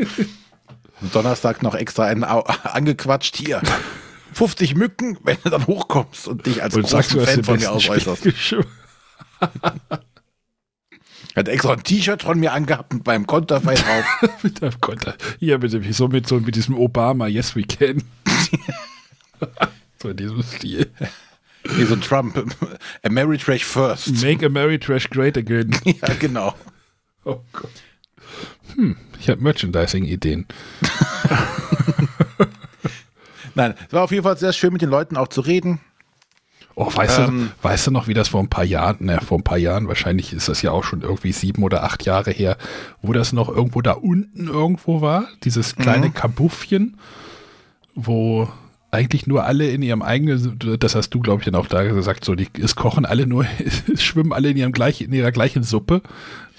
Donnerstag 1.13 1.63
noch 1.63 1.75
extra 1.75 2.03
einen 2.05 2.23
angequatscht. 2.23 3.37
Hier, 3.37 3.61
50 4.39 4.75
Mücken, 4.75 5.17
wenn 5.23 5.35
du 5.43 5.49
dann 5.49 5.67
hochkommst 5.67 6.29
und 6.29 6.45
dich 6.45 6.63
als 6.63 6.73
Und 6.73 6.87
sagst, 6.87 7.13
du 7.13 7.19
Fan 7.19 7.43
von 7.43 7.55
mir 7.55 7.59
besten 7.59 7.75
aus 7.75 7.89
äußerst. 7.89 8.19
Spielgeschmack. 8.19 8.67
Hat 11.35 11.49
extra 11.49 11.73
ein 11.73 11.83
T-Shirt 11.83 12.23
von 12.23 12.39
mir 12.39 12.53
angehabt 12.53 12.93
mit 12.93 13.05
meinem 13.05 13.27
Konterfei 13.27 13.75
drauf. 13.75 14.05
mit 14.43 14.61
deinem 14.61 14.79
Konter. 14.79 15.15
Hier 15.39 15.57
bitte, 15.57 15.81
so 15.91 16.07
mit, 16.07 16.25
so 16.25 16.39
mit 16.39 16.55
diesem 16.55 16.77
Obama, 16.77 17.27
yes 17.27 17.53
we 17.57 17.63
can. 17.63 18.01
so 20.01 20.07
in 20.07 20.15
diesem 20.15 20.41
Stil. 20.41 20.89
Wie 21.65 21.83
so 21.83 21.95
ein 21.95 22.01
Trump. 22.01 22.41
Ameritrash 23.03 23.65
first. 23.65 24.23
Make 24.23 24.45
Ameritrash 24.45 25.09
great 25.09 25.37
again. 25.37 25.75
Ja, 25.83 26.13
genau. 26.17 26.55
Oh 27.25 27.41
Gott. 27.51 27.71
Hm, 28.75 28.95
ich 29.19 29.29
habe 29.29 29.41
Merchandising-Ideen. 29.41 30.45
Nein, 33.55 33.73
es 33.87 33.93
war 33.93 34.03
auf 34.03 34.11
jeden 34.11 34.23
Fall 34.23 34.37
sehr 34.37 34.53
schön, 34.53 34.73
mit 34.73 34.81
den 34.81 34.89
Leuten 34.89 35.17
auch 35.17 35.27
zu 35.27 35.41
reden. 35.41 35.79
Oh, 36.75 36.89
weißt, 36.95 37.19
Ähm. 37.19 37.51
du, 37.61 37.67
weißt 37.67 37.87
du 37.87 37.91
noch, 37.91 38.07
wie 38.07 38.13
das 38.13 38.29
vor 38.29 38.39
ein 38.41 38.49
paar 38.49 38.63
Jahren, 38.63 39.05
ne, 39.05 39.19
vor 39.19 39.37
ein 39.37 39.43
paar 39.43 39.57
Jahren, 39.57 39.87
wahrscheinlich 39.89 40.31
ist 40.31 40.47
das 40.47 40.61
ja 40.61 40.71
auch 40.71 40.83
schon 40.85 41.01
irgendwie 41.01 41.33
sieben 41.33 41.61
oder 41.63 41.83
acht 41.83 42.05
Jahre 42.05 42.31
her, 42.31 42.57
wo 43.01 43.11
das 43.11 43.33
noch 43.33 43.49
irgendwo 43.49 43.81
da 43.81 43.91
unten 43.93 44.47
irgendwo 44.47 45.01
war, 45.01 45.27
dieses 45.43 45.75
kleine 45.75 46.07
Mhm. 46.07 46.13
Kabuffchen, 46.13 46.97
wo 47.95 48.47
eigentlich 48.91 49.27
nur 49.27 49.43
alle 49.43 49.69
in 49.69 49.81
ihrem 49.83 50.01
eigenen, 50.01 50.57
das 50.79 50.95
hast 50.95 51.09
du, 51.11 51.19
glaube 51.19 51.41
ich, 51.41 51.45
dann 51.45 51.55
auch 51.55 51.67
da 51.67 51.83
gesagt, 51.83 52.23
so, 52.25 52.33
die, 52.35 52.47
es 52.59 52.75
kochen 52.75 53.05
alle 53.05 53.27
nur, 53.27 53.45
es 53.93 54.01
schwimmen 54.01 54.31
alle 54.33 54.49
in 54.49 54.57
ihrem 54.57 54.71
gleich, 54.71 55.01
in 55.01 55.11
ihrer 55.13 55.31
gleichen 55.31 55.63
Suppe, 55.63 56.01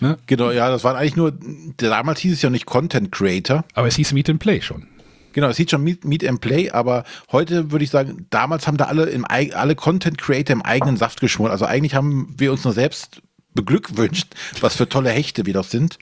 ne? 0.01 0.19
Genau, 0.27 0.51
ja, 0.51 0.69
das 0.69 0.85
waren 0.85 0.97
eigentlich 0.97 1.17
nur, 1.17 1.33
damals 1.79 2.21
hieß 2.21 2.35
es 2.35 2.43
ja 2.43 2.51
nicht 2.51 2.67
Content 2.67 3.11
Creator. 3.11 3.65
Aber 3.75 3.89
es 3.89 3.97
hieß 3.97 4.13
Meet 4.13 4.31
and 4.31 4.39
Play 4.39 4.61
schon. 4.61 4.87
Genau, 5.33 5.49
es 5.49 5.57
hieß 5.57 5.71
schon 5.71 5.83
Meet, 5.83 6.05
Meet 6.05 6.27
and 6.27 6.41
Play, 6.41 6.71
aber 6.71 7.05
heute 7.31 7.71
würde 7.71 7.85
ich 7.85 7.91
sagen, 7.91 8.27
damals 8.31 8.67
haben 8.67 8.77
da 8.77 8.85
alle, 8.87 9.05
im, 9.07 9.25
alle 9.25 9.75
Content 9.75 10.19
Creator 10.19 10.55
im 10.55 10.63
eigenen 10.63 10.97
Saft 10.97 11.21
geschmort. 11.21 11.53
Also 11.53 11.65
eigentlich 11.65 11.95
haben 11.95 12.35
wir 12.37 12.53
uns 12.53 12.65
nur 12.65 12.73
selbst 12.73 13.23
beglückwünscht, 13.55 14.35
was 14.61 14.77
für 14.77 14.89
tolle 14.89 15.11
Hechte 15.11 15.47
wir 15.47 15.55
doch 15.55 15.65
sind. 15.65 15.99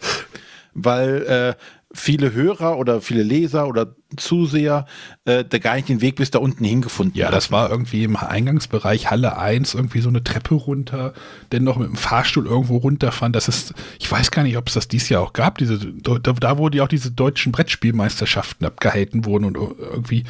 Weil 0.75 1.57
viele 1.95 2.35
Hörer 2.35 2.77
oder 2.79 3.01
viele 3.01 3.23
Leser 3.23 3.67
oder 3.67 3.95
Zuseher 4.17 4.85
äh, 5.25 5.43
da 5.43 5.59
gar 5.59 5.77
nicht 5.77 5.89
den 5.89 6.03
Weg 6.03 6.17
bis 6.17 6.31
da 6.31 6.39
unten 6.39 6.63
hingefunden 6.65 7.17
Ja, 7.17 7.27
haben. 7.27 7.33
das 7.35 7.51
war 7.51 7.71
irgendwie 7.71 8.05
im 8.05 8.17
Eingangsbereich 8.17 9.11
Halle 9.11 9.39
1 9.39 9.73
irgendwie 9.75 10.01
so 10.03 10.11
eine 10.11 10.23
Treppe 10.23 10.55
runter, 10.55 11.15
dann 11.49 11.65
noch 11.65 11.79
mit 11.79 11.89
dem 11.89 11.97
Fahrstuhl 11.97 12.47
irgendwo 12.47 12.77
runterfahren. 12.77 13.33
Das 13.33 13.49
ist, 13.49 13.73
ich 13.99 14.11
weiß 14.11 14.31
gar 14.31 14.43
nicht, 14.43 14.59
ob 14.59 14.69
es 14.69 14.75
das 14.75 14.89
dieses 14.89 15.09
Jahr 15.09 15.23
auch 15.23 15.33
gab. 15.33 15.57
Diese, 15.59 15.79
da, 15.79 16.19
da 16.19 16.59
wo 16.59 16.69
die 16.69 16.83
auch 16.83 16.89
diese 16.89 17.11
deutschen 17.11 17.53
Brettspielmeisterschaften 17.53 18.67
abgehalten 18.67 19.25
wurden 19.25 19.45
und 19.47 19.57
irgendwie. 19.57 20.25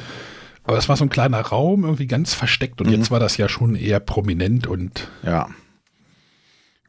Aber 0.63 0.77
das 0.77 0.89
war 0.89 0.97
so 0.97 1.05
ein 1.05 1.09
kleiner 1.11 1.41
Raum, 1.41 1.83
irgendwie 1.85 2.07
ganz 2.07 2.35
versteckt. 2.35 2.81
Und 2.81 2.91
jetzt 2.91 3.11
war 3.11 3.19
das 3.21 3.37
ja 3.37 3.49
schon 3.49 3.75
eher 3.75 3.99
prominent 4.01 4.67
und 4.69 5.09
Ja. 5.25 5.49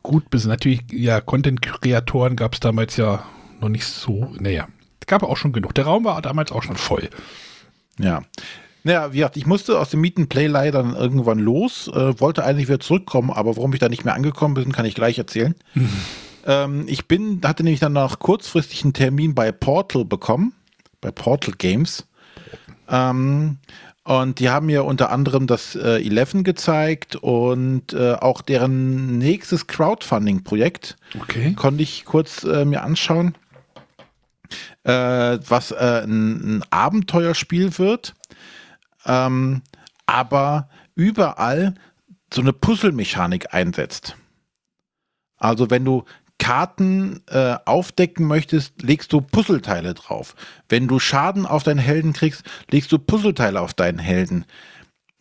gut 0.03 0.29
bis 0.29 0.45
natürlich, 0.45 0.81
ja, 0.91 1.21
Content-Kreatoren 1.21 2.35
gab 2.35 2.53
es 2.53 2.59
damals 2.59 2.97
ja 2.97 3.23
noch 3.61 3.69
nicht 3.69 3.85
so. 3.85 4.33
Naja, 4.39 4.67
gab 5.09 5.23
auch 5.23 5.35
schon 5.35 5.51
genug. 5.51 5.75
Der 5.75 5.85
Raum 5.85 6.05
war 6.05 6.21
damals 6.21 6.53
auch 6.53 6.63
schon 6.63 6.77
voll. 6.77 7.09
Ja. 7.99 8.21
Naja, 8.83 9.11
wie 9.11 9.17
gesagt, 9.17 9.35
ich 9.35 9.45
musste 9.45 9.77
aus 9.77 9.89
dem 9.89 9.99
Meet 9.99 10.17
and 10.17 10.29
Play 10.29 10.47
leider 10.47 10.81
dann 10.81 10.95
irgendwann 10.95 11.39
los, 11.39 11.89
äh, 11.89 12.17
wollte 12.21 12.45
eigentlich 12.45 12.69
wieder 12.69 12.79
zurückkommen, 12.79 13.29
aber 13.29 13.57
warum 13.57 13.73
ich 13.73 13.79
da 13.79 13.89
nicht 13.89 14.05
mehr 14.05 14.13
angekommen 14.13 14.53
bin, 14.53 14.71
kann 14.71 14.85
ich 14.85 14.95
gleich 14.95 15.17
erzählen. 15.17 15.53
ähm, 16.45 16.85
ich 16.87 17.07
bin, 17.07 17.41
hatte 17.43 17.63
nämlich 17.63 17.81
dann 17.81 17.93
noch 17.93 18.19
kurzfristig 18.19 18.83
einen 18.83 18.93
Termin 18.93 19.35
bei 19.35 19.51
Portal 19.51 20.05
bekommen, 20.05 20.53
bei 21.01 21.11
Portal 21.11 21.55
Games. 21.57 22.05
Ähm, 22.87 23.57
und 24.05 24.39
die 24.39 24.49
haben 24.49 24.67
mir 24.67 24.85
unter 24.85 25.11
anderem 25.11 25.45
das 25.45 25.75
äh, 25.75 26.01
11 26.01 26.43
gezeigt 26.43 27.15
und 27.17 27.93
äh, 27.93 28.13
auch 28.13 28.41
deren 28.41 29.17
nächstes 29.17 29.67
Crowdfunding-Projekt 29.67 30.95
Okay. 31.19 31.53
konnte 31.53 31.83
ich 31.83 32.05
kurz 32.05 32.43
äh, 32.43 32.65
mir 32.65 32.81
anschauen, 32.81 33.35
äh, 34.83 34.91
was 34.91 35.71
äh, 35.71 36.03
ein, 36.03 36.57
ein 36.57 36.63
Abenteuerspiel 36.69 37.77
wird, 37.77 38.15
ähm, 39.05 39.61
aber 40.05 40.69
überall 40.95 41.75
so 42.33 42.41
eine 42.41 42.53
Puzzlemechanik 42.53 43.53
einsetzt. 43.53 44.15
Also 45.37 45.69
wenn 45.69 45.85
du 45.85 46.03
Karten 46.37 47.21
äh, 47.27 47.55
aufdecken 47.65 48.25
möchtest, 48.25 48.81
legst 48.81 49.11
du 49.13 49.21
Puzzleteile 49.21 49.93
drauf. 49.93 50.35
Wenn 50.69 50.87
du 50.87 50.99
Schaden 50.99 51.45
auf 51.45 51.63
deinen 51.63 51.79
Helden 51.79 52.13
kriegst, 52.13 52.43
legst 52.71 52.91
du 52.91 52.99
Puzzleteile 52.99 53.59
auf 53.59 53.73
deinen 53.73 53.99
Helden. 53.99 54.45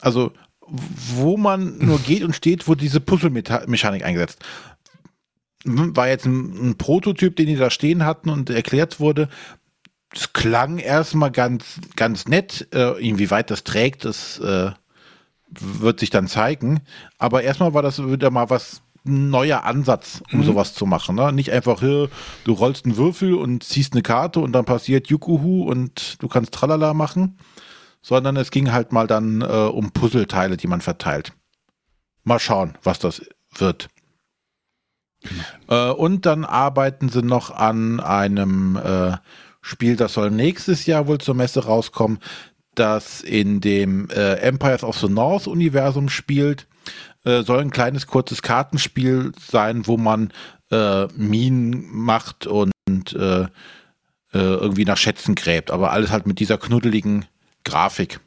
Also 0.01 0.33
wo 0.71 1.37
man 1.37 1.79
nur 1.79 1.99
geht 2.07 2.23
und 2.23 2.35
steht, 2.35 2.69
wurde 2.69 2.83
diese 2.83 3.01
Puzzlemechanik 3.01 4.05
eingesetzt 4.05 4.45
war 5.65 6.09
jetzt 6.09 6.27
ein, 6.27 6.71
ein 6.71 6.79
Prototyp, 6.79 7.37
den 7.37 7.47
die 7.47 7.57
da 7.57 7.71
stehen 7.71 8.05
hatten 8.05 8.31
und 8.31 8.51
erklärt 8.51 9.01
wurde. 9.01 9.29
Es 10.15 10.33
klang 10.33 10.79
erstmal 10.79 11.31
ganz, 11.31 11.81
ganz 11.97 12.27
nett. 12.27 12.69
Äh, 12.73 13.01
inwieweit 13.07 13.51
das 13.51 13.65
trägt, 13.65 14.05
das 14.05 14.39
äh, 14.39 14.71
wird 15.51 16.01
sich 16.01 16.11
dann 16.11 16.29
zeigen. 16.29 16.81
Aber 17.19 17.43
erstmal 17.43 17.75
war 17.75 17.83
das 17.83 18.03
wieder 18.03 18.31
mal 18.31 18.51
was 18.51 18.83
ein 19.07 19.31
neuer 19.31 19.65
Ansatz, 19.65 20.23
um 20.33 20.43
sowas 20.45 20.75
zu 20.75 20.87
machen. 20.87 21.17
Ne? 21.17 21.33
Nicht 21.33 21.51
einfach, 21.53 21.81
hier, 21.81 22.11
du 22.45 22.53
rollst 22.53 22.85
einen 22.85 22.97
Würfel 22.97 23.35
und 23.35 23.65
ziehst 23.65 23.95
eine 23.95 24.03
Karte 24.03 24.41
und 24.41 24.53
dann 24.53 24.65
passiert 24.65 25.09
Jukuhu 25.09 25.63
und 25.63 26.23
du 26.23 26.29
kannst 26.29 26.53
Tralala 26.53 26.95
machen, 26.95 27.39
sondern 28.03 28.37
es 28.37 28.51
ging 28.51 28.73
halt 28.73 28.93
mal 28.93 29.07
dann 29.07 29.41
äh, 29.41 29.45
um 29.45 29.93
Puzzleteile, 29.93 30.57
die 30.57 30.67
man 30.67 30.81
verteilt. 30.81 31.33
Mal 32.25 32.39
schauen, 32.39 32.77
was 32.83 32.99
das 32.99 33.23
wird. 33.57 33.89
Äh, 35.69 35.91
und 35.91 36.27
dann 36.27 36.45
arbeiten 36.45 37.09
sie 37.09 37.23
noch 37.23 37.51
an 37.51 38.01
einem 38.01 38.77
äh, 38.77 39.17
Spiel, 39.61 39.97
das 39.97 40.15
soll 40.15 40.31
nächstes 40.31 40.87
Jahr 40.87 41.07
wohl 41.07 41.19
zur 41.19 41.35
Messe 41.35 41.65
rauskommen, 41.65 42.19
das 42.75 43.21
in 43.21 43.61
dem 43.61 44.09
äh, 44.11 44.35
Empires 44.35 44.85
of 44.85 44.99
the 44.99 45.09
North 45.09 45.47
Universum 45.47 46.09
spielt. 46.09 46.67
Äh, 47.25 47.43
soll 47.43 47.61
ein 47.61 47.71
kleines, 47.71 48.07
kurzes 48.07 48.43
Kartenspiel 48.43 49.33
sein, 49.39 49.87
wo 49.87 49.97
man 49.97 50.33
äh, 50.71 51.07
Minen 51.09 51.87
macht 51.91 52.47
und 52.47 52.73
äh, 53.15 53.47
irgendwie 54.31 54.85
nach 54.85 54.99
Schätzen 54.99 55.35
gräbt. 55.35 55.71
Aber 55.71 55.91
alles 55.91 56.11
halt 56.11 56.27
mit 56.27 56.39
dieser 56.39 56.59
knuddeligen 56.59 57.25
Grafik. 57.65 58.21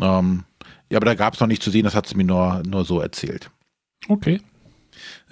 Ähm, 0.00 0.44
ja, 0.90 0.98
aber 0.98 1.06
da 1.06 1.14
gab 1.14 1.34
es 1.34 1.40
noch 1.40 1.46
nicht 1.46 1.62
zu 1.62 1.70
sehen, 1.70 1.84
das 1.84 1.94
hat 1.94 2.06
sie 2.08 2.16
mir 2.16 2.24
nur, 2.24 2.62
nur 2.66 2.84
so 2.84 3.00
erzählt. 3.00 3.50
Okay. 4.08 4.40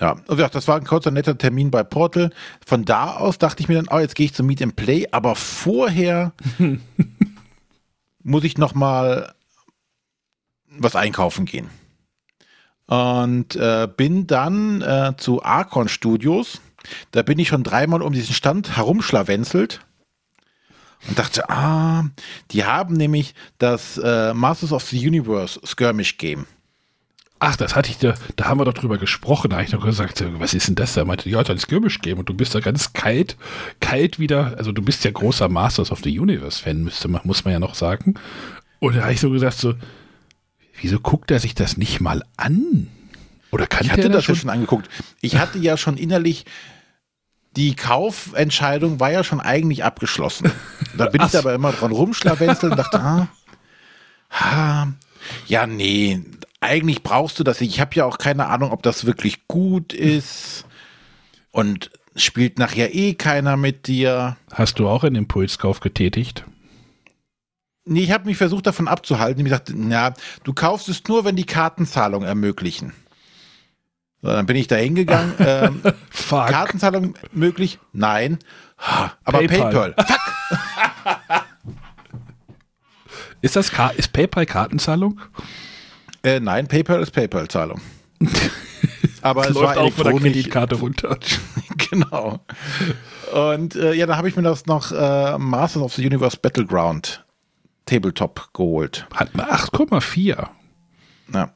Ja, 0.01 0.17
wie 0.29 0.37
gesagt, 0.37 0.55
das 0.55 0.67
war 0.67 0.77
ein 0.77 0.85
kurzer 0.85 1.11
netter 1.11 1.37
Termin 1.37 1.71
bei 1.71 1.83
Portal. 1.83 2.31
Von 2.65 2.87
da 2.87 3.17
aus 3.17 3.37
dachte 3.37 3.63
ich 3.63 3.69
mir 3.69 3.75
dann, 3.75 3.89
oh, 3.91 3.99
jetzt 3.99 4.15
gehe 4.15 4.27
ich 4.27 4.35
zum 4.35 4.47
Meet 4.47 4.63
and 4.63 4.77
Play, 4.77 5.07
aber 5.13 5.37
vorher 5.37 6.33
muss 8.23 8.45
ich 8.45 8.57
noch 8.57 8.75
mal 8.75 9.35
was 10.71 10.97
einkaufen 10.97 11.45
gehen. 11.45 11.69
Und 12.87 13.57
äh, 13.57 13.89
bin 13.95 14.27
dann 14.27 14.81
äh, 14.81 15.13
zu 15.17 15.43
Archon 15.45 15.89
Studios. 15.89 16.61
Da 17.11 17.23
bin 17.23 17.39
ich 17.39 17.49
schon 17.49 17.63
dreimal 17.63 18.01
um 18.01 18.13
diesen 18.13 18.35
Stand 18.35 18.77
herumschlawenzelt 18.77 19.81
und 21.07 21.19
dachte, 21.19 21.49
ah, 21.51 22.07
die 22.51 22.65
haben 22.65 22.95
nämlich 22.95 23.35
das 23.59 23.99
äh, 23.99 24.33
Masters 24.33 24.73
of 24.73 24.83
the 24.85 25.07
Universe 25.07 25.61
Skirmish 25.65 26.17
Game. 26.17 26.47
Ach, 27.43 27.57
das 27.57 27.75
hatte 27.75 27.91
ich 27.91 27.97
da, 27.97 28.15
da 28.37 28.45
haben 28.45 28.61
wir 28.61 28.67
doch 28.67 28.75
drüber 28.75 28.99
gesprochen. 28.99 29.49
Da 29.49 29.57
habe 29.57 29.65
ich 29.65 29.73
noch 29.73 29.83
gesagt, 29.83 30.23
was 30.39 30.53
ist 30.53 30.69
denn 30.69 30.75
das 30.75 30.93
da? 30.93 31.07
Meinte, 31.07 31.31
ja, 31.31 31.43
das 31.43 31.63
Skirmish 31.63 32.01
Game 32.01 32.19
und 32.19 32.29
du 32.29 32.35
bist 32.35 32.55
da 32.55 32.61
ganz 32.61 32.93
kalt, 32.93 33.39
kalt 33.81 34.19
wieder. 34.19 34.55
Also 34.59 34.73
du 34.73 34.83
bist 34.83 35.05
ja 35.05 35.11
großer 35.11 35.49
Masters 35.49 35.91
of 35.91 36.01
the 36.05 36.21
Universe 36.21 36.63
Fan, 36.63 36.85
müsste 36.85 37.09
man, 37.09 37.23
muss 37.25 37.47
man 37.47 37.53
ja 37.53 37.59
noch 37.59 37.75
sagen. 37.75 38.15
Und 38.79 38.95
da 38.95 39.03
habe 39.03 39.15
ich 39.15 39.21
so 39.21 39.31
gesagt, 39.31 39.57
so, 39.57 39.75
wieso 40.83 41.01
guckt 41.01 41.31
er 41.31 41.39
sich 41.41 41.55
das 41.55 41.79
nicht 41.79 42.01
mal 42.01 42.23
an? 42.37 42.89
Oder 43.53 43.67
kann 43.67 43.87
Ich 43.87 43.93
hatte 43.93 44.11
das 44.11 44.25
schon? 44.25 44.35
ja 44.35 44.41
schon 44.43 44.51
angeguckt. 44.51 44.91
Ich 45.23 45.39
hatte 45.39 45.59
ja 45.59 45.79
schon 45.79 45.97
innerlich, 45.97 46.45
die 47.57 47.75
Kaufentscheidung 47.75 49.01
war 49.01 49.13
ja 49.13 49.25
schon 49.25 49.41
eigentlich 49.41 49.83
abgeschlossen. 49.83 50.53
Da 50.95 51.07
bin 51.07 51.23
ich 51.27 51.37
aber 51.39 51.55
immer 51.55 51.73
dran 51.73 51.91
rumschlawenzelt 51.91 52.73
und 52.73 52.79
dachte, 52.79 53.01
ah, 53.01 53.29
ah, 54.29 54.89
ja, 55.47 55.67
nee, 55.67 56.21
eigentlich 56.61 57.03
brauchst 57.03 57.39
du 57.39 57.45
das. 57.45 57.61
nicht. 57.61 57.71
Ich 57.71 57.81
habe 57.81 57.95
ja 57.95 58.05
auch 58.05 58.19
keine 58.19 58.47
Ahnung, 58.47 58.71
ob 58.71 58.83
das 58.83 59.07
wirklich 59.07 59.49
gut 59.49 59.93
ist. 59.93 60.67
Und 61.51 61.91
spielt 62.15 62.59
nachher 62.59 62.95
eh 62.95 63.15
keiner 63.15 63.57
mit 63.57 63.87
dir. 63.87 64.37
Hast 64.53 64.79
du 64.79 64.89
auch 64.89 65.05
einen 65.05 65.17
Impulskauf 65.17 65.81
getätigt? 65.81 66.45
Nee, 67.85 68.03
ich 68.03 68.13
habe 68.13 68.27
mich 68.27 68.37
versucht 68.37 68.67
davon 68.67 68.89
abzuhalten. 68.89 69.41
Ich 69.41 69.45
gesagt, 69.45 69.73
na, 69.75 70.13
du 70.45 70.53
kaufst 70.53 70.89
es 70.89 71.03
nur, 71.09 71.25
wenn 71.25 71.35
die 71.35 71.47
Kartenzahlung 71.47 72.23
ermöglichen. 72.23 72.93
So, 74.23 74.29
dann 74.29 74.47
bin 74.47 74.57
ich 74.57 74.69
da 74.69 74.77
hingegangen. 74.77 75.35
ähm. 75.39 75.83
Kartenzahlung 76.29 77.15
möglich? 77.33 77.79
Nein. 77.93 78.39
Aber 79.25 79.39
PayPal. 79.39 79.93
PayPal. 79.93 79.95
Fuck. 80.07 81.45
Ist 83.43 83.57
das 83.57 83.73
Ka 83.73 83.89
ist 83.89 84.13
PayPal 84.13 84.47
Kartenzahlung? 84.47 85.21
Äh, 86.23 86.41
nein, 86.41 86.67
PayPal 86.67 87.01
ist 87.03 87.13
PayPal-Zahlung. 87.13 87.81
Aber 89.23 89.49
es 89.49 89.55
Läuft 89.55 89.77
war 89.77 89.85
auch 89.85 89.93
von 89.93 90.05
der. 90.05 90.15
Kreditkarte 90.15 90.77
runter. 90.77 91.19
genau. 91.91 92.41
Und 93.33 93.75
äh, 93.77 93.93
ja, 93.95 94.07
da 94.07 94.17
habe 94.17 94.29
ich 94.29 94.37
mir 94.37 94.43
das 94.43 94.67
noch 94.67 94.93
äh, 94.93 95.39
Masters 95.39 95.83
of 95.83 95.95
the 95.95 96.07
Universe 96.07 96.37
Battleground 96.41 97.25
Tabletop 97.87 98.53
geholt. 98.55 99.07
Hat 99.15 99.31
eine 99.35 99.51
8,4. 99.53 100.49
Ja. 101.33 101.55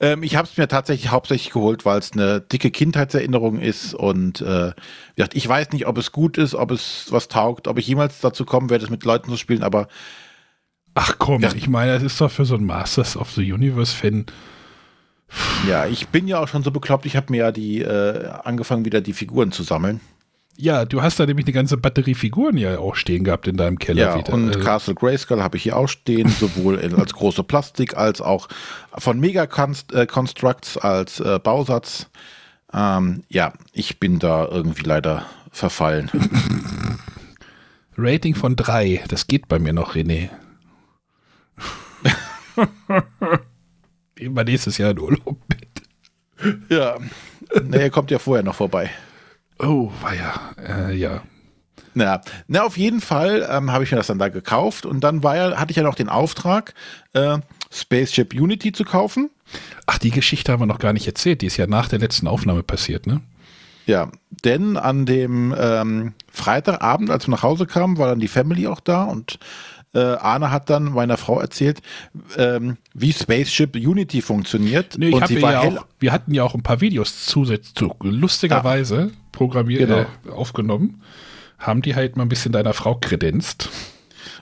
Ähm, 0.00 0.22
ich 0.22 0.36
habe 0.36 0.48
es 0.48 0.56
mir 0.56 0.68
tatsächlich 0.68 1.10
hauptsächlich 1.10 1.52
geholt, 1.52 1.84
weil 1.84 1.98
es 1.98 2.12
eine 2.12 2.40
dicke 2.40 2.70
Kindheitserinnerung 2.70 3.60
ist 3.60 3.94
und 3.94 4.40
äh, 4.40 4.68
wie 4.70 5.16
gesagt, 5.16 5.34
ich 5.34 5.48
weiß 5.48 5.70
nicht, 5.70 5.86
ob 5.86 5.98
es 5.98 6.12
gut 6.12 6.38
ist, 6.38 6.54
ob 6.54 6.70
es 6.70 7.06
was 7.10 7.28
taugt, 7.28 7.68
ob 7.68 7.78
ich 7.78 7.86
jemals 7.86 8.20
dazu 8.20 8.44
kommen 8.44 8.70
werde, 8.70 8.84
es 8.84 8.90
mit 8.90 9.04
Leuten 9.04 9.30
zu 9.30 9.36
spielen, 9.36 9.62
aber 9.62 9.88
Ach 10.94 11.16
komm, 11.18 11.42
Ja. 11.42 11.52
ich 11.54 11.68
meine, 11.68 11.92
das 11.94 12.02
ist 12.02 12.20
doch 12.20 12.30
für 12.30 12.44
so 12.44 12.54
einen 12.56 12.66
Masters 12.66 13.16
of 13.16 13.30
the 13.32 13.52
Universe 13.52 13.96
Fan. 13.96 14.26
ja, 15.68 15.86
ich 15.86 16.08
bin 16.08 16.26
ja 16.26 16.40
auch 16.40 16.48
schon 16.48 16.62
so 16.64 16.70
bekloppt, 16.70 17.06
ich 17.06 17.16
habe 17.16 17.26
mir 17.30 17.36
ja 17.38 17.52
die 17.52 17.80
äh, 17.82 18.26
angefangen, 18.44 18.84
wieder 18.84 19.00
die 19.00 19.12
Figuren 19.12 19.52
zu 19.52 19.62
sammeln. 19.62 20.00
Ja, 20.56 20.84
du 20.84 21.00
hast 21.00 21.18
da 21.18 21.24
nämlich 21.24 21.46
eine 21.46 21.54
ganze 21.54 21.78
Batterie 21.78 22.14
Figuren 22.14 22.58
ja 22.58 22.78
auch 22.78 22.94
stehen 22.94 23.24
gehabt 23.24 23.46
in 23.48 23.56
deinem 23.56 23.78
Keller 23.78 24.02
Ja, 24.02 24.18
wieder. 24.18 24.32
und 24.34 24.48
Also, 24.48 24.60
Castle 24.60 24.94
Grayskull 24.94 25.42
habe 25.42 25.56
ich 25.56 25.62
hier 25.62 25.76
auch 25.76 25.86
stehen, 25.88 26.28
sowohl 26.40 26.74
in, 26.76 26.94
als 26.96 27.14
große 27.14 27.44
Plastik 27.44 27.96
als 27.96 28.20
auch 28.20 28.48
von 28.98 29.18
Mega 29.20 29.44
äh, 29.92 30.06
Constructs 30.06 30.76
als 30.76 31.20
äh, 31.20 31.38
Bausatz. 31.42 32.08
Ähm, 32.74 33.22
ja, 33.30 33.52
ich 33.72 34.00
bin 34.00 34.18
da 34.18 34.46
irgendwie 34.50 34.82
leider 34.82 35.24
verfallen. 35.50 36.10
Rating 37.96 38.34
von 38.34 38.56
3, 38.56 39.04
das 39.08 39.26
geht 39.26 39.48
bei 39.48 39.58
mir 39.58 39.72
noch, 39.72 39.94
René. 39.94 40.28
Immer 44.16 44.44
nächstes 44.44 44.78
Jahr 44.78 44.90
in 44.90 44.98
Urlaub 44.98 45.38
mit. 45.48 46.68
ja, 46.70 46.98
naja, 47.62 47.88
kommt 47.90 48.10
ja 48.10 48.18
vorher 48.18 48.42
noch 48.42 48.54
vorbei. 48.54 48.90
Oh, 49.58 49.90
war 50.00 50.14
ja, 50.14 50.40
äh, 50.58 50.94
ja. 50.94 51.22
Na, 51.94 52.20
na, 52.46 52.62
auf 52.62 52.76
jeden 52.76 53.00
Fall 53.00 53.46
ähm, 53.50 53.72
habe 53.72 53.84
ich 53.84 53.90
mir 53.90 53.96
das 53.96 54.06
dann 54.06 54.18
da 54.18 54.28
gekauft 54.28 54.86
und 54.86 55.00
dann 55.00 55.22
war 55.22 55.36
ja, 55.36 55.56
hatte 55.58 55.72
ich 55.72 55.76
ja 55.76 55.82
noch 55.82 55.96
den 55.96 56.08
Auftrag, 56.08 56.74
äh, 57.12 57.38
Spaceship 57.70 58.32
Unity 58.34 58.72
zu 58.72 58.84
kaufen. 58.84 59.30
Ach, 59.86 59.98
die 59.98 60.10
Geschichte 60.10 60.52
haben 60.52 60.60
wir 60.60 60.66
noch 60.66 60.78
gar 60.78 60.92
nicht 60.92 61.06
erzählt. 61.06 61.42
Die 61.42 61.46
ist 61.46 61.56
ja 61.56 61.66
nach 61.66 61.88
der 61.88 61.98
letzten 61.98 62.28
Aufnahme 62.28 62.62
passiert, 62.62 63.06
ne? 63.06 63.20
Ja, 63.86 64.10
denn 64.44 64.76
an 64.76 65.04
dem 65.04 65.54
ähm, 65.58 66.14
Freitagabend, 66.30 67.10
als 67.10 67.26
wir 67.26 67.32
nach 67.32 67.42
Hause 67.42 67.66
kamen, 67.66 67.98
war 67.98 68.08
dann 68.08 68.20
die 68.20 68.28
Family 68.28 68.68
auch 68.68 68.80
da 68.80 69.04
und 69.04 69.40
äh, 69.94 69.98
Arne 69.98 70.50
hat 70.50 70.70
dann 70.70 70.84
meiner 70.92 71.16
Frau 71.16 71.40
erzählt, 71.40 71.80
ähm, 72.36 72.76
wie 72.94 73.12
Spaceship 73.12 73.74
Unity 73.74 74.22
funktioniert. 74.22 74.96
Nee, 74.98 75.12
und 75.12 75.26
sie 75.26 75.42
war 75.42 75.52
ja 75.52 75.60
auch, 75.60 75.86
wir 75.98 76.12
hatten 76.12 76.32
ja 76.32 76.44
auch 76.44 76.54
ein 76.54 76.62
paar 76.62 76.80
Videos 76.80 77.26
zusätzlich, 77.26 77.74
zu, 77.74 77.94
lustigerweise 78.02 79.10
programmiert, 79.32 79.80
Genau. 79.80 80.00
äh, 80.00 80.30
aufgenommen. 80.30 81.02
Haben 81.58 81.82
die 81.82 81.94
halt 81.94 82.16
mal 82.16 82.22
ein 82.24 82.28
bisschen 82.28 82.52
deiner 82.52 82.72
Frau 82.72 82.94
kredenzt. 82.94 83.68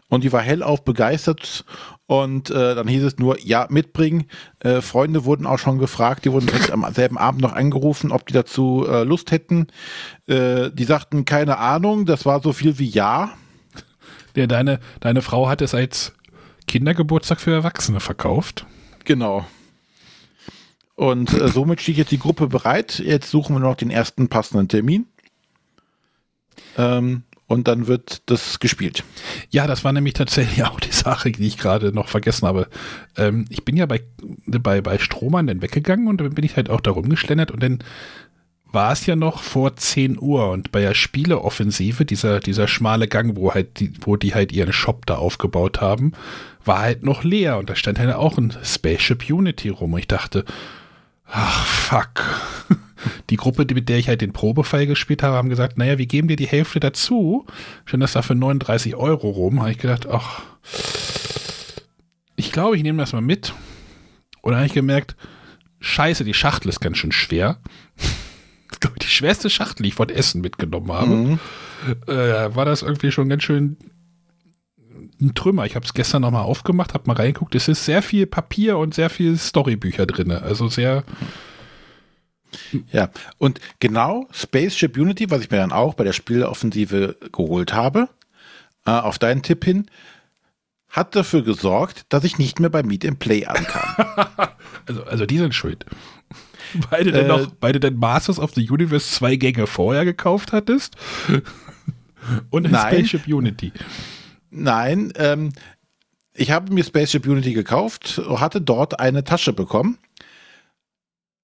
Und 0.08 0.24
die 0.24 0.32
war 0.32 0.40
hellauf 0.40 0.84
begeistert. 0.84 1.64
Und 2.06 2.50
äh, 2.50 2.74
dann 2.74 2.88
hieß 2.88 3.04
es 3.04 3.18
nur, 3.18 3.38
ja, 3.40 3.66
mitbringen. 3.68 4.24
Äh, 4.60 4.80
Freunde 4.80 5.24
wurden 5.24 5.46
auch 5.46 5.58
schon 5.58 5.78
gefragt, 5.78 6.24
die 6.24 6.32
wurden 6.32 6.46
direkt 6.46 6.70
am 6.70 6.86
selben 6.94 7.18
Abend 7.18 7.42
noch 7.42 7.52
angerufen, 7.52 8.12
ob 8.12 8.26
die 8.26 8.32
dazu 8.32 8.86
äh, 8.88 9.02
Lust 9.04 9.30
hätten. 9.30 9.66
Äh, 10.26 10.70
die 10.72 10.84
sagten, 10.84 11.26
keine 11.26 11.58
Ahnung, 11.58 12.06
das 12.06 12.24
war 12.24 12.40
so 12.42 12.52
viel 12.52 12.78
wie 12.78 12.88
ja. 12.88 13.32
Der, 14.36 14.46
deine, 14.46 14.80
deine 15.00 15.22
Frau 15.22 15.48
hat 15.48 15.62
es 15.62 15.74
als 15.74 16.12
Kindergeburtstag 16.66 17.40
für 17.40 17.52
Erwachsene 17.52 18.00
verkauft. 18.00 18.66
Genau. 19.04 19.46
Und 20.94 21.32
äh, 21.32 21.48
somit 21.48 21.80
steht 21.80 21.96
jetzt 21.96 22.10
die 22.10 22.18
Gruppe 22.18 22.48
bereit. 22.48 22.98
Jetzt 22.98 23.30
suchen 23.30 23.54
wir 23.54 23.60
noch 23.60 23.76
den 23.76 23.90
ersten 23.90 24.28
passenden 24.28 24.68
Termin. 24.68 25.06
Ähm, 26.76 27.22
und 27.46 27.66
dann 27.66 27.86
wird 27.86 28.22
das 28.26 28.58
gespielt. 28.60 29.04
Ja, 29.50 29.66
das 29.66 29.82
war 29.82 29.92
nämlich 29.92 30.14
tatsächlich 30.14 30.64
auch 30.66 30.80
die 30.80 30.92
Sache, 30.92 31.32
die 31.32 31.46
ich 31.46 31.56
gerade 31.56 31.92
noch 31.92 32.08
vergessen 32.08 32.46
habe. 32.46 32.68
Ähm, 33.16 33.46
ich 33.48 33.64
bin 33.64 33.76
ja 33.76 33.86
bei, 33.86 34.02
bei, 34.46 34.80
bei 34.80 34.98
Strohmann 34.98 35.46
dann 35.46 35.62
weggegangen 35.62 36.08
und 36.08 36.20
dann 36.20 36.34
bin 36.34 36.44
ich 36.44 36.56
halt 36.56 36.68
auch 36.68 36.80
da 36.80 36.90
rumgeschlendert 36.90 37.50
und 37.50 37.62
dann 37.62 37.78
war 38.70 38.92
es 38.92 39.06
ja 39.06 39.16
noch 39.16 39.42
vor 39.42 39.76
10 39.76 40.18
Uhr 40.20 40.50
und 40.50 40.72
bei 40.72 40.80
der 40.80 40.94
Spieleoffensive, 40.94 42.04
dieser, 42.04 42.40
dieser 42.40 42.68
schmale 42.68 43.08
Gang, 43.08 43.36
wo 43.36 43.54
halt 43.54 43.80
die, 43.80 43.92
wo 44.00 44.16
die 44.16 44.34
halt 44.34 44.52
ihren 44.52 44.72
Shop 44.72 45.06
da 45.06 45.16
aufgebaut 45.16 45.80
haben, 45.80 46.12
war 46.64 46.80
halt 46.80 47.02
noch 47.02 47.24
leer 47.24 47.58
und 47.58 47.70
da 47.70 47.76
stand 47.76 47.98
halt 47.98 48.14
auch 48.14 48.36
ein 48.36 48.54
Spaceship 48.62 49.30
Unity 49.30 49.70
rum 49.70 49.94
und 49.94 50.00
ich 50.00 50.08
dachte, 50.08 50.44
ach 51.26 51.66
fuck. 51.66 52.24
Die 53.30 53.36
Gruppe, 53.36 53.64
mit 53.72 53.88
der 53.88 53.98
ich 53.98 54.08
halt 54.08 54.22
den 54.22 54.32
Probefall 54.32 54.86
gespielt 54.86 55.22
habe, 55.22 55.36
haben 55.36 55.48
gesagt, 55.48 55.78
naja, 55.78 55.98
wir 55.98 56.06
geben 56.06 56.26
dir 56.26 56.34
die 56.34 56.48
Hälfte 56.48 56.80
dazu. 56.80 57.46
Schon 57.84 58.00
das 58.00 58.12
da 58.12 58.22
für 58.22 58.34
39 58.34 58.96
Euro 58.96 59.30
rum. 59.30 59.60
Habe 59.60 59.70
ich 59.70 59.78
gedacht, 59.78 60.08
ach, 60.10 60.42
ich 62.34 62.50
glaube, 62.50 62.76
ich 62.76 62.82
nehme 62.82 62.98
das 62.98 63.12
mal 63.12 63.20
mit. 63.20 63.54
Und 64.42 64.50
dann 64.50 64.56
habe 64.56 64.66
ich 64.66 64.74
gemerkt, 64.74 65.14
scheiße, 65.78 66.24
die 66.24 66.34
Schachtel 66.34 66.70
ist 66.70 66.80
ganz 66.80 66.98
schön 66.98 67.12
schwer. 67.12 67.58
Die 68.80 69.06
schwerste 69.06 69.50
Schachtel, 69.50 69.82
die 69.82 69.90
ich 69.90 69.94
von 69.94 70.08
Essen 70.08 70.40
mitgenommen 70.40 70.92
habe. 70.92 71.10
Mhm. 71.10 71.38
Äh, 72.06 72.54
war 72.54 72.64
das 72.64 72.82
irgendwie 72.82 73.12
schon 73.12 73.28
ganz 73.28 73.42
schön 73.42 73.76
ein 75.20 75.34
Trümmer. 75.34 75.66
Ich 75.66 75.74
habe 75.74 75.84
es 75.84 75.94
gestern 75.94 76.22
nochmal 76.22 76.44
aufgemacht, 76.44 76.94
habe 76.94 77.04
mal 77.06 77.16
reingeguckt. 77.16 77.54
Es 77.54 77.68
ist 77.68 77.84
sehr 77.84 78.02
viel 78.02 78.26
Papier 78.26 78.78
und 78.78 78.94
sehr 78.94 79.10
viel 79.10 79.36
Storybücher 79.36 80.06
drin. 80.06 80.30
Also 80.30 80.68
sehr, 80.68 81.04
Ja, 82.92 83.10
und 83.38 83.60
genau 83.80 84.26
Spaceship 84.32 84.96
Unity, 84.96 85.30
was 85.30 85.42
ich 85.42 85.50
mir 85.50 85.58
dann 85.58 85.72
auch 85.72 85.94
bei 85.94 86.04
der 86.04 86.12
Spieleoffensive 86.12 87.16
geholt 87.32 87.72
habe, 87.72 88.08
äh, 88.86 88.90
auf 88.90 89.18
deinen 89.18 89.42
Tipp 89.42 89.64
hin, 89.64 89.86
hat 90.88 91.14
dafür 91.14 91.42
gesorgt, 91.42 92.06
dass 92.08 92.24
ich 92.24 92.38
nicht 92.38 92.60
mehr 92.60 92.70
bei 92.70 92.82
Meet 92.82 93.04
and 93.06 93.18
Play 93.18 93.44
ankam. 93.44 94.18
also, 94.86 95.04
also 95.04 95.26
die 95.26 95.38
sind 95.38 95.54
schuld. 95.54 95.84
Weil 96.90 97.04
du, 97.04 97.12
denn 97.12 97.26
Äh, 97.26 97.28
noch, 97.28 97.52
weil 97.60 97.72
du 97.72 97.80
denn 97.80 97.96
Masters 97.96 98.38
of 98.38 98.54
the 98.54 98.68
Universe 98.68 99.10
zwei 99.10 99.36
Gänge 99.36 99.66
vorher 99.66 100.04
gekauft 100.04 100.52
hattest. 100.52 100.96
Und 102.50 102.66
ein 102.66 102.72
Nein. 102.72 102.94
Spaceship 102.94 103.26
Unity. 103.26 103.72
Nein, 104.50 105.12
ähm, 105.16 105.52
ich 106.34 106.50
habe 106.50 106.72
mir 106.72 106.84
Spaceship 106.84 107.26
Unity 107.26 107.52
gekauft, 107.52 108.20
hatte 108.26 108.60
dort 108.60 109.00
eine 109.00 109.24
Tasche 109.24 109.52
bekommen. 109.52 109.98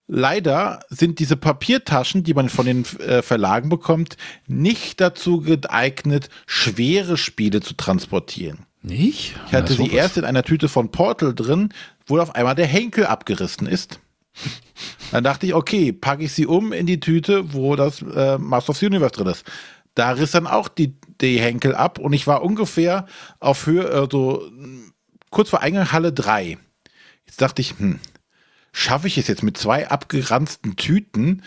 Leider 0.07 0.81
sind 0.91 1.19
diese 1.19 1.37
Papiertaschen, 1.37 2.25
die 2.25 2.35
man 2.35 2.51
von 2.51 2.67
den 2.67 2.85
äh, 2.99 3.23
Verlagen 3.23 3.71
bekommt, 3.71 4.19
nicht 4.47 5.01
dazu 5.01 5.41
geeignet, 5.41 6.29
schwere 6.47 7.17
Spiele 7.17 7.63
zu 7.63 7.75
transportieren. 7.75 8.67
Nicht? 8.83 9.35
Ich 9.47 9.55
hatte 9.55 9.73
sie 9.73 9.91
erst 9.91 10.19
in 10.19 10.27
einer 10.27 10.43
Tüte 10.43 10.69
von 10.69 10.91
Portal 10.91 11.35
drin, 11.35 11.71
wo 12.07 12.19
auf 12.19 12.35
einmal 12.35 12.55
der 12.55 12.67
Henkel 12.67 13.07
abgerissen 13.07 13.67
ist. 13.67 13.99
Dann 15.11 15.25
dachte 15.25 15.47
ich, 15.47 15.55
okay, 15.55 15.93
packe 15.93 16.25
ich 16.25 16.33
sie 16.33 16.47
um 16.47 16.73
in 16.73 16.87
die 16.87 17.01
Tüte, 17.01 17.53
wo 17.53 17.77
das 17.77 18.03
äh, 18.03 18.39
Master 18.39 18.71
of 18.71 18.79
the 18.79 18.87
Universe 18.87 19.15
drin 19.15 19.29
ist. 19.29 19.45
Da 19.95 20.11
riss 20.11 20.33
dann 20.33 20.47
auch 20.47 20.69
die, 20.69 20.97
die 21.21 21.39
Henkel 21.39 21.75
ab 21.75 21.99
und 21.99 22.13
ich 22.13 22.27
war 22.27 22.43
ungefähr 22.43 23.07
auf 23.39 23.67
Höhe, 23.67 23.85
äh, 23.85 24.09
so 24.11 24.49
mh, 24.53 24.91
kurz 25.31 25.51
vor 25.51 25.61
Eingang 25.61 25.93
Halle 25.93 26.13
3. 26.13 26.59
Jetzt 27.27 27.41
dachte 27.41 27.63
ich, 27.63 27.79
hm, 27.79 28.01
schaffe 28.73 29.07
ich 29.07 29.17
es 29.19 29.29
jetzt 29.29 29.43
mit 29.43 29.57
zwei 29.57 29.89
abgeranzten 29.89 30.77
Tüten, 30.77 31.43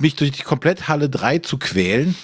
mich 0.00 0.16
durch 0.16 0.32
die 0.32 0.42
komplett 0.42 0.88
Halle 0.88 1.08
3 1.08 1.38
zu 1.38 1.58
quälen? 1.58 2.16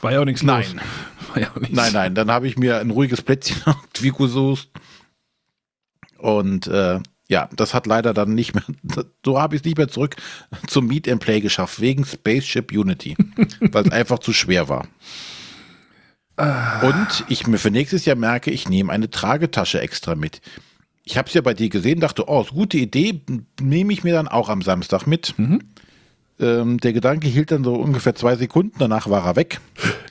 War 0.00 0.12
ja 0.12 0.20
auch 0.20 0.24
nichts 0.24 0.42
Nein. 0.42 0.62
los. 0.62 0.84
War 1.30 1.40
ja 1.40 1.50
auch 1.50 1.56
nichts. 1.56 1.74
Nein, 1.74 1.92
nein, 1.92 2.14
dann 2.14 2.30
habe 2.30 2.46
ich 2.46 2.56
mir 2.56 2.78
ein 2.78 2.90
ruhiges 2.90 3.22
Plätzchen 3.22 3.74
gesucht. 4.18 4.68
Und 6.18 6.68
äh, 6.68 7.00
ja, 7.28 7.48
das 7.56 7.72
hat 7.74 7.86
leider 7.86 8.12
dann 8.12 8.34
nicht 8.34 8.54
mehr, 8.54 8.64
so 9.24 9.40
habe 9.40 9.54
ich 9.56 9.62
es 9.62 9.64
nicht 9.64 9.78
mehr 9.78 9.88
zurück 9.88 10.16
zum 10.66 10.86
Meet 10.86 11.08
and 11.08 11.20
Play 11.20 11.40
geschafft, 11.40 11.80
wegen 11.80 12.04
Spaceship 12.04 12.72
Unity, 12.72 13.16
weil 13.60 13.86
es 13.86 13.92
einfach 13.92 14.18
zu 14.18 14.32
schwer 14.32 14.68
war. 14.68 14.86
Und 16.36 17.24
ich 17.28 17.46
mir 17.46 17.58
für 17.58 17.70
nächstes 17.70 18.04
Jahr 18.06 18.16
merke, 18.16 18.50
ich 18.50 18.68
nehme 18.68 18.92
eine 18.92 19.08
Tragetasche 19.08 19.80
extra 19.80 20.16
mit. 20.16 20.40
Ich 21.04 21.16
habe 21.16 21.28
es 21.28 21.34
ja 21.34 21.42
bei 21.42 21.54
dir 21.54 21.68
gesehen, 21.68 22.00
dachte, 22.00 22.28
oh, 22.28 22.40
ist 22.40 22.50
eine 22.50 22.58
gute 22.58 22.78
Idee, 22.78 23.20
nehme 23.60 23.92
ich 23.92 24.02
mir 24.02 24.14
dann 24.14 24.26
auch 24.26 24.48
am 24.48 24.60
Samstag 24.60 25.06
mit. 25.06 25.34
Ähm, 26.40 26.78
der 26.78 26.92
Gedanke 26.92 27.28
hielt 27.28 27.52
dann 27.52 27.62
so 27.62 27.74
ungefähr 27.74 28.16
zwei 28.16 28.34
Sekunden, 28.34 28.74
danach 28.78 29.08
war 29.08 29.24
er 29.24 29.36
weg. 29.36 29.60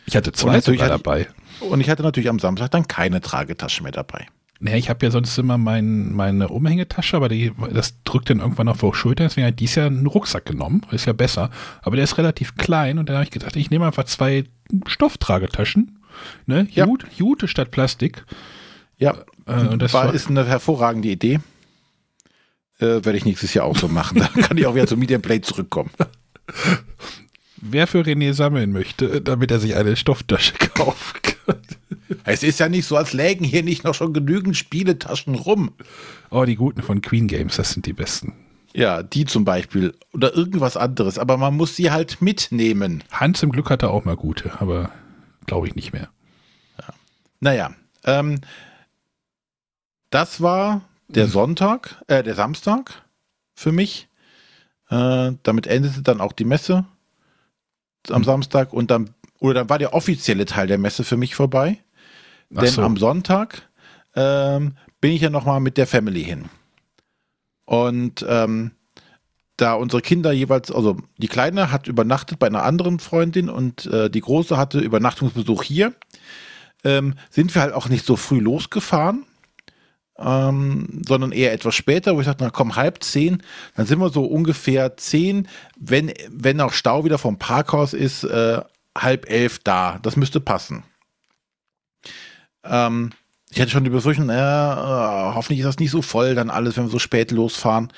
Ich 0.05 0.15
hatte 0.15 0.31
zwei 0.31 0.61
sogar 0.61 0.87
dabei. 0.87 1.27
Und 1.59 1.81
ich 1.81 1.89
hatte 1.89 2.03
natürlich 2.03 2.29
am 2.29 2.39
Samstag 2.39 2.71
dann 2.71 2.87
keine 2.87 3.19
Tragetasche 3.19 3.83
mehr 3.83 3.91
dabei. 3.91 4.27
Naja, 4.63 4.77
ich 4.77 4.89
habe 4.89 5.05
ja 5.05 5.11
sonst 5.11 5.37
immer 5.37 5.57
mein, 5.57 6.13
meine 6.13 6.47
Umhängetasche, 6.47 7.17
aber 7.17 7.27
die, 7.27 7.51
das 7.73 8.01
drückt 8.05 8.29
dann 8.29 8.39
irgendwann 8.39 8.69
auf 8.69 8.79
die 8.79 8.93
Schulter. 8.93 9.25
Deswegen 9.25 9.43
habe 9.45 9.51
ich 9.51 9.57
dies 9.57 9.75
Jahr 9.75 9.87
einen 9.87 10.07
Rucksack 10.07 10.45
genommen. 10.45 10.83
Ist 10.91 11.05
ja 11.05 11.11
besser. 11.11 11.49
Aber 11.81 11.97
der 11.97 12.05
ist 12.05 12.17
relativ 12.17 12.55
klein 12.55 12.97
und 12.97 13.09
dann 13.09 13.17
habe 13.17 13.25
ich 13.25 13.31
gedacht, 13.31 13.57
ich 13.57 13.71
nehme 13.71 13.85
einfach 13.85 14.05
zwei 14.05 14.45
Stofftragetaschen. 14.87 15.99
Ne? 16.45 16.65
Ja. 16.71 16.85
Jute, 16.85 17.07
Jute 17.13 17.49
statt 17.49 17.71
Plastik. 17.71 18.23
Ja, 18.97 19.17
Äh, 19.45 19.77
das 19.77 19.93
war, 19.93 20.13
ist 20.13 20.29
eine 20.29 20.45
hervorragende 20.45 21.09
Idee. 21.09 21.41
Äh, 22.79 23.03
Werde 23.03 23.17
ich 23.17 23.25
nächstes 23.25 23.53
Jahr 23.53 23.65
auch 23.65 23.75
so 23.75 23.89
machen. 23.89 24.19
Da 24.19 24.27
kann 24.27 24.57
ich 24.57 24.65
auch 24.65 24.75
wieder 24.75 24.87
zum 24.87 25.01
and 25.01 25.21
Play 25.21 25.41
zurückkommen. 25.41 25.91
Wer 27.57 27.87
für 27.87 27.99
René 27.99 28.31
sammeln 28.31 28.71
möchte, 28.71 29.19
damit 29.21 29.51
er 29.51 29.59
sich 29.59 29.75
eine 29.75 29.97
Stofftasche 29.97 30.53
kaufen 30.73 31.19
kann. 31.21 31.57
Es 32.23 32.43
ist 32.43 32.59
ja 32.59 32.69
nicht 32.69 32.85
so, 32.85 32.97
als 32.97 33.13
lägen 33.13 33.45
hier 33.45 33.63
nicht 33.63 33.83
noch 33.83 33.95
schon 33.95 34.13
genügend 34.13 34.57
Spieletaschen 34.57 35.35
rum. 35.35 35.71
Oh, 36.29 36.45
die 36.45 36.55
guten 36.55 36.81
von 36.81 37.01
Queen 37.01 37.27
Games, 37.27 37.55
das 37.55 37.71
sind 37.71 37.85
die 37.85 37.93
besten. 37.93 38.33
Ja, 38.73 39.03
die 39.03 39.25
zum 39.25 39.45
Beispiel. 39.45 39.93
Oder 40.13 40.35
irgendwas 40.35 40.77
anderes. 40.77 41.19
Aber 41.19 41.37
man 41.37 41.55
muss 41.55 41.75
sie 41.75 41.91
halt 41.91 42.21
mitnehmen. 42.21 43.03
Hans 43.11 43.43
im 43.43 43.51
Glück 43.51 43.69
hatte 43.69 43.89
auch 43.89 44.03
mal 44.05 44.15
gute, 44.15 44.59
aber 44.59 44.91
glaube 45.45 45.67
ich 45.67 45.75
nicht 45.75 45.93
mehr. 45.93 46.09
Naja, 47.39 47.73
ähm, 48.05 48.39
das 50.09 50.41
war 50.41 50.81
der 51.09 51.27
Sonntag, 51.27 52.01
äh, 52.07 52.23
der 52.23 52.35
Samstag 52.35 53.03
für 53.53 53.71
mich. 53.71 54.07
Äh, 54.89 55.33
damit 55.43 55.67
endete 55.67 56.01
dann 56.01 56.21
auch 56.21 56.31
die 56.31 56.45
Messe 56.45 56.85
am 58.09 58.21
Mhm. 58.21 58.25
Samstag 58.25 58.73
und 58.73 58.91
dann, 58.91 59.09
oder 59.39 59.55
dann 59.55 59.69
war 59.69 59.79
der 59.79 59.93
offizielle 59.93 60.45
Teil 60.45 60.67
der 60.67 60.77
Messe 60.77 61.03
für 61.03 61.17
mich 61.17 61.35
vorbei. 61.35 61.79
Denn 62.49 62.67
so. 62.67 62.81
am 62.81 62.97
Sonntag 62.97 63.69
ähm, 64.15 64.73
bin 65.01 65.11
ich 65.11 65.21
ja 65.21 65.29
nochmal 65.29 65.59
mit 65.59 65.77
der 65.77 65.87
Family 65.87 66.23
hin. 66.23 66.45
Und 67.65 68.25
ähm, 68.27 68.71
da 69.57 69.73
unsere 69.73 70.01
Kinder 70.01 70.31
jeweils, 70.31 70.71
also 70.71 70.97
die 71.17 71.27
Kleine 71.27 71.71
hat 71.71 71.87
übernachtet 71.87 72.39
bei 72.39 72.47
einer 72.47 72.63
anderen 72.63 72.99
Freundin 72.99 73.49
und 73.49 73.85
äh, 73.85 74.09
die 74.09 74.21
Große 74.21 74.57
hatte 74.57 74.79
Übernachtungsbesuch 74.79 75.63
hier, 75.63 75.93
ähm, 76.83 77.15
sind 77.29 77.53
wir 77.53 77.61
halt 77.61 77.73
auch 77.73 77.87
nicht 77.87 78.05
so 78.05 78.15
früh 78.15 78.39
losgefahren, 78.39 79.25
ähm, 80.17 81.01
sondern 81.07 81.31
eher 81.31 81.53
etwas 81.53 81.75
später, 81.75 82.15
wo 82.15 82.19
ich 82.19 82.25
sagte, 82.25 82.43
na 82.43 82.49
komm, 82.49 82.75
halb 82.75 83.03
zehn, 83.03 83.43
dann 83.75 83.85
sind 83.85 83.99
wir 83.99 84.09
so 84.09 84.25
ungefähr 84.25 84.97
zehn, 84.97 85.47
wenn, 85.77 86.11
wenn 86.29 86.59
auch 86.61 86.73
Stau 86.73 87.05
wieder 87.05 87.17
vom 87.17 87.37
Parkhaus 87.37 87.93
ist, 87.93 88.23
äh, 88.23 88.61
halb 88.97 89.29
elf 89.29 89.59
da. 89.59 89.99
Das 90.01 90.17
müsste 90.17 90.39
passen. 90.39 90.83
Ähm, 92.63 93.11
ich 93.51 93.61
hatte 93.61 93.71
schon 93.71 93.83
die 93.83 93.89
Befürchtung, 93.89 94.29
äh, 94.29 94.33
hoffentlich 94.33 95.59
ist 95.59 95.67
das 95.67 95.79
nicht 95.79 95.91
so 95.91 96.01
voll, 96.01 96.35
dann 96.35 96.49
alles, 96.49 96.75
wenn 96.75 96.85
wir 96.85 96.89
so 96.89 96.99
spät 96.99 97.31
losfahren. 97.31 97.93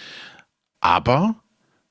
Aber 0.81 1.35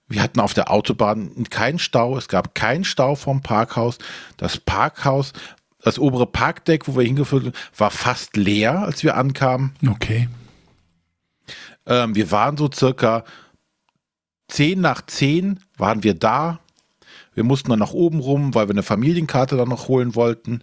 wir 0.07 0.22
hatten 0.22 0.41
auf 0.41 0.55
der 0.55 0.70
Autobahn 0.70 1.45
keinen 1.51 1.79
Stau, 1.79 2.16
es 2.16 2.29
gab 2.29 2.55
keinen 2.55 2.85
Stau 2.85 3.14
vom 3.14 3.41
Parkhaus. 3.41 3.99
Das 4.37 4.59
Parkhaus, 4.59 5.33
das 5.83 5.99
obere 5.99 6.27
Parkdeck, 6.27 6.87
wo 6.87 6.97
wir 6.97 7.05
hingeführt 7.05 7.45
sind, 7.45 7.57
war 7.77 7.91
fast 7.91 8.37
leer, 8.37 8.81
als 8.81 9.03
wir 9.03 9.16
ankamen. 9.16 9.75
Okay. 9.87 10.29
Ähm, 11.87 12.14
wir 12.14 12.31
waren 12.31 12.57
so 12.57 12.70
circa 12.70 13.25
10 14.49 14.81
nach 14.81 15.03
10 15.07 15.61
waren 15.77 16.03
wir 16.03 16.14
da. 16.14 16.61
Wir 17.35 17.45
mussten 17.45 17.70
dann 17.70 17.79
nach 17.79 17.93
oben 17.93 18.20
rum, 18.20 18.55
weil 18.55 18.68
wir 18.68 18.75
eine 18.75 18.83
Familienkarte 18.83 19.57
dann 19.57 19.68
noch 19.68 19.89
holen 19.89 20.14
wollten. 20.14 20.62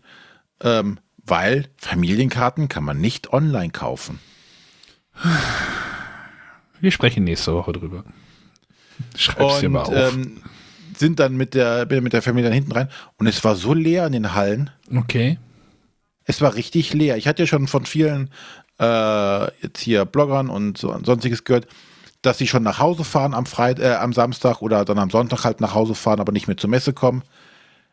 Ähm, 0.62 0.99
weil 1.26 1.67
Familienkarten 1.78 2.67
kann 2.67 2.84
man 2.84 2.99
nicht 2.99 3.34
online 3.34 3.72
kaufen. 3.72 4.19
Wir 6.80 6.91
sprechen 6.91 7.24
nächste 7.24 7.53
Woche 7.53 7.74
drüber. 7.74 8.03
Schreib's 9.15 9.59
dir 9.59 9.69
mal 9.69 9.84
auf. 9.84 9.93
Ähm, 9.93 10.41
sind 10.97 11.19
dann 11.19 11.36
mit 11.36 11.53
der, 11.53 11.88
mit 12.01 12.13
der 12.13 12.22
Familie 12.22 12.49
dann 12.49 12.53
hinten 12.53 12.72
rein 12.72 12.89
und 13.17 13.28
es 13.28 13.43
war 13.43 13.55
so 13.55 13.74
leer 13.74 14.05
in 14.05 14.13
den 14.13 14.34
Hallen. 14.34 14.69
Okay. 14.95 15.39
Es 16.26 16.41
war 16.41 16.55
richtig 16.55 16.93
leer. 16.93 17.17
Ich 17.17 17.28
hatte 17.28 17.43
ja 17.43 17.47
schon 17.47 17.67
von 17.67 17.86
vielen 17.86 18.30
äh, 18.80 19.43
jetzt 19.61 19.80
hier 19.80 20.05
Bloggern 20.05 20.49
und, 20.49 20.78
so, 20.78 20.93
und 20.93 21.05
sonstiges 21.05 21.43
gehört, 21.43 21.67
dass 22.22 22.38
sie 22.38 22.47
schon 22.47 22.63
nach 22.63 22.80
Hause 22.80 23.03
fahren 23.03 23.34
am 23.34 23.45
Freit 23.45 23.80
äh, 23.80 23.95
am 23.95 24.13
Samstag 24.13 24.61
oder 24.61 24.86
dann 24.86 24.99
am 24.99 25.09
Sonntag 25.09 25.43
halt 25.43 25.59
nach 25.61 25.74
Hause 25.74 25.95
fahren, 25.95 26.19
aber 26.19 26.32
nicht 26.32 26.47
mehr 26.47 26.57
zur 26.57 26.69
Messe 26.69 26.93
kommen. 26.93 27.24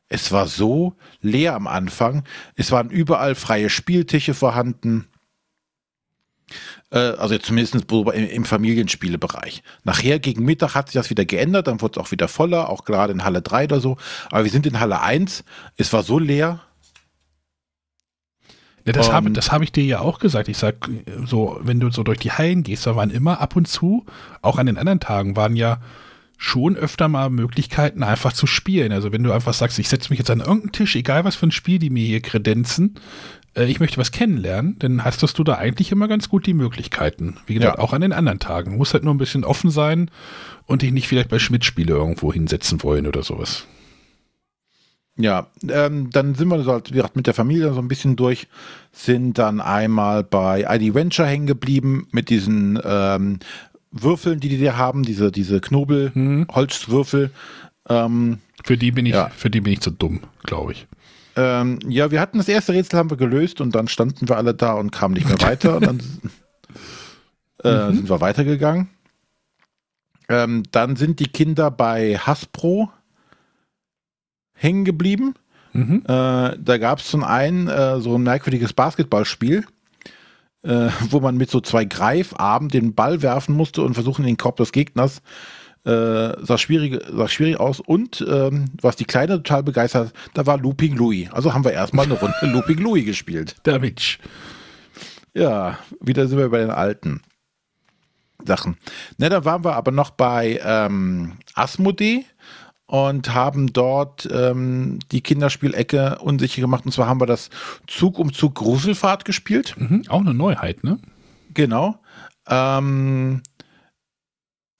Es 0.08 0.32
war 0.32 0.46
so 0.46 0.94
leer 1.20 1.54
am 1.54 1.66
Anfang. 1.66 2.24
Es 2.56 2.72
waren 2.72 2.90
überall 2.90 3.34
freie 3.34 3.68
Spieltische 3.68 4.34
vorhanden. 4.34 5.06
Äh, 6.90 6.98
also 6.98 7.36
zumindest 7.38 7.74
im 7.74 8.44
Familienspielebereich. 8.44 9.62
Nachher 9.84 10.18
gegen 10.18 10.44
Mittag 10.44 10.74
hat 10.74 10.88
sich 10.88 10.94
das 10.94 11.10
wieder 11.10 11.26
geändert, 11.26 11.66
dann 11.66 11.82
wurde 11.82 12.00
es 12.00 12.06
auch 12.06 12.10
wieder 12.10 12.28
voller, 12.28 12.70
auch 12.70 12.84
gerade 12.84 13.12
in 13.12 13.24
Halle 13.24 13.42
3 13.42 13.64
oder 13.64 13.80
so. 13.80 13.98
Aber 14.30 14.44
wir 14.44 14.50
sind 14.50 14.66
in 14.66 14.80
Halle 14.80 15.02
1. 15.02 15.44
Es 15.76 15.92
war 15.92 16.02
so 16.02 16.18
leer. 16.18 16.60
Ja, 18.86 18.92
das 18.94 19.12
habe 19.12 19.30
hab 19.30 19.62
ich 19.62 19.72
dir 19.72 19.84
ja 19.84 20.00
auch 20.00 20.18
gesagt. 20.18 20.48
Ich 20.48 20.56
sag 20.56 20.88
so, 21.26 21.58
wenn 21.60 21.78
du 21.78 21.90
so 21.90 22.02
durch 22.02 22.20
die 22.20 22.32
Hallen 22.32 22.62
gehst, 22.62 22.86
da 22.86 22.96
waren 22.96 23.10
immer 23.10 23.38
ab 23.38 23.54
und 23.54 23.68
zu, 23.68 24.06
auch 24.40 24.56
an 24.56 24.64
den 24.64 24.78
anderen 24.78 25.00
Tagen, 25.00 25.36
waren 25.36 25.56
ja 25.56 25.82
schon 26.38 26.76
öfter 26.76 27.08
mal 27.08 27.28
Möglichkeiten, 27.30 28.04
einfach 28.04 28.32
zu 28.32 28.46
spielen. 28.46 28.92
Also 28.92 29.12
wenn 29.12 29.24
du 29.24 29.32
einfach 29.32 29.52
sagst, 29.52 29.78
ich 29.80 29.88
setze 29.88 30.10
mich 30.10 30.20
jetzt 30.20 30.30
an 30.30 30.38
irgendeinen 30.38 30.72
Tisch, 30.72 30.94
egal 30.94 31.24
was 31.24 31.34
für 31.36 31.48
ein 31.48 31.52
Spiel 31.52 31.80
die 31.80 31.90
mir 31.90 32.06
hier 32.06 32.22
kredenzen, 32.22 32.94
äh, 33.54 33.64
ich 33.64 33.80
möchte 33.80 33.98
was 33.98 34.12
kennenlernen, 34.12 34.78
dann 34.78 35.04
hast 35.04 35.20
du 35.36 35.44
da 35.44 35.54
eigentlich 35.54 35.90
immer 35.90 36.06
ganz 36.06 36.28
gut 36.28 36.46
die 36.46 36.54
Möglichkeiten. 36.54 37.38
Wie 37.46 37.54
gesagt, 37.54 37.78
ja. 37.78 37.84
auch 37.84 37.92
an 37.92 38.02
den 38.02 38.12
anderen 38.12 38.38
Tagen. 38.38 38.70
Du 38.70 38.76
musst 38.78 38.94
halt 38.94 39.02
nur 39.02 39.12
ein 39.12 39.18
bisschen 39.18 39.44
offen 39.44 39.70
sein 39.70 40.12
und 40.66 40.82
dich 40.82 40.92
nicht 40.92 41.08
vielleicht 41.08 41.28
bei 41.28 41.40
Schmidt-Spiele 41.40 41.92
irgendwo 41.92 42.32
hinsetzen 42.32 42.84
wollen 42.84 43.08
oder 43.08 43.24
sowas. 43.24 43.66
Ja, 45.20 45.48
ähm, 45.68 46.10
dann 46.10 46.36
sind 46.36 46.46
wir 46.46 46.62
so 46.62 46.72
halt, 46.72 47.16
mit 47.16 47.26
der 47.26 47.34
Familie 47.34 47.74
so 47.74 47.80
ein 47.80 47.88
bisschen 47.88 48.14
durch, 48.14 48.46
sind 48.92 49.36
dann 49.38 49.60
einmal 49.60 50.22
bei 50.22 50.64
ID 50.68 50.94
Venture 50.94 51.26
hängen 51.26 51.48
geblieben 51.48 52.06
mit 52.12 52.30
diesen 52.30 52.78
ähm, 52.84 53.40
Würfeln, 53.90 54.40
die 54.40 54.48
die 54.48 54.62
da 54.62 54.76
haben, 54.76 55.02
diese, 55.02 55.32
diese 55.32 55.60
Knobel-Holzwürfel. 55.60 57.26
Hm. 57.26 57.30
Ähm, 57.88 58.38
für 58.64 58.76
die 58.76 58.90
bin 58.90 59.06
ich, 59.06 59.14
ja. 59.14 59.28
für 59.30 59.50
die 59.50 59.60
bin 59.60 59.72
ich 59.72 59.80
zu 59.80 59.90
dumm, 59.90 60.20
glaube 60.44 60.72
ich. 60.72 60.86
Ähm, 61.36 61.78
ja, 61.86 62.10
wir 62.10 62.20
hatten 62.20 62.38
das 62.38 62.48
erste 62.48 62.72
Rätsel 62.72 62.98
haben 62.98 63.10
wir 63.10 63.16
gelöst 63.16 63.60
und 63.60 63.74
dann 63.74 63.88
standen 63.88 64.28
wir 64.28 64.36
alle 64.36 64.54
da 64.54 64.72
und 64.72 64.90
kamen 64.90 65.14
nicht 65.14 65.28
mehr 65.28 65.40
weiter. 65.48 65.76
und 65.76 65.86
dann 65.86 66.00
äh, 67.62 67.90
mhm. 67.90 67.96
sind 67.96 68.10
wir 68.10 68.20
weitergegangen. 68.20 68.88
Ähm, 70.28 70.64
dann 70.72 70.96
sind 70.96 71.20
die 71.20 71.28
Kinder 71.28 71.70
bei 71.70 72.18
Hasbro 72.18 72.90
hängen 74.52 74.84
geblieben. 74.84 75.34
Mhm. 75.72 76.02
Äh, 76.04 76.56
da 76.58 76.78
gab 76.78 76.98
es 76.98 77.06
zum 77.08 77.24
einen 77.24 77.68
äh, 77.68 78.00
so 78.00 78.16
ein 78.16 78.22
merkwürdiges 78.22 78.72
Basketballspiel, 78.72 79.64
äh, 80.62 80.88
wo 81.10 81.20
man 81.20 81.36
mit 81.36 81.50
so 81.50 81.60
zwei 81.60 81.84
Greifarmen 81.84 82.68
den 82.68 82.94
Ball 82.94 83.22
werfen 83.22 83.54
musste 83.54 83.82
und 83.82 83.94
versuchen, 83.94 84.22
in 84.22 84.28
den 84.28 84.36
Korb 84.36 84.56
des 84.56 84.72
Gegners 84.72 85.22
äh, 85.84 86.44
sah, 86.44 86.58
schwierig, 86.58 87.00
sah 87.10 87.28
schwierig 87.28 87.58
aus. 87.58 87.80
Und 87.80 88.24
ähm, 88.28 88.66
was 88.80 88.96
die 88.96 89.04
Kleine 89.04 89.36
total 89.36 89.62
begeistert, 89.62 90.12
da 90.34 90.46
war 90.46 90.58
Looping 90.58 90.96
Louis. 90.96 91.30
Also 91.30 91.54
haben 91.54 91.64
wir 91.64 91.72
erstmal 91.72 92.04
eine 92.04 92.14
Runde 92.14 92.36
Looping 92.42 92.78
Louis 92.78 93.04
gespielt. 93.04 93.56
Der 93.64 93.80
Witsch. 93.82 94.18
Ja, 95.34 95.78
wieder 96.00 96.26
sind 96.26 96.38
wir 96.38 96.50
bei 96.50 96.58
den 96.58 96.70
alten 96.70 97.22
Sachen. 98.44 98.76
Ne, 99.18 99.28
dann 99.28 99.44
waren 99.44 99.64
wir 99.64 99.74
aber 99.74 99.90
noch 99.90 100.10
bei 100.10 100.60
ähm, 100.62 101.38
Asmodee 101.54 102.24
und 102.88 103.34
haben 103.34 103.70
dort 103.72 104.26
ähm, 104.32 104.98
die 105.12 105.20
Kinderspielecke 105.20 106.18
unsicher 106.20 106.62
gemacht. 106.62 106.86
Und 106.86 106.92
zwar 106.92 107.06
haben 107.06 107.20
wir 107.20 107.26
das 107.26 107.50
Zug 107.86 108.18
um 108.18 108.32
Zug 108.32 108.54
Gruselfahrt 108.54 109.26
gespielt. 109.26 109.74
Mhm, 109.76 110.04
auch 110.08 110.22
eine 110.22 110.32
Neuheit, 110.32 110.82
ne? 110.82 110.98
Genau. 111.52 112.00
Ähm, 112.48 113.42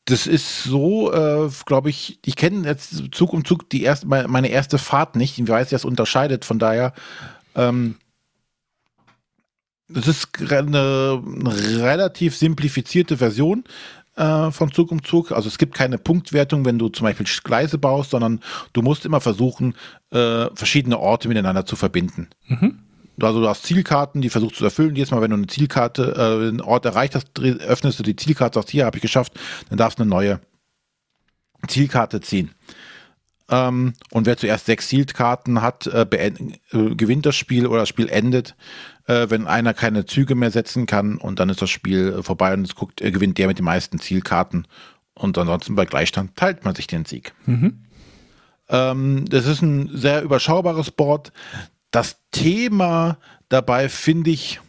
das 0.07 0.27
ist 0.27 0.65
so, 0.65 1.13
äh, 1.13 1.51
glaube 1.67 1.91
ich, 1.91 2.19
ich 2.25 2.37
kenne 2.37 2.67
jetzt 2.67 3.15
Zug 3.15 3.35
um 3.35 3.45
Zug 3.45 3.69
die 3.69 3.83
erste, 3.83 4.07
meine 4.07 4.49
erste 4.49 4.79
Fahrt 4.79 5.15
nicht. 5.15 5.39
Ich 5.39 5.47
weiß, 5.47 5.69
das 5.69 5.85
unterscheidet. 5.85 6.47
Von 6.47 6.59
daher, 6.59 6.95
ähm, 7.55 7.97
das 9.89 10.09
ist 10.09 10.29
eine, 10.51 11.23
eine 11.23 11.83
relativ 11.83 12.37
simplifizierte 12.37 13.19
Version 13.19 13.65
äh, 14.19 14.51
von 14.51 14.73
Zug 14.73 14.91
um 14.91 15.03
Zug. 15.05 15.33
Also 15.33 15.49
es 15.49 15.59
gibt 15.59 15.75
keine 15.75 15.97
Punktwertung, 15.97 16.65
wenn 16.65 16.79
du 16.79 16.89
zum 16.89 17.05
Beispiel 17.05 17.27
Gleise 17.45 17.79
baust, 17.79 18.11
sondern 18.11 18.41
du 18.73 18.83
musst 18.83 19.07
immer 19.07 19.21
versuchen, 19.21 19.75
äh, 20.11 20.47
verschiedene 20.55 20.99
Orte 20.99 21.29
miteinander 21.29 21.65
zu 21.65 21.77
verbinden. 21.77 22.29
Mhm. 22.49 22.81
Also 23.21 23.41
du 23.41 23.49
hast 23.49 23.65
Zielkarten, 23.65 24.21
die 24.21 24.29
versuchst 24.29 24.57
zu 24.57 24.65
erfüllen. 24.65 24.95
Jedes 24.95 25.11
Mal, 25.11 25.23
wenn 25.23 25.31
du 25.31 25.37
eine 25.37 25.47
Zielkarte, 25.47 26.15
äh, 26.17 26.49
einen 26.49 26.61
Ort 26.61 26.85
erreicht 26.85 27.15
hast, 27.15 27.39
öffnest 27.39 27.99
du 27.99 28.03
die 28.03 28.17
Zielkarte, 28.17 28.59
sagst, 28.59 28.71
hier 28.71 28.85
habe 28.85 28.97
ich 28.97 29.03
geschafft, 29.03 29.33
dann 29.69 29.79
darfst 29.79 29.99
du 29.99 30.03
eine 30.03 30.11
neue 30.11 30.41
Zielkarte 31.67 32.21
ziehen. 32.21 32.51
Ähm, 33.51 33.95
und 34.11 34.27
wer 34.27 34.37
zuerst 34.37 34.67
sechs 34.67 34.89
Zielkarten 34.89 35.63
hat, 35.63 35.87
äh, 35.87 36.03
äh, 36.03 36.95
gewinnt 36.95 37.27
das 37.27 37.37
Spiel 37.37 37.67
oder 37.67 37.81
das 37.81 37.89
Spiel 37.89 38.09
endet, 38.09 38.57
äh, 39.07 39.31
wenn 39.31 39.47
einer 39.47 39.75
keine 39.75 40.05
Züge 40.05 40.35
mehr 40.35 40.51
setzen 40.51 40.87
kann 40.87 41.17
und 41.17 41.41
dann 41.41 41.49
ist 41.49 41.63
das 41.63 41.71
Spiel 41.71 42.17
äh, 42.19 42.23
vorbei 42.23 42.53
und 42.53 42.65
es 42.65 42.75
guckt, 42.75 42.99
gewinnt 42.99 43.39
der 43.39 43.47
mit 43.47 43.59
den 43.59 43.65
meisten 43.65 43.99
Zielkarten. 43.99 44.67
Und 45.15 45.37
ansonsten 45.39 45.75
bei 45.75 45.85
Gleichstand 45.85 46.37
teilt 46.37 46.65
man 46.65 46.75
sich 46.75 46.87
den 46.87 47.05
Sieg. 47.05 47.33
Mhm. 47.47 47.85
Ähm, 48.69 49.25
das 49.29 49.47
ist 49.47 49.63
ein 49.63 49.91
sehr 49.97 50.23
überschaubares 50.23 50.91
Board 50.91 51.33
das 51.91 52.19
Thema 52.31 53.19
dabei 53.49 53.89
finde 53.89 54.31
ich. 54.31 54.61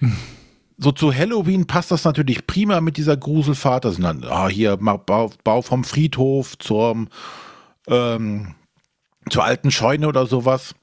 So 0.82 0.90
zu 0.90 1.14
Halloween 1.14 1.66
passt 1.66 1.92
das 1.92 2.02
natürlich 2.02 2.44
prima 2.46 2.80
mit 2.80 2.96
dieser 2.96 3.16
Gruselfahrt. 3.16 3.84
Das 3.84 3.94
sind 3.94 4.04
dann 4.04 4.24
ah, 4.24 4.48
hier 4.48 4.76
Bau, 4.76 5.30
Bau, 5.44 5.62
vom 5.62 5.84
Friedhof 5.84 6.58
zum, 6.58 7.08
ähm, 7.86 8.56
zur 9.30 9.44
alten 9.44 9.70
Scheune 9.70 10.08
oder 10.08 10.26
sowas. 10.26 10.74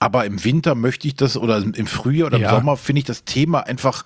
Aber 0.00 0.24
im 0.24 0.42
Winter 0.42 0.74
möchte 0.74 1.06
ich 1.06 1.14
das, 1.14 1.36
oder 1.36 1.58
im 1.58 1.86
Frühjahr 1.86 2.26
oder 2.26 2.38
im 2.38 2.42
ja. 2.42 2.50
Sommer 2.50 2.76
finde 2.76 3.00
ich 3.00 3.04
das 3.04 3.24
Thema 3.24 3.60
einfach 3.60 4.04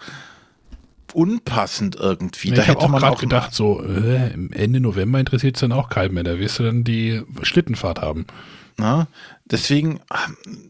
unpassend 1.15 1.97
irgendwie. 1.97 2.51
Ja, 2.51 2.57
da 2.57 2.63
ich 2.63 2.69
hätte 2.69 2.81
auch 2.81 2.89
man 2.89 3.03
auch 3.05 3.21
gedacht, 3.21 3.55
so 3.55 3.83
äh, 3.83 4.31
Ende 4.53 4.81
November 4.81 5.21
interessiert 5.21 5.57
es 5.57 5.61
dann 5.61 5.73
auch 5.73 5.89
keinen 5.89 6.13
mehr. 6.13 6.25
Da 6.25 6.39
wirst 6.39 6.59
du 6.59 6.65
dann 6.65 6.85
die 6.85 7.23
Schlittenfahrt 7.43 8.03
haben. 8.03 8.27
Na? 8.77 9.07
Deswegen 9.47 10.01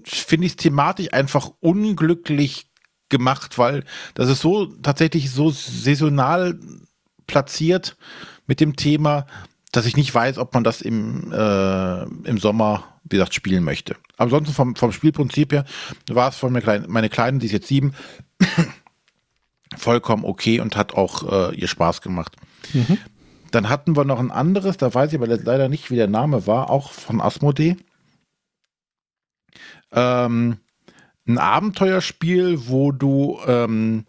finde 0.04 0.46
ich 0.46 0.52
es 0.52 0.56
thematisch 0.56 1.12
einfach 1.12 1.50
unglücklich 1.60 2.66
gemacht, 3.08 3.58
weil 3.58 3.84
das 4.14 4.28
ist 4.28 4.40
so 4.40 4.66
tatsächlich 4.66 5.30
so 5.30 5.50
saisonal 5.50 6.58
platziert 7.26 7.96
mit 8.46 8.60
dem 8.60 8.76
Thema, 8.76 9.26
dass 9.72 9.86
ich 9.86 9.96
nicht 9.96 10.14
weiß, 10.14 10.38
ob 10.38 10.54
man 10.54 10.64
das 10.64 10.82
im, 10.82 11.32
äh, 11.32 12.02
im 12.02 12.38
Sommer, 12.38 12.84
wie 13.04 13.16
gesagt, 13.16 13.34
spielen 13.34 13.64
möchte. 13.64 13.96
Ansonsten 14.16 14.54
vom, 14.54 14.76
vom 14.76 14.92
Spielprinzip 14.92 15.52
her 15.52 15.64
war 16.08 16.28
es 16.28 16.36
von 16.36 16.52
mir 16.52 16.62
klein, 16.62 16.86
meine 16.88 17.08
Kleine, 17.08 17.38
die 17.38 17.46
ist 17.46 17.52
jetzt 17.52 17.68
sieben, 17.68 17.94
vollkommen 19.76 20.24
okay 20.24 20.60
und 20.60 20.76
hat 20.76 20.94
auch 20.94 21.50
äh, 21.50 21.54
ihr 21.56 21.68
Spaß 21.68 22.02
gemacht. 22.02 22.36
Mhm. 22.72 22.98
Dann 23.50 23.68
hatten 23.68 23.96
wir 23.96 24.04
noch 24.04 24.18
ein 24.18 24.30
anderes, 24.30 24.76
da 24.76 24.92
weiß 24.92 25.12
ich 25.12 25.18
aber 25.18 25.28
leider 25.28 25.68
nicht, 25.68 25.90
wie 25.90 25.96
der 25.96 26.08
Name 26.08 26.46
war, 26.46 26.70
auch 26.70 26.92
von 26.92 27.20
Asmodee 27.20 27.76
ähm, 29.94 30.58
ein 31.26 31.38
Abenteuerspiel, 31.38 32.68
wo 32.68 32.92
du 32.92 33.38
ähm, 33.46 34.04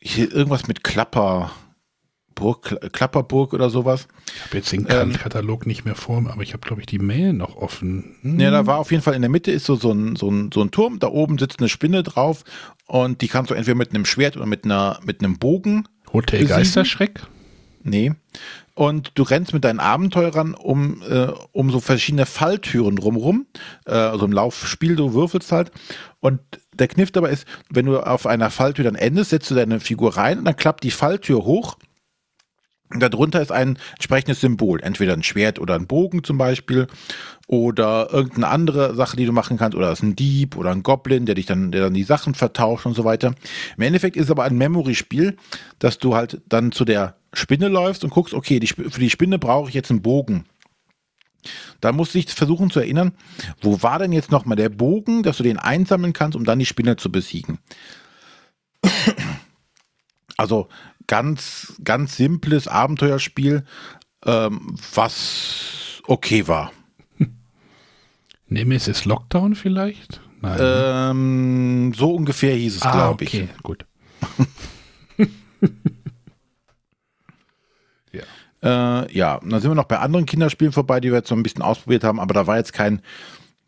hier 0.00 0.32
irgendwas 0.32 0.66
mit 0.66 0.82
Klapper, 0.82 1.50
Burg, 2.34 2.76
Klapperburg 2.92 3.52
oder 3.52 3.70
sowas. 3.70 4.08
Ich 4.34 4.44
habe 4.44 4.56
jetzt 4.56 4.72
den 4.72 4.86
ähm, 4.88 5.12
Katalog 5.12 5.66
nicht 5.66 5.84
mehr 5.84 5.94
vor, 5.94 6.22
aber 6.28 6.42
ich 6.42 6.54
habe, 6.54 6.66
glaube 6.66 6.80
ich, 6.80 6.86
die 6.86 6.98
Mail 6.98 7.32
noch 7.32 7.56
offen. 7.56 8.16
Hm. 8.22 8.40
Ja, 8.40 8.50
da 8.50 8.66
war 8.66 8.78
auf 8.78 8.90
jeden 8.90 9.02
Fall 9.02 9.14
in 9.14 9.22
der 9.22 9.30
Mitte 9.30 9.50
ist 9.50 9.66
so, 9.66 9.76
so, 9.76 9.92
ein, 9.92 10.16
so, 10.16 10.30
ein, 10.30 10.50
so 10.52 10.62
ein 10.62 10.70
Turm, 10.70 10.98
da 10.98 11.08
oben 11.08 11.38
sitzt 11.38 11.60
eine 11.60 11.68
Spinne 11.68 12.02
drauf 12.02 12.44
und 12.86 13.20
die 13.20 13.28
kannst 13.28 13.50
du 13.50 13.54
entweder 13.54 13.76
mit 13.76 13.90
einem 13.90 14.04
Schwert 14.04 14.36
oder 14.36 14.46
mit, 14.46 14.64
einer, 14.64 15.00
mit 15.04 15.20
einem 15.20 15.38
Bogen. 15.38 15.88
Hotel 16.12 16.40
besiegen. 16.40 16.56
Geisterschreck? 16.56 17.20
Nee. 17.84 18.12
Und 18.74 19.12
du 19.16 19.22
rennst 19.22 19.52
mit 19.52 19.64
deinen 19.64 19.80
Abenteurern 19.80 20.54
um, 20.54 21.02
äh, 21.02 21.28
um 21.52 21.70
so 21.70 21.80
verschiedene 21.80 22.26
Falltüren 22.26 22.96
drumherum, 22.96 23.46
äh, 23.86 23.92
also 23.92 24.24
im 24.24 24.32
Laufspiel, 24.32 24.96
du 24.96 25.12
würfelst 25.12 25.52
halt. 25.52 25.72
Und 26.20 26.40
der 26.72 26.88
Kniff 26.88 27.10
dabei 27.10 27.30
ist, 27.30 27.46
wenn 27.68 27.86
du 27.86 27.98
auf 28.00 28.26
einer 28.26 28.50
Falltür 28.50 28.84
dann 28.84 28.94
endest, 28.94 29.30
setzt 29.30 29.50
du 29.50 29.54
deine 29.54 29.80
Figur 29.80 30.16
rein 30.16 30.38
und 30.38 30.44
dann 30.44 30.56
klappt 30.56 30.84
die 30.84 30.90
Falltür 30.90 31.44
hoch 31.44 31.76
Darunter 32.98 33.40
ist 33.40 33.52
ein 33.52 33.78
entsprechendes 33.92 34.40
Symbol, 34.40 34.80
entweder 34.82 35.14
ein 35.14 35.22
Schwert 35.22 35.58
oder 35.58 35.74
ein 35.74 35.86
Bogen 35.86 36.24
zum 36.24 36.38
Beispiel 36.38 36.86
oder 37.46 38.08
irgendeine 38.12 38.48
andere 38.48 38.94
Sache, 38.94 39.16
die 39.16 39.26
du 39.26 39.32
machen 39.32 39.56
kannst, 39.56 39.76
oder 39.76 39.90
es 39.90 40.00
ist 40.00 40.04
ein 40.04 40.16
Dieb 40.16 40.56
oder 40.56 40.70
ein 40.70 40.82
Goblin, 40.82 41.26
der 41.26 41.34
dich 41.34 41.46
dann, 41.46 41.72
der 41.72 41.82
dann 41.82 41.94
die 41.94 42.04
Sachen 42.04 42.34
vertauscht 42.34 42.86
und 42.86 42.94
so 42.94 43.04
weiter. 43.04 43.34
Im 43.76 43.82
Endeffekt 43.82 44.16
ist 44.16 44.24
es 44.24 44.30
aber 44.30 44.44
ein 44.44 44.56
Memory-Spiel, 44.56 45.36
dass 45.78 45.98
du 45.98 46.14
halt 46.14 46.40
dann 46.48 46.72
zu 46.72 46.84
der 46.84 47.16
Spinne 47.32 47.68
läufst 47.68 48.04
und 48.04 48.10
guckst, 48.10 48.34
okay, 48.34 48.60
die, 48.60 48.66
für 48.66 49.00
die 49.00 49.10
Spinne 49.10 49.38
brauche 49.38 49.68
ich 49.68 49.74
jetzt 49.74 49.90
einen 49.90 50.02
Bogen. 50.02 50.44
Da 51.80 51.92
musst 51.92 52.14
du 52.14 52.20
dich 52.20 52.30
versuchen 52.30 52.70
zu 52.70 52.80
erinnern, 52.80 53.12
wo 53.60 53.82
war 53.82 53.98
denn 53.98 54.12
jetzt 54.12 54.30
nochmal 54.30 54.56
der 54.56 54.68
Bogen, 54.68 55.22
dass 55.22 55.38
du 55.38 55.42
den 55.42 55.58
einsammeln 55.58 56.12
kannst, 56.12 56.36
um 56.36 56.44
dann 56.44 56.58
die 56.58 56.66
Spinne 56.66 56.96
zu 56.96 57.10
besiegen. 57.10 57.58
Also 60.36 60.68
ganz, 61.06 61.74
ganz 61.84 62.16
simples 62.16 62.68
Abenteuerspiel, 62.68 63.64
ähm, 64.24 64.76
was 64.94 66.02
okay 66.06 66.46
war. 66.48 66.72
Nemesis 68.46 69.04
Lockdown 69.04 69.54
vielleicht? 69.54 70.20
Nein. 70.40 70.58
Ähm, 70.60 71.94
so 71.94 72.14
ungefähr 72.14 72.54
hieß 72.54 72.76
es, 72.76 72.82
ah, 72.82 72.92
glaube 72.92 73.24
ich. 73.24 73.34
Okay, 73.34 73.48
gut. 73.62 73.86
ja. 78.62 79.02
Äh, 79.02 79.16
ja, 79.16 79.40
dann 79.40 79.60
sind 79.60 79.70
wir 79.70 79.74
noch 79.74 79.84
bei 79.84 79.98
anderen 79.98 80.26
Kinderspielen 80.26 80.72
vorbei, 80.72 81.00
die 81.00 81.10
wir 81.10 81.18
jetzt 81.18 81.28
so 81.28 81.34
ein 81.34 81.42
bisschen 81.42 81.62
ausprobiert 81.62 82.04
haben, 82.04 82.20
aber 82.20 82.34
da 82.34 82.46
war 82.46 82.56
jetzt 82.56 82.72
kein, 82.72 83.02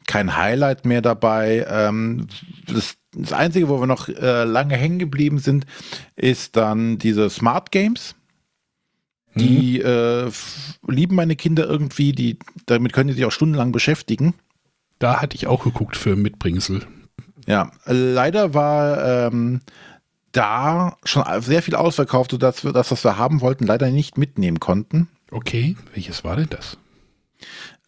kein 0.07 0.37
Highlight 0.37 0.85
mehr 0.85 1.03
dabei. 1.03 1.67
Ähm, 1.69 2.29
das 2.67 2.97
das 3.17 3.33
Einzige, 3.33 3.69
wo 3.69 3.81
wir 3.81 3.87
noch 3.87 4.09
äh, 4.09 4.45
lange 4.45 4.77
hängen 4.77 4.99
geblieben 4.99 5.39
sind, 5.39 5.67
ist 6.17 6.57
dann 6.57 6.99
diese 6.99 7.31
Smart 7.31 7.71
Games. 7.71 8.15
Die 9.37 9.81
mhm. 9.81 9.87
äh, 9.87 10.93
lieben 10.93 11.17
meine 11.17 11.37
Kinder 11.37 11.67
irgendwie, 11.67 12.13
die, 12.13 12.39
damit 12.67 12.93
können 12.93 13.09
die 13.09 13.15
sich 13.15 13.25
auch 13.25 13.33
stundenlang 13.33 13.73
beschäftigen. 13.73 14.35
Da 15.01 15.21
hatte 15.21 15.37
ich 15.37 15.47
auch 15.49 15.65
geguckt 15.65 15.97
für 15.97 16.15
Mitbringsel. 16.15 16.83
Ja, 17.47 17.73
leider 17.85 18.55
war 18.55 19.27
ähm, 19.27 19.61
da 20.37 20.97
schon 21.05 21.25
sehr 21.41 21.63
viel 21.63 21.75
ausverkauft, 21.75 22.31
sodass 22.31 22.65
wir 22.65 22.73
das, 22.73 22.91
was 22.91 23.05
wir 23.05 23.19
haben 23.19 23.41
wollten, 23.41 23.67
leider 23.67 23.91
nicht 23.91 24.19
mitnehmen 24.19 24.61
konnten. 24.61 25.09
Okay, 25.31 25.77
welches 25.95 26.25
war 26.25 26.37
denn 26.37 26.49
das? 26.51 26.79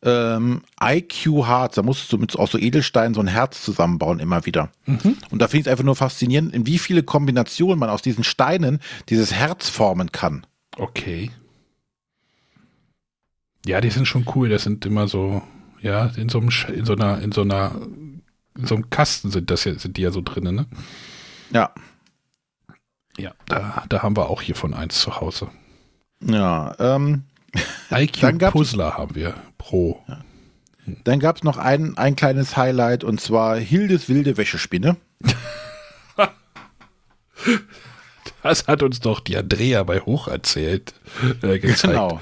ähm, 0.03 0.63
IQ 0.81 1.47
Hearts, 1.47 1.77
da 1.77 1.83
musstest 1.83 2.13
du 2.13 2.19
mit 2.19 2.39
auch 2.39 2.49
so 2.49 2.59
Edelsteinen 2.59 3.15
so 3.15 3.21
ein 3.21 3.27
Herz 3.27 3.63
zusammenbauen 3.63 4.21
immer 4.21 4.47
wieder. 4.47 4.71
Mhm. 4.87 5.17
Und 5.31 5.41
da 5.41 5.49
finde 5.49 5.61
ich 5.61 5.67
es 5.67 5.71
einfach 5.71 5.85
nur 5.85 5.97
faszinierend, 5.97 6.55
in 6.55 6.67
wie 6.67 6.79
viele 6.79 7.03
Kombinationen 7.03 7.79
man 7.79 7.91
aus 7.91 8.03
diesen 8.03 8.25
Steinen 8.25 8.81
dieses 9.09 9.33
Herz 9.33 9.69
formen 9.69 10.13
kann. 10.13 10.47
Okay. 10.77 11.31
Ja, 13.67 13.81
die 13.81 13.91
sind 13.91 14.07
schon 14.07 14.27
cool. 14.35 14.49
Das 14.49 14.63
sind 14.63 14.87
immer 14.87 15.09
so, 15.09 15.43
ja, 15.81 16.07
in 16.17 16.29
so, 16.29 16.39
einem, 16.39 16.51
in 16.73 16.85
so 16.85 16.93
einer, 16.93 17.21
in 17.21 17.33
so 17.33 17.43
einer, 17.43 17.73
in 18.57 18.67
so 18.67 18.75
einem 18.75 18.91
Kasten 18.91 19.31
sind 19.31 19.51
das 19.51 19.65
ja, 19.65 19.77
sind 19.79 19.97
die 19.97 20.03
ja 20.03 20.11
so 20.11 20.21
drinnen, 20.21 20.55
ne? 20.55 20.67
Ja. 21.51 21.73
Ja, 23.19 23.33
da, 23.47 23.85
da 23.89 24.03
haben 24.03 24.17
wir 24.17 24.29
auch 24.29 24.43
hier 24.43 24.55
von 24.55 24.75
eins 24.75 25.01
zu 25.01 25.21
Hause. 25.21 25.49
Ja, 26.21 26.75
ähm, 26.79 27.25
IQ 27.91 28.51
Puzzler 28.51 28.97
haben 28.97 29.15
wir 29.15 29.35
pro. 29.59 30.03
Ja. 30.09 30.19
Dann 31.05 31.19
gab 31.19 31.37
es 31.37 31.43
noch 31.43 31.57
ein, 31.57 31.99
ein 31.99 32.15
kleines 32.15 32.57
Highlight 32.57 33.03
und 33.05 33.21
zwar 33.21 33.57
Hildes 33.57 34.09
wilde 34.09 34.37
Wäschespinne. 34.37 34.97
Das 38.43 38.69
hat 38.69 38.85
uns 38.85 39.01
doch 39.01 39.19
die 39.19 39.37
Andrea 39.37 39.83
bei 39.83 39.99
Hoch 39.99 40.29
erzählt. 40.29 40.95
Äh, 41.43 41.59
genau. 41.59 42.21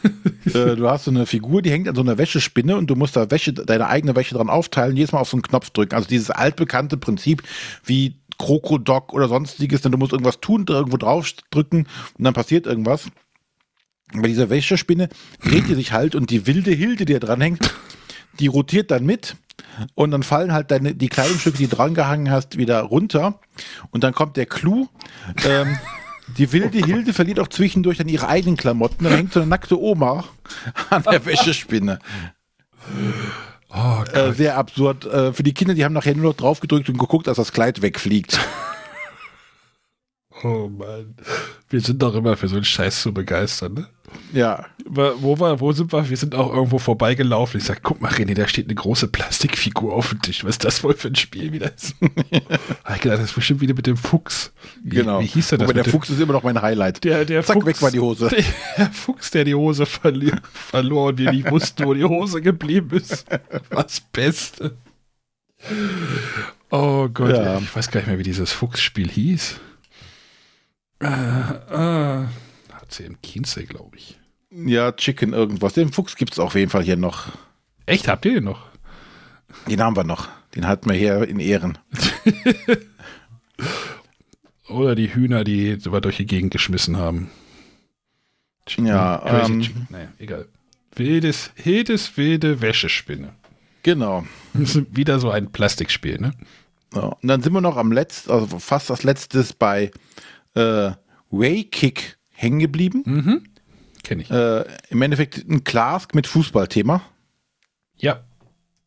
äh, 0.44 0.76
du 0.76 0.88
hast 0.88 1.04
so 1.04 1.10
eine 1.10 1.24
Figur, 1.24 1.62
die 1.62 1.70
hängt 1.70 1.88
an 1.88 1.94
so 1.94 2.02
einer 2.02 2.18
Wäschespinne 2.18 2.76
und 2.76 2.88
du 2.88 2.94
musst 2.94 3.16
da 3.16 3.30
Wäsche, 3.30 3.54
deine 3.54 3.86
eigene 3.86 4.14
Wäsche 4.14 4.34
dran 4.34 4.50
aufteilen, 4.50 4.96
jedes 4.96 5.12
Mal 5.12 5.20
auf 5.20 5.30
so 5.30 5.36
einen 5.36 5.42
Knopf 5.42 5.70
drücken. 5.70 5.94
Also 5.94 6.08
dieses 6.08 6.30
altbekannte 6.30 6.98
Prinzip 6.98 7.42
wie 7.84 8.16
Krokodok 8.42 9.12
oder 9.12 9.28
sonstiges, 9.28 9.82
denn 9.82 9.92
du 9.92 9.98
musst 9.98 10.12
irgendwas 10.12 10.40
tun, 10.40 10.66
irgendwo 10.68 10.96
drauf 10.96 11.32
drücken 11.50 11.86
und 12.18 12.24
dann 12.24 12.34
passiert 12.34 12.66
irgendwas 12.66 13.08
bei 14.14 14.28
dieser 14.28 14.50
Wäschespinne 14.50 15.08
dreht 15.42 15.68
die 15.68 15.74
sich 15.74 15.92
halt 15.92 16.14
und 16.14 16.30
die 16.30 16.46
wilde 16.46 16.70
Hilde, 16.70 17.04
die 17.04 17.14
da 17.14 17.18
dranhängt, 17.18 17.74
die 18.40 18.46
rotiert 18.46 18.90
dann 18.90 19.04
mit 19.04 19.36
und 19.94 20.10
dann 20.10 20.22
fallen 20.22 20.52
halt 20.52 20.70
deine, 20.70 20.94
die 20.94 21.08
Kleidungsstücke, 21.08 21.58
die 21.58 21.66
du 21.66 21.76
drangehangen 21.76 22.30
hast, 22.30 22.58
wieder 22.58 22.80
runter 22.80 23.40
und 23.90 24.04
dann 24.04 24.12
kommt 24.12 24.36
der 24.36 24.46
Clou. 24.46 24.88
Ähm, 25.44 25.78
die 26.36 26.52
wilde 26.52 26.78
Hilde 26.78 27.12
verliert 27.12 27.40
auch 27.40 27.48
zwischendurch 27.48 27.98
dann 27.98 28.08
ihre 28.08 28.28
eigenen 28.28 28.56
Klamotten. 28.56 29.04
Dann 29.04 29.14
hängt 29.14 29.32
so 29.32 29.40
eine 29.40 29.48
nackte 29.48 29.80
Oma 29.80 30.24
an 30.90 31.02
der 31.02 31.24
Wäschespinne. 31.26 31.98
Oh, 33.74 34.02
äh, 34.12 34.32
sehr 34.32 34.56
absurd. 34.58 35.06
Äh, 35.06 35.32
für 35.32 35.42
die 35.42 35.54
Kinder, 35.54 35.74
die 35.74 35.84
haben 35.84 35.94
nachher 35.94 36.14
nur 36.14 36.24
noch 36.30 36.36
drauf 36.36 36.60
gedrückt 36.60 36.88
und 36.88 36.98
geguckt, 36.98 37.26
dass 37.26 37.36
das 37.36 37.52
Kleid 37.52 37.82
wegfliegt. 37.82 38.38
Oh 40.44 40.68
Mann. 40.68 41.14
Wir 41.72 41.80
sind 41.80 42.02
doch 42.02 42.14
immer 42.14 42.36
für 42.36 42.48
so 42.48 42.56
einen 42.56 42.66
Scheiß 42.66 43.00
zu 43.00 43.14
begeistern, 43.14 43.72
ne? 43.72 43.88
Ja. 44.34 44.66
Wo, 44.84 45.38
war, 45.38 45.58
wo 45.58 45.72
sind 45.72 45.90
wir? 45.90 46.10
Wir 46.10 46.18
sind 46.18 46.34
auch 46.34 46.52
irgendwo 46.52 46.78
vorbeigelaufen. 46.78 47.58
Ich 47.58 47.64
sag, 47.64 47.82
guck 47.82 48.02
mal, 48.02 48.12
René, 48.12 48.34
da 48.34 48.46
steht 48.46 48.66
eine 48.66 48.74
große 48.74 49.08
Plastikfigur 49.08 49.94
auf 49.94 50.10
dem 50.10 50.20
Tisch. 50.20 50.44
Was 50.44 50.50
ist 50.50 50.64
das 50.64 50.84
wohl 50.84 50.92
für 50.92 51.08
ein 51.08 51.14
Spiel 51.14 51.50
wieder 51.50 51.74
ist? 51.74 51.94
ich 52.02 53.00
gedacht, 53.00 53.18
das 53.18 53.20
ist 53.20 53.34
bestimmt 53.34 53.62
wieder 53.62 53.72
mit 53.72 53.86
dem 53.86 53.96
Fuchs. 53.96 54.52
Wie, 54.82 54.96
genau. 54.96 55.20
Wie 55.20 55.26
hieß 55.26 55.48
der 55.48 55.58
das? 55.58 55.64
Aber 55.66 55.72
der 55.72 55.86
Fuchs 55.86 56.10
ist 56.10 56.20
immer 56.20 56.34
noch 56.34 56.42
mein 56.42 56.60
Highlight. 56.60 57.02
Der, 57.04 57.24
der 57.24 57.42
Zack, 57.42 57.54
Fuchs, 57.54 57.66
weg 57.66 57.80
war 57.80 57.90
die 57.90 58.00
Hose. 58.00 58.28
Der, 58.76 58.90
Fuchs, 58.90 59.30
der 59.30 59.44
die 59.44 59.54
Hose 59.54 59.86
verli 59.86 60.30
verlor 60.52 61.08
und 61.08 61.18
wir 61.18 61.32
nicht 61.32 61.50
wussten, 61.50 61.86
wo 61.86 61.94
die 61.94 62.04
Hose 62.04 62.42
geblieben 62.42 62.98
ist. 62.98 63.24
Was 63.70 64.00
Beste. 64.00 64.76
Oh 66.70 67.08
Gott, 67.08 67.30
ja. 67.30 67.58
ich 67.58 67.74
weiß 67.74 67.90
gar 67.90 68.00
nicht 68.00 68.08
mehr, 68.08 68.18
wie 68.18 68.24
dieses 68.24 68.52
Fuchsspiel 68.52 69.08
hieß. 69.08 69.60
Äh, 71.02 71.74
äh, 71.74 72.26
HCM 72.72 73.20
Kienzey, 73.22 73.64
glaube 73.64 73.96
ich. 73.96 74.18
Ja, 74.50 74.92
Chicken 74.92 75.32
irgendwas. 75.32 75.72
Den 75.72 75.92
Fuchs 75.92 76.16
gibt 76.16 76.32
es 76.32 76.38
auf 76.38 76.54
jeden 76.54 76.70
Fall 76.70 76.82
hier 76.82 76.96
noch. 76.96 77.28
Echt? 77.86 78.08
Habt 78.08 78.24
ihr 78.24 78.34
den 78.34 78.44
noch? 78.44 78.66
Den 79.68 79.80
haben 79.80 79.96
wir 79.96 80.04
noch. 80.04 80.28
Den 80.54 80.68
hatten 80.68 80.88
wir 80.88 80.96
hier 80.96 81.26
in 81.26 81.40
Ehren. 81.40 81.78
Oder 84.68 84.94
die 84.94 85.14
Hühner, 85.14 85.44
die 85.44 85.84
wir 85.84 86.00
durch 86.00 86.18
die 86.18 86.26
Gegend 86.26 86.52
geschmissen 86.52 86.96
haben. 86.96 87.30
Chicken, 88.66 88.86
ja, 88.86 89.44
ähm, 89.44 89.86
naja, 89.88 90.08
egal. 90.18 90.46
Wildes, 90.94 91.50
wildes, 91.62 92.16
wilde 92.16 92.60
Wäschespinne. 92.60 93.32
Genau. 93.82 94.24
Wieder 94.54 95.18
so 95.18 95.30
ein 95.30 95.50
Plastikspiel, 95.50 96.20
ne? 96.20 96.32
Ja, 96.94 97.04
und 97.04 97.26
dann 97.26 97.42
sind 97.42 97.54
wir 97.54 97.62
noch 97.62 97.76
am 97.76 97.90
letzten, 97.90 98.30
also 98.30 98.58
fast 98.58 98.90
das 98.90 99.02
letztes 99.02 99.54
bei 99.54 99.90
äh, 100.54 100.92
Waykick 101.30 102.18
hängen 102.30 102.58
geblieben. 102.58 103.02
Mhm. 103.06 103.44
Kenne 104.02 104.22
ich. 104.22 104.30
Äh, 104.30 104.64
Im 104.90 105.02
Endeffekt 105.02 105.48
ein 105.48 105.64
Clask 105.64 106.14
mit 106.14 106.26
Fußballthema. 106.26 107.02
Ja. 107.96 108.24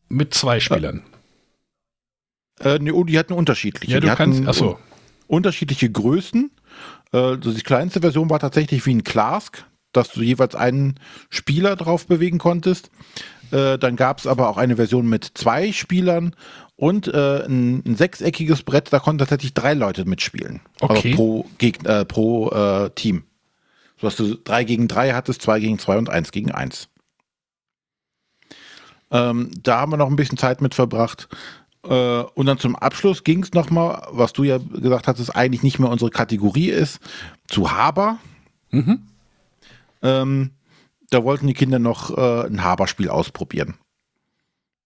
Mit 0.08 0.34
zwei 0.34 0.60
Spielern. 0.60 1.02
Äh, 2.60 2.78
nee, 2.78 2.92
oh, 2.92 3.04
die 3.04 3.18
hatten 3.18 3.32
unterschiedliche. 3.32 3.94
Ja, 3.94 4.00
du 4.00 4.08
die 4.08 4.14
kannst, 4.14 4.46
achso. 4.46 4.78
unterschiedliche 5.26 5.90
Größen. 5.90 6.50
Also 7.12 7.52
die 7.52 7.62
kleinste 7.62 8.00
Version 8.00 8.28
war 8.30 8.38
tatsächlich 8.38 8.84
wie 8.84 8.94
ein 8.94 9.04
Clask, 9.04 9.64
dass 9.92 10.10
du 10.10 10.22
jeweils 10.22 10.54
einen 10.54 11.00
Spieler 11.30 11.76
drauf 11.76 12.06
bewegen 12.06 12.38
konntest. 12.38 12.90
Äh, 13.50 13.78
dann 13.78 13.96
gab 13.96 14.18
es 14.18 14.26
aber 14.26 14.48
auch 14.48 14.56
eine 14.56 14.76
Version 14.76 15.08
mit 15.08 15.30
zwei 15.34 15.72
Spielern 15.72 16.34
und 16.76 17.08
äh, 17.08 17.44
ein, 17.46 17.82
ein, 17.86 17.96
sechseckiges 17.96 18.62
Brett, 18.62 18.92
da 18.92 18.98
konnten 18.98 19.18
tatsächlich 19.18 19.54
drei 19.54 19.74
Leute 19.74 20.04
mitspielen. 20.04 20.60
Also 20.80 20.94
okay. 20.94 21.10
Also 21.10 21.16
pro, 21.16 21.46
Gegner, 21.58 22.00
äh, 22.00 22.04
pro 22.04 22.50
äh, 22.50 22.90
Team. 22.90 23.24
So 23.98 24.06
dass 24.06 24.16
du 24.16 24.34
drei 24.34 24.64
gegen 24.64 24.88
drei 24.88 25.14
hattest, 25.14 25.40
zwei 25.40 25.58
gegen 25.58 25.78
zwei 25.78 25.96
und 25.96 26.10
eins 26.10 26.30
gegen 26.30 26.52
eins. 26.52 26.88
Ähm, 29.10 29.50
da 29.62 29.80
haben 29.80 29.92
wir 29.92 29.96
noch 29.96 30.10
ein 30.10 30.16
bisschen 30.16 30.36
Zeit 30.36 30.60
mit 30.60 30.74
verbracht. 30.74 31.28
Äh, 31.82 32.20
und 32.34 32.46
dann 32.46 32.58
zum 32.58 32.76
Abschluss 32.76 33.24
ging 33.24 33.42
es 33.42 33.52
nochmal, 33.52 34.06
was 34.10 34.34
du 34.34 34.44
ja 34.44 34.58
gesagt 34.58 35.08
hast, 35.08 35.18
ist 35.18 35.30
eigentlich 35.30 35.62
nicht 35.62 35.78
mehr 35.78 35.90
unsere 35.90 36.10
Kategorie 36.10 36.68
ist, 36.68 37.00
zu 37.46 37.72
Haber. 37.72 38.18
Mhm. 38.70 39.06
Ähm, 40.02 40.50
da 41.08 41.24
wollten 41.24 41.46
die 41.46 41.54
Kinder 41.54 41.78
noch 41.78 42.16
äh, 42.16 42.46
ein 42.46 42.62
Haberspiel 42.62 43.08
ausprobieren. 43.08 43.78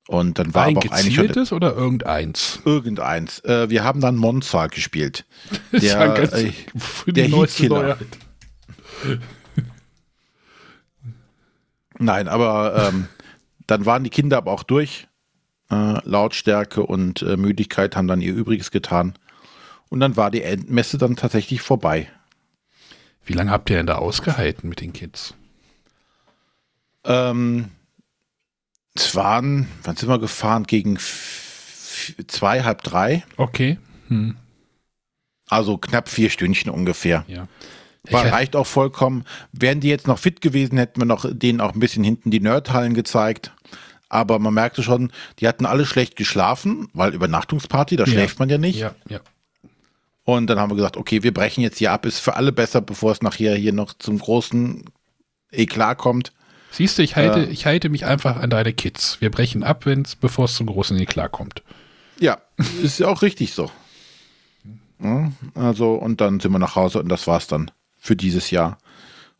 Und 0.09 0.39
dann 0.39 0.55
war 0.55 0.65
ein 0.65 0.77
aber 0.77 0.87
auch 0.87 0.97
gezieltes 0.97 1.53
oder 1.53 1.75
irgendeins? 1.75 2.61
irgendeins. 2.65 3.41
Äh, 3.41 3.71
wir 3.71 3.85
haben 3.85 4.01
dann 4.01 4.17
Monza 4.17 4.67
gespielt. 4.67 5.25
Ist 5.73 5.85
ja 5.85 5.99
Der, 5.99 6.15
ganz 6.15 6.33
äh, 6.33 6.53
der 7.07 7.29
Heatkiller. 7.29 7.99
Nein, 11.99 12.29
aber 12.29 12.89
ähm, 12.89 13.09
dann 13.67 13.87
waren 13.87 14.03
die 14.05 14.11
Kinder 14.11 14.39
aber 14.39 14.53
auch 14.53 14.63
durch. 14.63 15.07
Äh, 15.71 16.01
Lautstärke 16.09 16.85
und 16.85 17.23
äh, 17.23 17.37
Müdigkeit 17.37 17.95
haben 17.95 18.09
dann 18.09 18.21
ihr 18.21 18.35
Übriges 18.35 18.71
getan. 18.71 19.15
Und 19.91 20.01
dann 20.01 20.17
war 20.17 20.31
die 20.31 20.43
Endmesse 20.43 20.99
dann 20.99 21.15
tatsächlich 21.17 21.61
vorbei. 21.61 22.09
Wie 23.25 23.35
lange 23.35 23.51
habt 23.51 23.71
ihr 23.71 23.77
denn 23.77 23.87
da 23.87 23.97
ausgehalten 23.97 24.69
mit 24.69 24.81
den 24.81 24.93
Kids? 24.93 25.35
Ähm, 27.05 27.71
es 28.95 29.15
waren, 29.15 29.69
wann 29.85 29.97
sind 29.97 30.09
wir 30.09 30.19
gefahren? 30.19 30.65
Gegen 30.65 30.99
zwei, 32.27 32.63
halb 32.63 32.83
drei. 32.83 33.25
Okay. 33.37 33.79
Hm. 34.09 34.37
Also 35.49 35.79
knapp 35.79 36.09
vier 36.09 36.31
Stündchen 36.31 36.71
ungefähr. 36.71 37.25
Ja. 37.29 37.49
War, 38.11 38.27
Ich- 38.27 38.33
reicht 38.33 38.57
auch 38.57 38.67
vollkommen. 38.67 39.25
Wären 39.53 39.81
die 39.81 39.89
jetzt 39.89 40.07
noch 40.07 40.19
fit 40.19 40.41
gewesen, 40.41 40.79
hätten 40.79 41.01
wir 41.01 41.07
noch 41.07 41.27
denen 41.31 41.61
auch 41.61 41.75
ein 41.75 41.81
bisschen 41.81 42.03
hinten 42.05 42.31
die 42.31 42.41
Nerdhallen 42.41 42.95
gezeigt. 42.95 43.53
Aber 44.09 44.39
man 44.39 44.55
merkte 44.55 44.83
schon, 44.83 45.13
die 45.39 45.47
hatten 45.47 45.67
alle 45.67 45.87
schlecht 45.87 46.17
geschlafen, 46.17 46.89
weil 46.95 47.15
Übernachtungsparty, 47.15 47.97
da 47.97 48.05
Ja. 48.05 48.11
schläft 48.13 48.39
man 48.39 48.49
ja 48.49 48.59
nicht. 48.59 48.79
Ja, 48.79 48.95
ja. 49.09 49.21
Und 50.25 50.49
dann 50.49 50.59
haben 50.59 50.71
wir 50.71 50.77
gesagt, 50.77 50.97
okay, 50.97 51.23
wir 51.23 51.33
brechen 51.35 51.61
jetzt 51.63 51.79
hier 51.79 51.93
ab, 51.93 52.07
ist 52.07 52.19
für 52.21 52.35
alle 52.37 52.53
besser, 52.53 52.81
bevor 52.81 53.13
es 53.13 53.23
nachher 53.23 53.55
hier 53.57 53.73
noch 53.73 53.95
zum 53.95 54.19
großen 54.19 54.85
Eklat 55.53 55.99
kommt. 55.99 56.33
Siehst 56.71 56.99
du, 56.99 57.03
ich 57.03 57.17
halte, 57.17 57.41
Äh. 57.47 57.51
ich 57.51 57.67
halte 57.67 57.89
mich 57.89 58.05
einfach 58.07 58.37
an 58.37 58.51
deine 58.51 58.73
Kids. 58.73 59.21
Wir 59.21 59.31
brechen 59.31 59.63
ab, 59.63 59.87
wenn's, 59.87 60.17
bevor 60.17 60.45
es 60.45 60.55
zum 60.55 60.67
großen 60.67 60.99
Eklat 60.99 61.33
kommt. 61.33 61.63
Ja, 62.19 62.39
ist 62.83 62.99
ja 63.01 63.09
auch 63.09 63.23
richtig 63.23 63.55
so. 63.55 63.71
Ja, 65.03 65.33
also, 65.55 65.95
und 65.95 66.21
dann 66.21 66.41
sind 66.41 66.53
wir 66.53 66.59
nach 66.59 66.77
Hause 66.77 67.01
und 67.01 67.09
das 67.09 67.27
war's 67.27 67.47
dann 67.47 67.71
für 67.99 68.17
dieses 68.17 68.51
Jahr. 68.51 68.79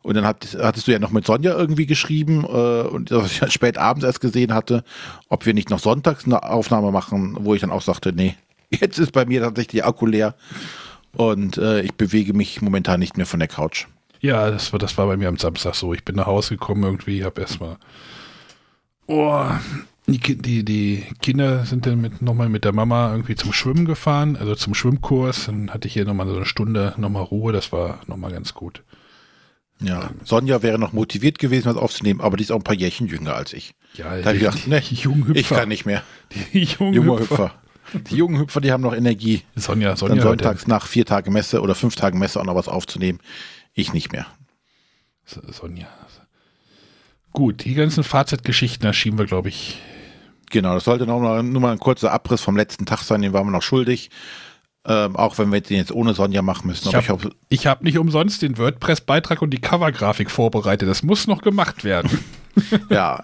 Und 0.03 0.15
dann 0.15 0.25
hat, 0.25 0.57
hattest 0.59 0.87
du 0.87 0.91
ja 0.91 0.97
noch 0.99 1.11
mit 1.11 1.27
Sonja 1.27 1.55
irgendwie 1.55 1.85
geschrieben 1.85 2.43
äh, 2.43 2.47
und 2.87 3.11
das, 3.11 3.23
was 3.23 3.47
ich 3.47 3.53
spät 3.53 3.77
abends 3.77 4.03
erst 4.03 4.19
gesehen 4.19 4.51
hatte, 4.53 4.83
ob 5.29 5.45
wir 5.45 5.53
nicht 5.53 5.69
noch 5.69 5.77
sonntags 5.77 6.25
eine 6.25 6.41
Aufnahme 6.41 6.91
machen, 6.91 7.37
wo 7.41 7.53
ich 7.53 7.61
dann 7.61 7.69
auch 7.71 7.83
sagte, 7.83 8.11
nee, 8.11 8.35
jetzt 8.71 8.97
ist 8.97 9.11
bei 9.11 9.25
mir 9.25 9.41
tatsächlich 9.41 9.81
der 9.81 9.87
Akku 9.87 10.07
leer 10.07 10.33
und 11.15 11.57
äh, 11.57 11.81
ich 11.81 11.93
bewege 11.93 12.33
mich 12.33 12.63
momentan 12.63 12.99
nicht 12.99 13.15
mehr 13.17 13.27
von 13.27 13.39
der 13.39 13.47
Couch. 13.47 13.85
Ja, 14.21 14.51
das 14.51 14.71
war, 14.71 14.79
das 14.79 14.97
war 14.97 15.07
bei 15.07 15.17
mir 15.17 15.27
am 15.27 15.37
Samstag 15.37 15.75
so. 15.75 15.93
Ich 15.93 16.05
bin 16.05 16.15
nach 16.15 16.27
Hause 16.27 16.55
gekommen 16.55 16.83
irgendwie, 16.83 17.23
habe 17.25 17.41
erstmal. 17.41 17.77
Oh, 19.07 19.45
die, 20.07 20.19
die, 20.19 20.63
die 20.63 21.03
Kinder 21.21 21.65
sind 21.65 21.85
dann 21.85 21.99
mit, 21.99 22.21
nochmal 22.21 22.49
mit 22.49 22.63
der 22.63 22.73
Mama 22.73 23.11
irgendwie 23.11 23.35
zum 23.35 23.51
Schwimmen 23.51 23.85
gefahren, 23.85 24.37
also 24.37 24.55
zum 24.55 24.73
Schwimmkurs. 24.73 25.47
Dann 25.47 25.71
hatte 25.71 25.87
ich 25.87 25.93
hier 25.93 26.05
nochmal 26.05 26.27
so 26.27 26.35
eine 26.35 26.45
Stunde 26.45 26.93
nochmal 26.97 27.23
Ruhe, 27.23 27.51
das 27.51 27.71
war 27.71 27.99
nochmal 28.07 28.31
ganz 28.31 28.53
gut. 28.53 28.83
Ja, 29.81 30.11
Sonja 30.23 30.61
wäre 30.61 30.77
noch 30.77 30.93
motiviert 30.93 31.39
gewesen, 31.39 31.65
was 31.65 31.75
aufzunehmen, 31.75 32.21
aber 32.21 32.37
die 32.37 32.43
ist 32.43 32.51
auch 32.51 32.57
ein 32.57 32.63
paar 32.63 32.75
Jährchen 32.75 33.07
jünger 33.07 33.33
als 33.33 33.51
ich. 33.53 33.73
Ja, 33.95 34.15
Da 34.17 34.25
hab 34.25 34.33
ich 34.35 34.39
gedacht, 34.41 34.59
die 34.91 35.03
Hüpfer. 35.03 35.35
Ich 35.35 35.49
kann 35.49 35.69
nicht 35.69 35.85
mehr. 35.87 36.03
Die 36.53 36.63
jungen 36.63 37.19
Hüpfer. 37.19 37.55
Die 37.93 38.15
jungen 38.15 38.39
Hüpfer, 38.39 38.61
die 38.61 38.71
haben 38.71 38.81
noch 38.83 38.93
Energie. 38.93 39.41
Sonja, 39.55 39.89
dann 39.89 39.97
Sonja, 39.97 40.21
sonntags 40.21 40.67
nach 40.67 40.85
vier 40.85 41.05
Tage 41.05 41.31
Messe 41.31 41.61
oder 41.61 41.75
fünf 41.75 41.95
Tagen 41.95 42.19
Messe 42.19 42.39
auch 42.39 42.45
noch 42.45 42.55
was 42.55 42.67
aufzunehmen. 42.67 43.19
Ich 43.73 43.93
nicht 43.93 44.11
mehr. 44.11 44.25
So- 45.25 45.41
Sonja. 45.51 45.87
Gut, 47.33 47.63
die 47.63 47.73
ganzen 47.75 48.03
Fazitgeschichten, 48.03 48.83
da 48.85 48.91
schieben 48.93 49.17
wir, 49.17 49.25
glaube 49.25 49.49
ich. 49.49 49.77
Genau, 50.49 50.73
das 50.73 50.83
sollte 50.83 51.05
noch 51.07 51.19
mal, 51.19 51.41
nur 51.43 51.61
mal 51.61 51.71
ein 51.71 51.79
kurzer 51.79 52.11
Abriss 52.11 52.41
vom 52.41 52.57
letzten 52.57 52.85
Tag 52.85 52.99
sein, 53.03 53.21
den 53.21 53.31
waren 53.31 53.47
wir 53.47 53.51
noch 53.51 53.61
schuldig. 53.61 54.09
Ähm, 54.83 55.15
auch 55.15 55.37
wenn 55.37 55.51
wir 55.51 55.61
den 55.61 55.77
jetzt 55.77 55.91
ohne 55.91 56.13
Sonja 56.15 56.41
machen 56.41 56.65
müssen. 56.67 56.89
Ich 56.89 56.95
habe 56.95 57.29
ich 57.49 57.67
hab 57.67 57.83
nicht 57.83 57.99
umsonst 57.99 58.41
den 58.41 58.57
WordPress-Beitrag 58.57 59.41
und 59.43 59.51
die 59.51 59.61
Covergrafik 59.61 60.31
vorbereitet. 60.31 60.89
Das 60.89 61.03
muss 61.03 61.27
noch 61.27 61.41
gemacht 61.43 61.83
werden. 61.83 62.09
ja, 62.89 63.23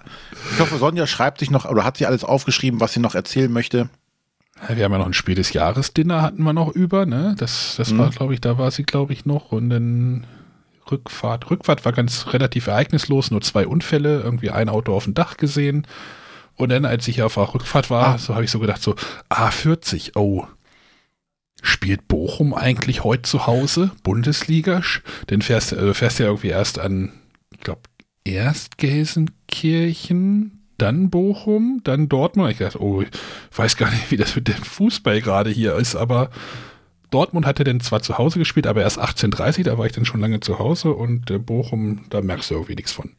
ich 0.53 0.59
hoffe, 0.59 0.77
Sonja 0.77 1.07
schreibt 1.07 1.39
sich 1.39 1.49
noch 1.49 1.65
oder 1.65 1.83
hat 1.83 1.97
sie 1.97 2.05
alles 2.05 2.23
aufgeschrieben, 2.23 2.79
was 2.79 2.93
sie 2.93 2.99
noch 2.99 3.15
erzählen 3.15 3.51
möchte. 3.51 3.89
Wir 4.73 4.85
haben 4.85 4.91
ja 4.93 4.99
noch 4.99 5.07
ein 5.07 5.13
Spiel 5.13 5.33
des 5.35 5.51
Jahres-Dinner 5.51 6.21
hatten 6.21 6.43
wir 6.43 6.53
noch 6.53 6.69
über, 6.73 7.05
ne? 7.07 7.35
Das, 7.39 7.73
das 7.77 7.91
Mhm. 7.91 7.97
war, 7.97 8.09
glaube 8.11 8.35
ich, 8.35 8.41
da 8.41 8.57
war 8.59 8.69
sie, 8.71 8.83
glaube 8.83 9.13
ich, 9.13 9.25
noch. 9.25 9.51
Und 9.51 9.69
dann 9.71 10.27
Rückfahrt. 10.91 11.49
Rückfahrt 11.49 11.85
war 11.85 11.91
ganz 11.93 12.27
relativ 12.33 12.67
ereignislos, 12.67 13.31
nur 13.31 13.41
zwei 13.41 13.67
Unfälle, 13.67 14.21
irgendwie 14.21 14.51
ein 14.51 14.69
Auto 14.69 14.93
auf 14.95 15.03
dem 15.05 15.13
Dach 15.13 15.37
gesehen. 15.37 15.85
Und 16.55 16.69
dann, 16.69 16.85
als 16.85 17.07
ich 17.07 17.21
auf 17.21 17.35
der 17.35 17.53
Rückfahrt 17.53 17.89
war, 17.89 18.15
Ah. 18.15 18.17
so 18.17 18.33
habe 18.33 18.43
ich 18.45 18.51
so 18.51 18.59
gedacht, 18.59 18.81
so, 18.81 18.95
ah, 19.29 19.51
40, 19.51 20.15
oh. 20.15 20.45
Spielt 21.61 22.07
Bochum 22.07 22.53
eigentlich 22.53 23.03
heute 23.03 23.23
zu 23.23 23.47
Hause? 23.47 23.91
Bundesliga? 24.03 24.81
Dann 25.27 25.41
fährst, 25.41 25.71
du- 25.71 25.77
also 25.77 25.93
fährst 25.93 26.19
du 26.19 26.23
ja 26.23 26.29
irgendwie 26.29 26.49
erst 26.49 26.79
an, 26.79 27.11
ich 27.51 27.59
glaube, 27.61 27.81
erst 28.23 28.77
Gelsenkirchen, 28.77 30.63
dann 30.77 31.09
Bochum, 31.09 31.81
dann 31.83 32.07
Dortmund. 32.09 32.51
Ich 32.51 32.59
dachte, 32.59 32.81
oh, 32.81 33.01
ich 33.01 33.09
weiß 33.55 33.77
gar 33.77 33.89
nicht, 33.89 34.11
wie 34.11 34.17
das 34.17 34.35
mit 34.35 34.47
dem 34.47 34.55
Fußball 34.63 35.21
gerade 35.21 35.49
hier 35.49 35.75
ist, 35.75 35.95
aber 35.95 36.29
Dortmund 37.09 37.45
hatte 37.45 37.63
dann 37.63 37.79
zwar 37.79 38.01
zu 38.01 38.17
Hause 38.17 38.39
gespielt, 38.39 38.67
aber 38.67 38.81
erst 38.81 38.99
18.30 38.99 39.63
da 39.63 39.77
war 39.77 39.85
ich 39.85 39.93
dann 39.93 40.05
schon 40.05 40.19
lange 40.19 40.39
zu 40.39 40.59
Hause 40.59 40.93
und 40.93 41.31
äh, 41.31 41.37
Bochum, 41.37 42.05
da 42.09 42.21
merkst 42.21 42.49
du 42.49 42.55
irgendwie 42.55 42.75
nichts 42.75 42.91
von. 42.91 43.11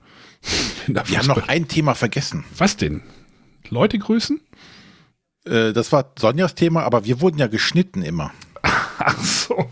Wir 0.86 1.18
haben 1.18 1.26
noch 1.26 1.49
ein 1.49 1.68
Thema 1.68 1.95
vergessen. 1.95 2.45
Was 2.57 2.76
denn? 2.76 3.03
Leute 3.70 3.99
grüßen? 3.99 4.41
Äh, 5.45 5.72
das 5.72 5.93
war 5.93 6.12
Sonjas 6.18 6.55
Thema, 6.55 6.84
aber 6.84 7.05
wir 7.05 7.20
wurden 7.20 7.39
ja 7.39 7.47
geschnitten 7.47 8.03
immer. 8.03 8.32
Ach 8.62 9.22
so. 9.22 9.70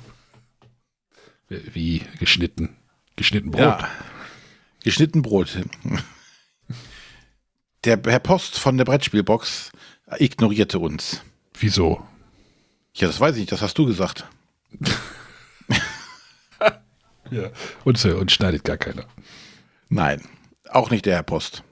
Wie, 1.49 2.03
wie 2.03 2.03
geschnitten? 2.19 2.77
Geschnitten 3.17 3.51
Brot? 3.51 3.61
Ja. 3.61 3.89
Geschnitten 4.83 5.23
Brot. 5.23 5.59
Der 7.85 8.01
Herr 8.05 8.19
Post 8.21 8.59
von 8.59 8.77
der 8.77 8.85
Brettspielbox 8.85 9.73
ignorierte 10.19 10.79
uns. 10.79 11.23
Wieso? 11.59 12.07
Ja, 12.97 13.07
das 13.07 13.20
weiß 13.20 13.34
ich 13.36 13.40
nicht, 13.40 13.53
das 13.53 13.62
hast 13.62 13.78
du 13.78 13.86
gesagt. 13.86 14.26
Ja. 17.28 17.51
Und, 17.84 17.99
so- 17.99 18.16
und 18.16 18.30
schneidet 18.30 18.62
gar 18.62 18.76
keiner. 18.76 19.05
Nein, 19.88 20.22
auch 20.70 20.90
nicht 20.90 21.07
der 21.07 21.16
Herr 21.16 21.22
Post. 21.24 21.64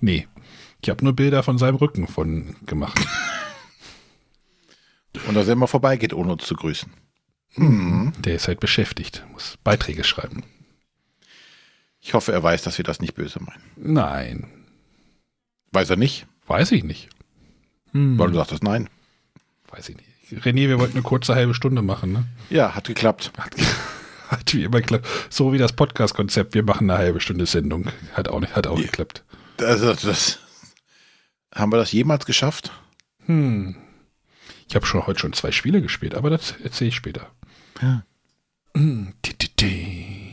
Nee. 0.00 0.28
Ich 0.82 0.90
habe 0.90 1.02
nur 1.02 1.14
Bilder 1.16 1.42
von 1.42 1.56
seinem 1.56 1.76
Rücken 1.76 2.06
von 2.06 2.54
gemacht. 2.66 2.98
Und 5.26 5.34
dass 5.34 5.46
er 5.46 5.54
immer 5.54 5.68
vorbeigeht, 5.68 6.12
ohne 6.12 6.32
uns 6.32 6.44
zu 6.44 6.54
grüßen. 6.54 6.92
Der 7.56 8.34
ist 8.34 8.46
halt 8.46 8.60
beschäftigt, 8.60 9.24
muss 9.32 9.56
Beiträge 9.64 10.04
schreiben. 10.04 10.42
Ich 12.00 12.12
hoffe, 12.12 12.32
er 12.32 12.42
weiß, 12.42 12.60
dass 12.62 12.76
wir 12.76 12.84
das 12.84 13.00
nicht 13.00 13.14
böse 13.14 13.40
meinen. 13.42 13.62
Nein, 13.76 14.50
Weiß 15.72 15.88
er 15.88 15.96
nicht, 15.96 16.26
weiß 16.46 16.72
ich 16.72 16.84
nicht. 16.84 17.08
Hm, 17.92 18.18
weil 18.18 18.28
du 18.28 18.34
sagtest 18.34 18.62
nein. 18.62 18.90
Weiß 19.76 19.88
ich 19.90 19.96
nicht. 19.96 20.44
René, 20.44 20.68
wir 20.68 20.78
wollten 20.78 20.94
eine 20.94 21.02
kurze 21.02 21.34
halbe 21.34 21.54
Stunde 21.54 21.82
machen, 21.82 22.12
ne? 22.12 22.24
Ja, 22.50 22.74
hat 22.74 22.86
geklappt. 22.86 23.32
Hat, 23.38 23.54
hat 24.28 24.54
wie 24.54 24.64
immer 24.64 24.80
geklappt. 24.80 25.06
So 25.30 25.52
wie 25.52 25.58
das 25.58 25.72
Podcast-Konzept, 25.72 26.54
wir 26.54 26.62
machen 26.62 26.90
eine 26.90 26.98
halbe 26.98 27.20
Stunde 27.20 27.46
Sendung. 27.46 27.86
Hat 28.14 28.28
auch 28.28 28.40
nicht, 28.40 28.56
hat 28.56 28.66
auch 28.66 28.78
Ja. 28.78 28.86
geklappt. 28.86 29.24
Also, 29.58 29.92
das, 29.94 30.38
haben 31.54 31.72
wir 31.72 31.76
das 31.76 31.92
jemals 31.92 32.26
geschafft? 32.26 32.72
Hm. 33.26 33.76
Ich 34.68 34.74
habe 34.74 34.86
schon 34.86 35.06
heute 35.06 35.20
schon 35.20 35.32
zwei 35.34 35.52
Spiele 35.52 35.82
gespielt, 35.82 36.14
aber 36.14 36.30
das 36.30 36.54
erzähle 36.62 36.88
ich 36.88 36.96
später. 36.96 37.30
Ja. 37.82 38.04
Hm, 38.76 39.12
ti, 39.22 39.34
ti, 39.34 39.48
ti. 39.56 40.23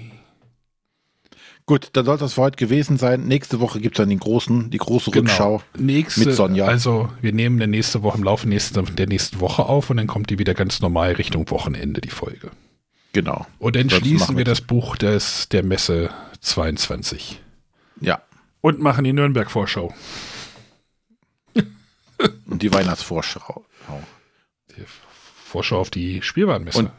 Gut, 1.71 1.89
dann 1.93 2.03
soll 2.03 2.17
das 2.17 2.33
für 2.33 2.41
heute 2.41 2.57
gewesen 2.57 2.97
sein. 2.97 3.23
Nächste 3.27 3.61
Woche 3.61 3.79
gibt 3.79 3.95
es 3.95 4.03
dann 4.03 4.09
den 4.09 4.19
großen, 4.19 4.71
die 4.71 4.77
große 4.77 5.15
Rückschau. 5.15 5.61
Nächste, 5.77 6.25
mit 6.25 6.35
Sonja. 6.35 6.65
Also 6.65 7.07
wir 7.21 7.31
nehmen 7.31 7.59
der 7.59 7.67
nächste 7.67 8.03
Woche 8.03 8.17
im 8.17 8.25
Laufe 8.25 8.45
nächste, 8.49 8.83
der 8.83 9.07
nächsten 9.07 9.39
Woche 9.39 9.63
auf 9.67 9.89
und 9.89 9.95
dann 9.95 10.07
kommt 10.07 10.29
die 10.29 10.37
wieder 10.37 10.53
ganz 10.53 10.81
normal 10.81 11.13
Richtung 11.13 11.49
Wochenende, 11.49 12.01
die 12.01 12.09
Folge. 12.09 12.51
Genau. 13.13 13.47
Und 13.57 13.77
dann 13.77 13.87
Sonst 13.87 14.01
schließen 14.05 14.31
wir 14.35 14.39
wir- 14.39 14.43
das 14.43 14.59
Buch 14.59 14.97
des, 14.97 15.47
der 15.47 15.63
Messe 15.63 16.09
22 16.41 17.39
Ja. 18.01 18.21
und 18.59 18.81
machen 18.81 19.05
die 19.05 19.13
Nürnberg-Vorschau. 19.13 19.93
Und 22.47 22.61
die 22.63 22.73
Weihnachtsvorschau. 22.73 23.63
Die 24.75 24.83
Vorschau 25.45 25.79
auf 25.79 25.89
die 25.89 26.21
Spielwarenmesse. 26.21 26.79
Und- 26.79 26.91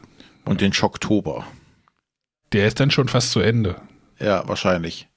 Und 0.45 0.61
den 0.61 0.73
Schocktober. 0.73 1.45
der 2.53 2.65
ist 2.67 2.79
dann 2.79 2.89
schon 2.89 3.07
fast 3.07 3.29
zu 3.29 3.39
Ende. 3.39 3.75
Ja, 4.23 4.47
wahrscheinlich. 4.47 5.07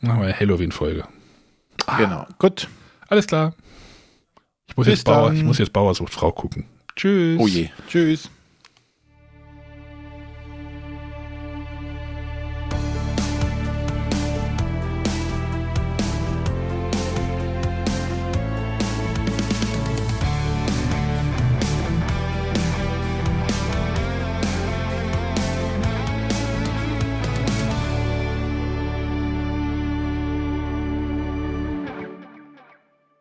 Machen 0.00 0.20
wir 0.20 0.26
eine 0.28 0.38
Halloween-Folge. 0.38 1.04
Genau. 1.98 2.26
Gut. 2.38 2.68
Alles 3.08 3.26
klar. 3.26 3.54
Ich 4.68 4.76
muss, 4.76 4.86
Bis 4.86 4.94
jetzt 4.96 5.04
Bauer, 5.04 5.28
dann. 5.28 5.36
ich 5.36 5.42
muss 5.44 5.58
jetzt 5.58 5.72
Bauer 5.72 5.94
sucht 5.94 6.12
Frau 6.12 6.32
gucken. 6.32 6.64
Tschüss. 6.96 7.38
Oh 7.40 7.46
je. 7.46 7.68
Tschüss. 7.88 8.30